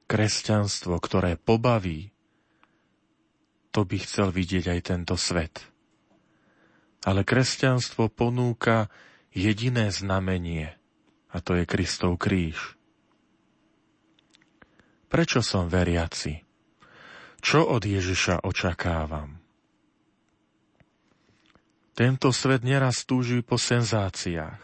Kresťanstvo, 0.05 1.01
ktoré 1.01 1.33
pobaví, 1.33 2.13
to 3.73 3.81
by 3.81 3.97
chcel 4.05 4.29
vidieť 4.29 4.69
aj 4.69 4.79
tento 4.85 5.17
svet. 5.17 5.65
Ale 7.01 7.25
kresťanstvo 7.25 8.13
ponúka 8.13 8.85
jediné 9.33 9.89
znamenie, 9.89 10.77
a 11.33 11.41
to 11.41 11.57
je 11.57 11.65
Kristov 11.65 12.21
kríž. 12.21 12.77
Prečo 15.09 15.41
som 15.41 15.73
veriaci? 15.73 16.45
Čo 17.41 17.65
od 17.65 17.81
Ježiša 17.81 18.45
očakávam? 18.45 19.40
Tento 22.01 22.33
svet 22.33 22.65
neraz 22.65 23.05
túži 23.05 23.45
po 23.45 23.61
senzáciách 23.61 24.57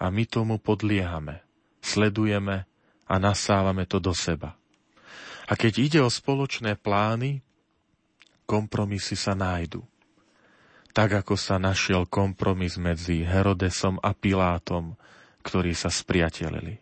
a 0.00 0.08
my 0.08 0.24
tomu 0.24 0.56
podliehame, 0.56 1.44
sledujeme 1.84 2.64
a 3.04 3.14
nasávame 3.20 3.84
to 3.84 4.00
do 4.00 4.16
seba. 4.16 4.56
A 5.44 5.52
keď 5.60 5.72
ide 5.76 6.00
o 6.00 6.08
spoločné 6.08 6.80
plány, 6.80 7.44
kompromisy 8.48 9.12
sa 9.12 9.36
nájdu. 9.36 9.84
Tak 10.96 11.20
ako 11.20 11.36
sa 11.36 11.60
našiel 11.60 12.08
kompromis 12.08 12.80
medzi 12.80 13.28
Herodesom 13.28 14.00
a 14.00 14.16
Pilátom, 14.16 14.96
ktorí 15.44 15.76
sa 15.76 15.92
spriatelili. 15.92 16.80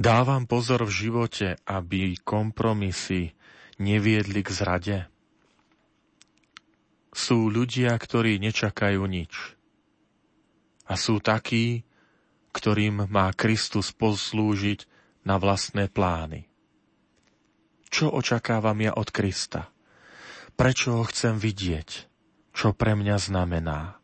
Dávam 0.00 0.48
pozor 0.48 0.80
v 0.88 0.96
živote, 0.96 1.60
aby 1.68 2.16
kompromisy 2.24 3.36
neviedli 3.76 4.40
k 4.40 4.48
zrade, 4.48 5.17
sú 7.12 7.48
ľudia, 7.48 7.92
ktorí 7.96 8.40
nečakajú 8.40 9.02
nič. 9.08 9.32
A 10.88 10.96
sú 10.96 11.20
takí, 11.20 11.84
ktorým 12.56 13.06
má 13.12 13.30
Kristus 13.36 13.92
poslúžiť 13.92 14.88
na 15.28 15.36
vlastné 15.36 15.92
plány. 15.92 16.48
Čo 17.88 18.12
očakávam 18.12 18.76
ja 18.80 18.92
od 18.96 19.08
Krista? 19.12 19.68
Prečo 20.56 21.00
ho 21.00 21.04
chcem 21.06 21.36
vidieť? 21.36 22.08
Čo 22.56 22.72
pre 22.74 22.96
mňa 22.96 23.16
znamená? 23.20 23.97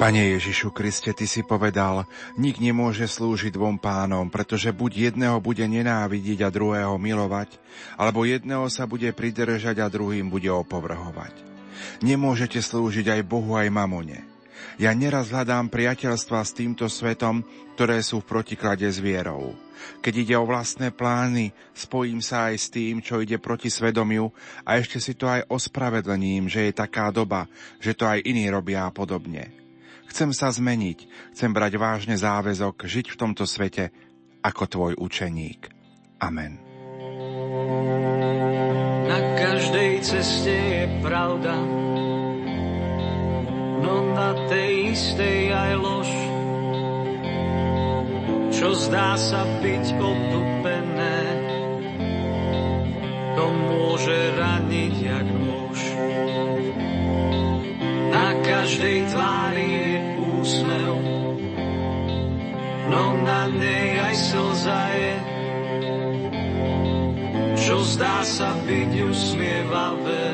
Pane 0.00 0.32
Ježišu 0.32 0.72
Kriste, 0.72 1.12
Ty 1.12 1.28
si 1.28 1.44
povedal, 1.44 2.08
nik 2.40 2.56
nemôže 2.56 3.04
slúžiť 3.04 3.52
dvom 3.52 3.76
pánom, 3.76 4.32
pretože 4.32 4.72
buď 4.72 5.12
jedného 5.12 5.36
bude 5.44 5.60
nenávidieť 5.60 6.40
a 6.40 6.48
druhého 6.48 6.96
milovať, 6.96 7.60
alebo 8.00 8.24
jedného 8.24 8.64
sa 8.72 8.88
bude 8.88 9.12
pridržať 9.12 9.76
a 9.76 9.92
druhým 9.92 10.32
bude 10.32 10.48
opovrhovať. 10.48 11.36
Nemôžete 12.00 12.64
slúžiť 12.64 13.12
aj 13.12 13.28
Bohu, 13.28 13.52
aj 13.60 13.68
mamone. 13.68 14.24
Ja 14.80 14.96
neraz 14.96 15.28
hľadám 15.28 15.68
priateľstva 15.68 16.48
s 16.48 16.56
týmto 16.56 16.88
svetom, 16.88 17.44
ktoré 17.76 18.00
sú 18.00 18.24
v 18.24 18.40
protiklade 18.40 18.88
s 18.88 18.96
vierou. 18.96 19.52
Keď 20.00 20.14
ide 20.16 20.34
o 20.40 20.48
vlastné 20.48 20.96
plány, 20.96 21.52
spojím 21.76 22.24
sa 22.24 22.48
aj 22.48 22.56
s 22.56 22.72
tým, 22.72 23.04
čo 23.04 23.20
ide 23.20 23.36
proti 23.36 23.68
svedomiu 23.68 24.32
a 24.64 24.80
ešte 24.80 24.96
si 24.96 25.12
to 25.12 25.28
aj 25.28 25.44
ospravedlením, 25.52 26.48
že 26.48 26.72
je 26.72 26.80
taká 26.80 27.12
doba, 27.12 27.52
že 27.84 27.92
to 27.92 28.08
aj 28.08 28.24
iní 28.24 28.48
robia 28.48 28.88
podobne. 28.88 29.59
Chcem 30.10 30.34
sa 30.34 30.50
zmeniť, 30.50 31.30
chcem 31.38 31.54
brať 31.54 31.78
vážne 31.78 32.18
záväzok 32.18 32.82
žiť 32.82 33.14
v 33.14 33.18
tomto 33.18 33.46
svete 33.46 33.94
ako 34.42 34.64
tvoj 34.66 34.92
učeník. 34.98 35.70
Amen. 36.18 36.58
Na 39.06 39.20
každej 39.38 40.02
ceste 40.02 40.50
je 40.50 40.84
pravda, 41.00 41.54
no 43.80 43.94
na 44.12 44.30
tej 44.50 44.98
istej 44.98 45.40
aj 45.54 45.72
lož. 45.78 46.10
Čo 48.50 48.68
zdá 48.76 49.16
sa 49.16 49.46
byť 49.62 49.84
obdupené, 49.94 51.18
to 53.38 53.44
môže 53.46 54.18
raniť 54.36 54.94
jak 55.00 55.26
nôž. 55.32 55.80
Na 58.10 58.28
každej 58.42 58.98
tvári 59.08 59.69
no 62.90 63.14
na 63.22 63.46
nej 63.46 64.02
aj 64.02 64.14
slza 64.18 64.82
je. 64.98 65.14
Čo 67.60 67.76
zdá 67.86 68.26
sa 68.26 68.50
byť 68.66 68.92
usmievavé, 69.06 70.26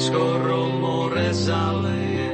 skoro 0.00 0.72
more 0.80 1.28
zaleje. 1.36 2.32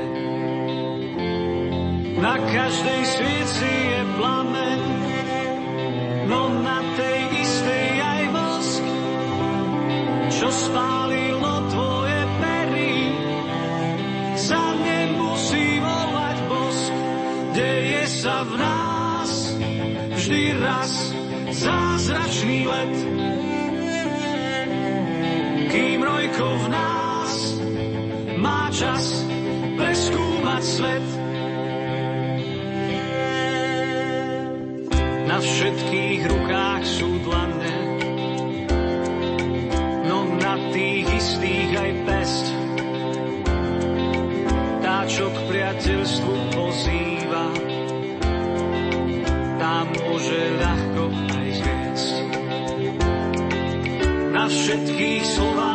Na 2.22 2.38
každej 2.38 3.02
svieci 3.02 3.66
je 3.66 4.00
plamen, 4.14 4.80
no 6.30 6.46
na 6.62 6.91
všetko 26.42 26.58
v 26.58 26.66
nás 26.74 27.34
má 28.42 28.66
čas 28.74 29.22
preskúmať 29.78 30.62
svet. 30.66 31.08
Na 35.30 35.38
všetkých 35.38 36.20
rukách 36.26 36.82
sú 36.82 37.08
dlane, 37.22 37.76
no 40.10 40.18
na 40.42 40.58
tých 40.74 41.06
istých 41.14 41.70
aj 41.78 41.90
pest. 42.10 42.46
Tá, 44.82 45.06
čo 45.06 45.30
k 45.30 45.38
priateľstvu 45.46 46.34
pozýva, 46.58 47.46
tá 49.62 49.86
môže 49.86 50.40
ľahko 50.58 51.02
aj 51.38 51.48
zviesť. 51.54 52.14
Na 54.34 54.44
všetkých 54.50 55.22
slovách 55.22 55.71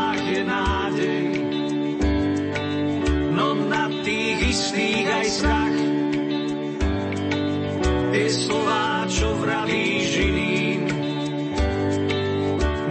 Tie 8.28 8.44
slová, 8.44 9.08
čo 9.08 9.40
vravíš 9.40 10.20
iným, 10.20 10.84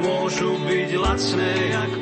môžu 0.00 0.56
byť 0.64 0.90
lacné 0.96 1.52
jak 1.76 1.92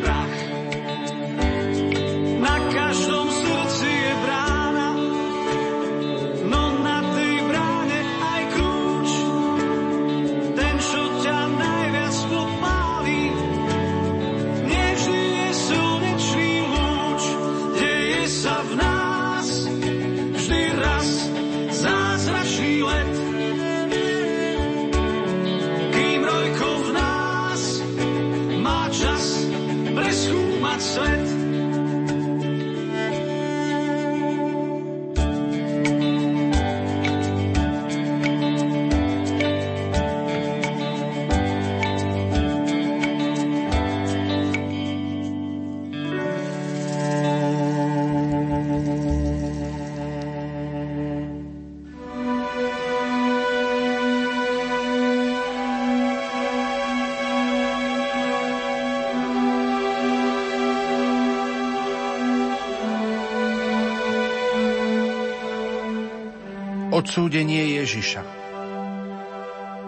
Odsúdenie 67.04 67.84
Ježiša 67.84 68.24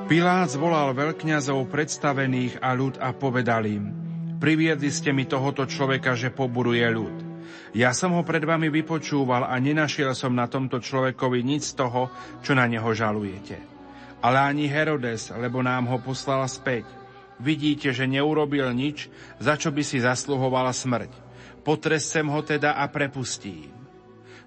Pilát 0.05 0.53
zvolal 0.53 0.93
veľkňazov 0.93 1.65
predstavených 1.73 2.61
a 2.61 2.77
ľud 2.77 3.01
a 3.01 3.17
povedal 3.17 3.65
im 3.65 3.89
Priviedli 4.37 4.93
ste 4.93 5.17
mi 5.17 5.25
tohoto 5.25 5.65
človeka, 5.65 6.13
že 6.13 6.29
poburuje 6.29 6.85
ľud. 6.85 7.17
Ja 7.73 7.97
som 7.97 8.13
ho 8.13 8.21
pred 8.21 8.45
vami 8.45 8.69
vypočúval 8.69 9.49
a 9.49 9.57
nenašiel 9.57 10.13
som 10.13 10.37
na 10.37 10.45
tomto 10.45 10.77
človekovi 10.77 11.41
nič 11.41 11.73
z 11.73 11.89
toho, 11.89 12.13
čo 12.45 12.53
na 12.53 12.69
neho 12.69 12.93
žalujete. 12.93 13.65
Ale 14.21 14.37
ani 14.37 14.69
Herodes, 14.69 15.33
lebo 15.33 15.65
nám 15.65 15.89
ho 15.89 15.97
poslal 15.97 16.45
späť. 16.53 16.85
Vidíte, 17.41 17.97
že 17.97 18.05
neurobil 18.05 18.69
nič, 18.77 19.09
za 19.41 19.57
čo 19.57 19.73
by 19.73 19.81
si 19.81 20.05
zasluhovala 20.05 20.77
smrť. 20.77 21.17
Potrescem 21.65 22.29
ho 22.29 22.45
teda 22.45 22.77
a 22.77 22.85
prepustím. 22.93 23.73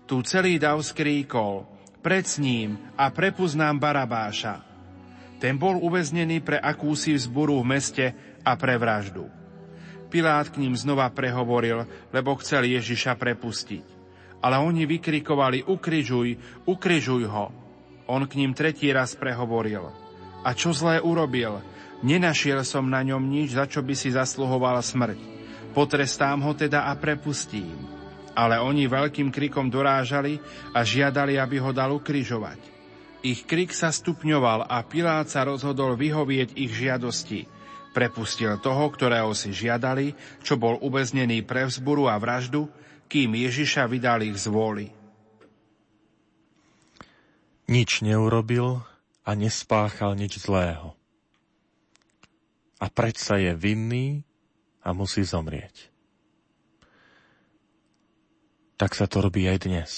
Tu 0.05 0.21
celý 0.21 0.61
dav 0.61 0.77
skríkol, 0.85 1.78
pred 1.99 2.25
ním 2.39 2.79
a 2.95 3.11
prepuznám 3.11 3.79
Barabáša. 3.79 4.63
Ten 5.39 5.55
bol 5.55 5.79
uväznený 5.79 6.43
pre 6.43 6.59
akúsi 6.59 7.15
vzburu 7.15 7.63
v 7.63 7.69
meste 7.79 8.05
a 8.43 8.55
pre 8.59 8.75
vraždu. 8.75 9.27
Pilát 10.11 10.49
k 10.49 10.59
ním 10.59 10.75
znova 10.75 11.07
prehovoril, 11.13 11.85
lebo 12.11 12.35
chcel 12.41 12.65
Ježiša 12.65 13.15
prepustiť. 13.15 13.85
Ale 14.43 14.57
oni 14.59 14.83
vykrikovali, 14.89 15.67
ukrižuj, 15.67 16.29
ukrižuj 16.65 17.23
ho. 17.29 17.51
On 18.09 18.23
k 18.25 18.41
ním 18.41 18.57
tretí 18.57 18.89
raz 18.89 19.13
prehovoril. 19.13 19.85
A 20.41 20.55
čo 20.55 20.73
zlé 20.73 20.97
urobil? 21.03 21.61
Nenašiel 21.99 22.63
som 22.63 22.87
na 22.87 23.03
ňom 23.03 23.21
nič, 23.21 23.53
za 23.53 23.67
čo 23.67 23.83
by 23.83 23.93
si 23.93 24.09
zasluhoval 24.15 24.79
smrť. 24.79 25.19
Potrestám 25.75 26.41
ho 26.41 26.55
teda 26.55 26.87
a 26.89 26.95
prepustím. 26.95 27.98
Ale 28.33 28.61
oni 28.61 28.85
veľkým 28.85 29.33
krikom 29.33 29.69
dorážali 29.69 30.37
a 30.73 30.85
žiadali, 30.85 31.37
aby 31.37 31.57
ho 31.61 31.71
dal 31.73 31.93
ukrižovať. 31.93 32.59
Ich 33.19 33.43
krik 33.43 33.75
sa 33.75 33.91
stupňoval 33.91 34.71
a 34.71 34.79
Pilát 34.87 35.27
sa 35.27 35.43
rozhodol 35.43 35.99
vyhovieť 35.99 36.55
ich 36.55 36.71
žiadosti. 36.71 37.51
Prepustil 37.91 38.55
toho, 38.63 38.85
ktorého 38.93 39.35
si 39.35 39.51
žiadali, 39.51 40.15
čo 40.39 40.55
bol 40.55 40.79
uväznený 40.79 41.43
pre 41.43 41.67
vzburu 41.67 42.07
a 42.07 42.15
vraždu, 42.15 42.71
kým 43.11 43.35
Ježiša 43.35 43.89
vydal 43.89 44.23
ich 44.23 44.37
z 44.39 44.47
vôli. 44.47 44.87
Nič 47.69 48.01
neurobil 48.01 48.81
a 49.25 49.31
nespáchal 49.35 50.15
nič 50.15 50.39
zlého. 50.39 50.95
A 52.79 52.87
predsa 52.87 53.35
je 53.35 53.51
vinný 53.51 54.23
a 54.79 54.95
musí 54.95 55.27
zomrieť 55.27 55.89
tak 58.79 58.95
sa 58.95 59.11
to 59.11 59.19
robí 59.19 59.43
aj 59.43 59.67
dnes. 59.67 59.91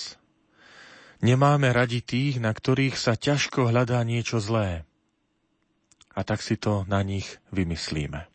Nemáme 1.22 1.70
radi 1.70 2.02
tých, 2.02 2.42
na 2.42 2.50
ktorých 2.50 2.98
sa 2.98 3.14
ťažko 3.14 3.70
hľadá 3.70 4.02
niečo 4.02 4.42
zlé. 4.42 4.90
A 6.18 6.26
tak 6.26 6.42
si 6.42 6.58
to 6.58 6.82
na 6.90 7.06
nich 7.06 7.38
vymyslíme. 7.54 8.26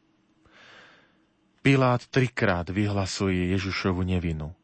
Pilát 1.67 1.99
trikrát 2.07 2.71
vyhlasuje 2.71 3.51
Ježišovu 3.59 4.07
nevinu. 4.07 4.55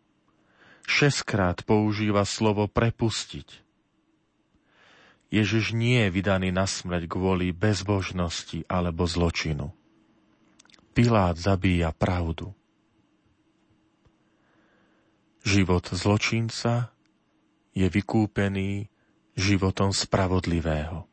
Šestkrát 0.87 1.67
používa 1.67 2.23
slovo 2.23 2.71
prepustiť. 2.71 3.59
Ježiš 5.35 5.75
nie 5.75 6.07
je 6.07 6.15
vydaný 6.15 6.55
na 6.55 6.71
smrť 6.71 7.11
kvôli 7.11 7.51
bezbožnosti 7.51 8.63
alebo 8.71 9.03
zločinu. 9.03 9.75
Pilát 10.95 11.35
zabíja 11.35 11.91
pravdu. 11.91 12.55
Život 15.43 15.91
zločinca 15.91 16.95
je 17.75 17.91
vykúpený 17.91 18.87
životom 19.35 19.91
spravodlivého. 19.91 21.11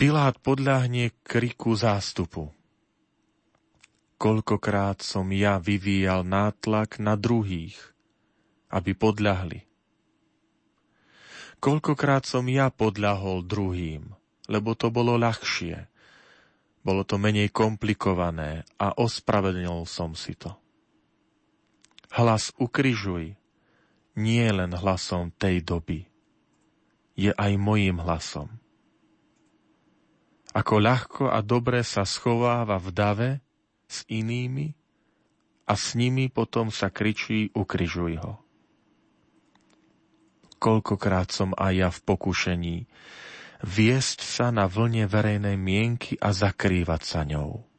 Pilát 0.00 0.40
podľahne 0.40 1.12
kriku 1.20 1.76
zástupu. 1.76 2.48
Koľkokrát 4.16 5.04
som 5.04 5.28
ja 5.28 5.60
vyvíjal 5.60 6.24
nátlak 6.24 6.96
na 7.00 7.20
druhých, 7.20 7.76
aby 8.72 8.96
podľahli. 8.96 9.68
Koľkokrát 11.60 12.24
som 12.24 12.48
ja 12.48 12.72
podľahol 12.72 13.44
druhým, 13.44 14.08
lebo 14.48 14.72
to 14.72 14.88
bolo 14.88 15.20
ľahšie. 15.20 15.84
Bolo 16.80 17.04
to 17.04 17.20
menej 17.20 17.52
komplikované 17.52 18.64
a 18.80 18.96
ospravedlnil 18.96 19.84
som 19.84 20.16
si 20.16 20.32
to. 20.32 20.59
Hlas 22.10 22.50
ukrižuj 22.58 23.38
nie 24.18 24.42
je 24.42 24.52
len 24.52 24.74
hlasom 24.74 25.30
tej 25.30 25.62
doby, 25.62 26.10
je 27.14 27.30
aj 27.30 27.52
mojím 27.54 28.02
hlasom. 28.02 28.50
Ako 30.50 30.82
ľahko 30.82 31.24
a 31.30 31.38
dobre 31.46 31.86
sa 31.86 32.02
schováva 32.02 32.82
v 32.82 32.88
dave 32.90 33.30
s 33.86 34.02
inými 34.10 34.74
a 35.70 35.78
s 35.78 35.94
nimi 35.94 36.26
potom 36.26 36.74
sa 36.74 36.90
kričí 36.90 37.54
ukrižuj 37.54 38.18
ho. 38.18 38.34
Koľkokrát 40.58 41.30
som 41.30 41.54
aj 41.54 41.72
ja 41.72 41.88
v 41.94 42.00
pokušení 42.02 42.76
viesť 43.62 44.18
sa 44.26 44.50
na 44.50 44.66
vlne 44.66 45.06
verejnej 45.06 45.54
mienky 45.54 46.18
a 46.18 46.34
zakrývať 46.34 47.02
sa 47.06 47.22
ňou. 47.22 47.69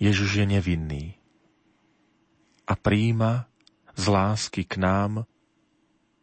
Ježiš 0.00 0.40
je 0.40 0.46
nevinný 0.48 1.04
a 2.64 2.72
príjima 2.72 3.52
z 3.92 4.04
lásky 4.08 4.64
k 4.64 4.80
nám 4.80 5.28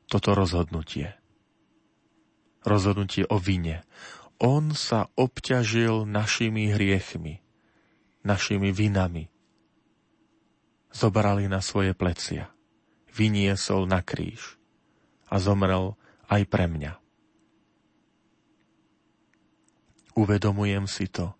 toto 0.10 0.34
rozhodnutie. 0.34 1.14
Rozhodnutie 2.66 3.30
o 3.30 3.38
vine. 3.38 3.86
On 4.42 4.74
sa 4.74 5.14
obťažil 5.14 6.10
našimi 6.10 6.74
hriechmi, 6.74 7.38
našimi 8.26 8.74
vinami. 8.74 9.30
Zobrali 10.90 11.46
na 11.46 11.62
svoje 11.62 11.94
plecia. 11.94 12.50
Vyniesol 13.14 13.86
na 13.86 14.02
kríž 14.02 14.58
a 15.30 15.38
zomrel 15.38 15.94
aj 16.26 16.50
pre 16.50 16.66
mňa. 16.66 16.98
Uvedomujem 20.18 20.90
si 20.90 21.06
to 21.14 21.37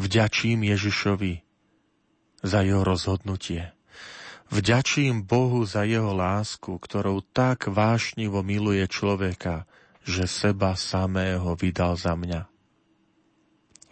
Vďačím 0.00 0.64
Ježišovi 0.64 1.44
za 2.40 2.64
jeho 2.64 2.80
rozhodnutie. 2.80 3.76
Vďačím 4.48 5.28
Bohu 5.28 5.60
za 5.68 5.84
jeho 5.84 6.16
lásku, 6.16 6.72
ktorou 6.72 7.20
tak 7.20 7.68
vášnivo 7.68 8.40
miluje 8.40 8.80
človeka, 8.88 9.68
že 10.00 10.24
seba 10.24 10.72
samého 10.72 11.52
vydal 11.52 12.00
za 12.00 12.16
mňa. 12.16 12.48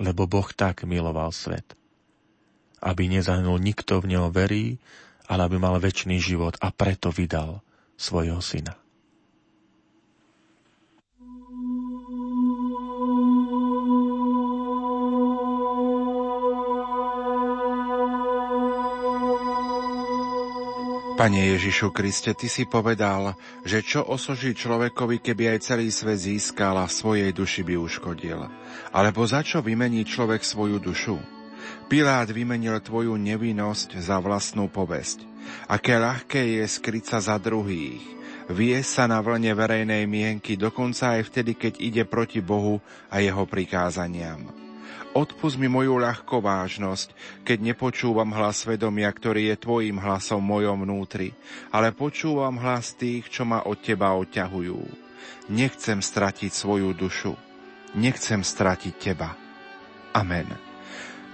Lebo 0.00 0.24
Boh 0.24 0.48
tak 0.56 0.88
miloval 0.88 1.28
svet, 1.28 1.76
aby 2.80 3.12
nezahynul 3.12 3.60
nikto 3.60 4.00
v 4.00 4.16
neho 4.16 4.32
verí, 4.32 4.80
ale 5.28 5.44
aby 5.44 5.60
mal 5.60 5.76
väčší 5.76 6.16
život 6.16 6.56
a 6.64 6.72
preto 6.72 7.12
vydal 7.12 7.60
svojho 8.00 8.40
syna. 8.40 8.80
Pane 21.18 21.50
Ježišu 21.50 21.90
Kriste, 21.90 22.30
Ty 22.30 22.46
si 22.46 22.62
povedal, 22.62 23.34
že 23.66 23.82
čo 23.82 24.06
osoží 24.06 24.54
človekovi, 24.54 25.18
keby 25.18 25.58
aj 25.58 25.66
celý 25.66 25.90
svet 25.90 26.22
získal 26.22 26.78
a 26.78 26.86
v 26.86 26.94
svojej 26.94 27.30
duši 27.34 27.66
by 27.66 27.74
uškodil. 27.74 28.46
Alebo 28.94 29.26
za 29.26 29.42
čo 29.42 29.58
vymení 29.58 30.06
človek 30.06 30.46
svoju 30.46 30.78
dušu? 30.78 31.18
Pilát 31.90 32.30
vymenil 32.30 32.78
Tvoju 32.78 33.18
nevinnosť 33.18 33.98
za 33.98 34.22
vlastnú 34.22 34.70
povesť. 34.70 35.26
Aké 35.66 35.98
ľahké 35.98 36.62
je 36.62 36.64
skryť 36.70 37.04
sa 37.10 37.18
za 37.18 37.34
druhých. 37.42 37.98
Vie 38.54 38.78
sa 38.86 39.10
na 39.10 39.18
vlne 39.18 39.58
verejnej 39.58 40.06
mienky, 40.06 40.54
dokonca 40.54 41.18
aj 41.18 41.34
vtedy, 41.34 41.58
keď 41.58 41.82
ide 41.82 42.02
proti 42.06 42.38
Bohu 42.38 42.78
a 43.10 43.18
jeho 43.18 43.42
prikázaniam. 43.42 44.67
Odpust 45.16 45.56
mi 45.56 45.66
moju 45.66 45.96
ľahkovážnosť, 45.98 47.42
keď 47.42 47.58
nepočúvam 47.72 48.28
hlas 48.36 48.62
svedomia, 48.62 49.08
ktorý 49.08 49.50
je 49.54 49.56
tvojim 49.64 49.96
hlasom 49.96 50.44
v 50.44 50.50
mojom 50.52 50.84
vnútri, 50.84 51.32
ale 51.72 51.96
počúvam 51.96 52.60
hlas 52.60 52.92
tých, 52.92 53.26
čo 53.32 53.48
ma 53.48 53.64
od 53.64 53.80
teba 53.80 54.12
odťahujú. 54.14 54.78
Nechcem 55.48 56.04
stratiť 56.04 56.52
svoju 56.52 56.92
dušu. 56.92 57.32
Nechcem 57.96 58.44
stratiť 58.44 58.94
teba. 59.00 59.32
Amen. 60.12 60.67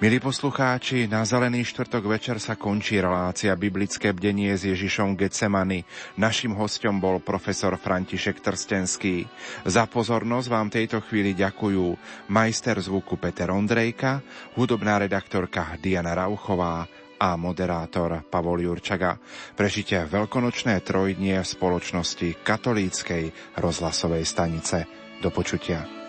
Milí 0.02 0.18
poslucháči, 0.18 1.06
na 1.06 1.22
Zelený 1.22 1.62
štvrtok 1.70 2.10
večer 2.10 2.42
sa 2.42 2.58
končí 2.58 2.98
relácia 2.98 3.54
Biblické 3.54 4.10
bdenie 4.10 4.50
s 4.50 4.66
Ježišom 4.66 5.14
Getsemany. 5.14 5.86
Našim 6.18 6.50
hostom 6.58 6.98
bol 6.98 7.22
profesor 7.22 7.78
František 7.78 8.42
Trstenský. 8.42 9.22
Za 9.62 9.86
pozornosť 9.86 10.48
vám 10.50 10.66
tejto 10.66 10.98
chvíli 11.06 11.38
ďakujú 11.38 11.94
majster 12.26 12.82
zvuku 12.82 13.22
Peter 13.22 13.54
Ondrejka, 13.54 14.18
hudobná 14.58 14.98
redaktorka 14.98 15.78
Diana 15.78 16.18
Rauchová 16.18 16.90
a 17.14 17.38
moderátor 17.38 18.26
Pavol 18.26 18.66
Jurčaga. 18.66 19.14
Prežite 19.54 20.10
veľkonočné 20.10 20.82
trojdnie 20.82 21.38
v 21.38 21.46
spoločnosti 21.46 22.42
katolíckej 22.42 23.56
rozhlasovej 23.62 24.26
stanice. 24.26 24.90
Do 25.22 25.30
počutia. 25.30 26.03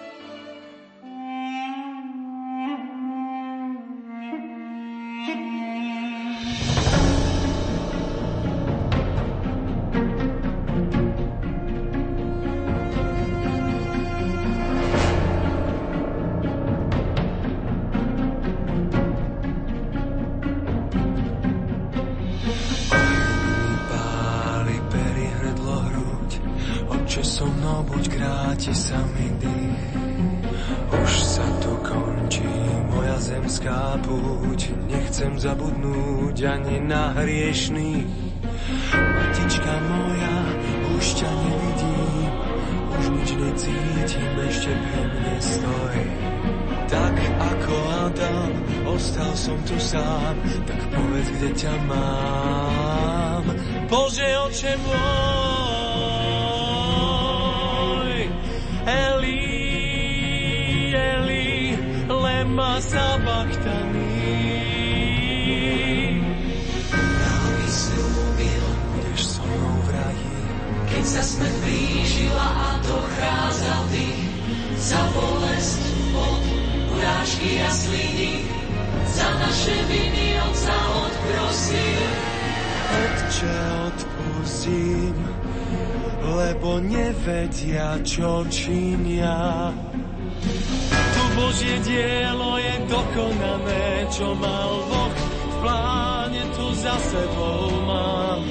Čo 94.26 94.34
mal 94.42 94.74
Boh 94.90 95.14
v 95.14 95.56
pláne, 95.62 96.42
tu 96.58 96.66
za 96.82 96.98
sebou 96.98 97.70
mám. 97.86 98.42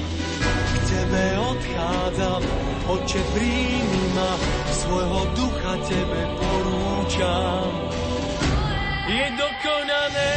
K 0.70 0.74
Tebe 0.86 1.24
odchádzam, 1.50 2.42
Oče, 2.94 3.20
príjmi 3.34 4.04
ma, 4.14 4.38
svojho 4.70 5.22
ducha 5.34 5.74
Tebe 5.90 6.22
porúčam. 6.38 7.66
Je 9.10 9.26
dokonané, 9.34 10.30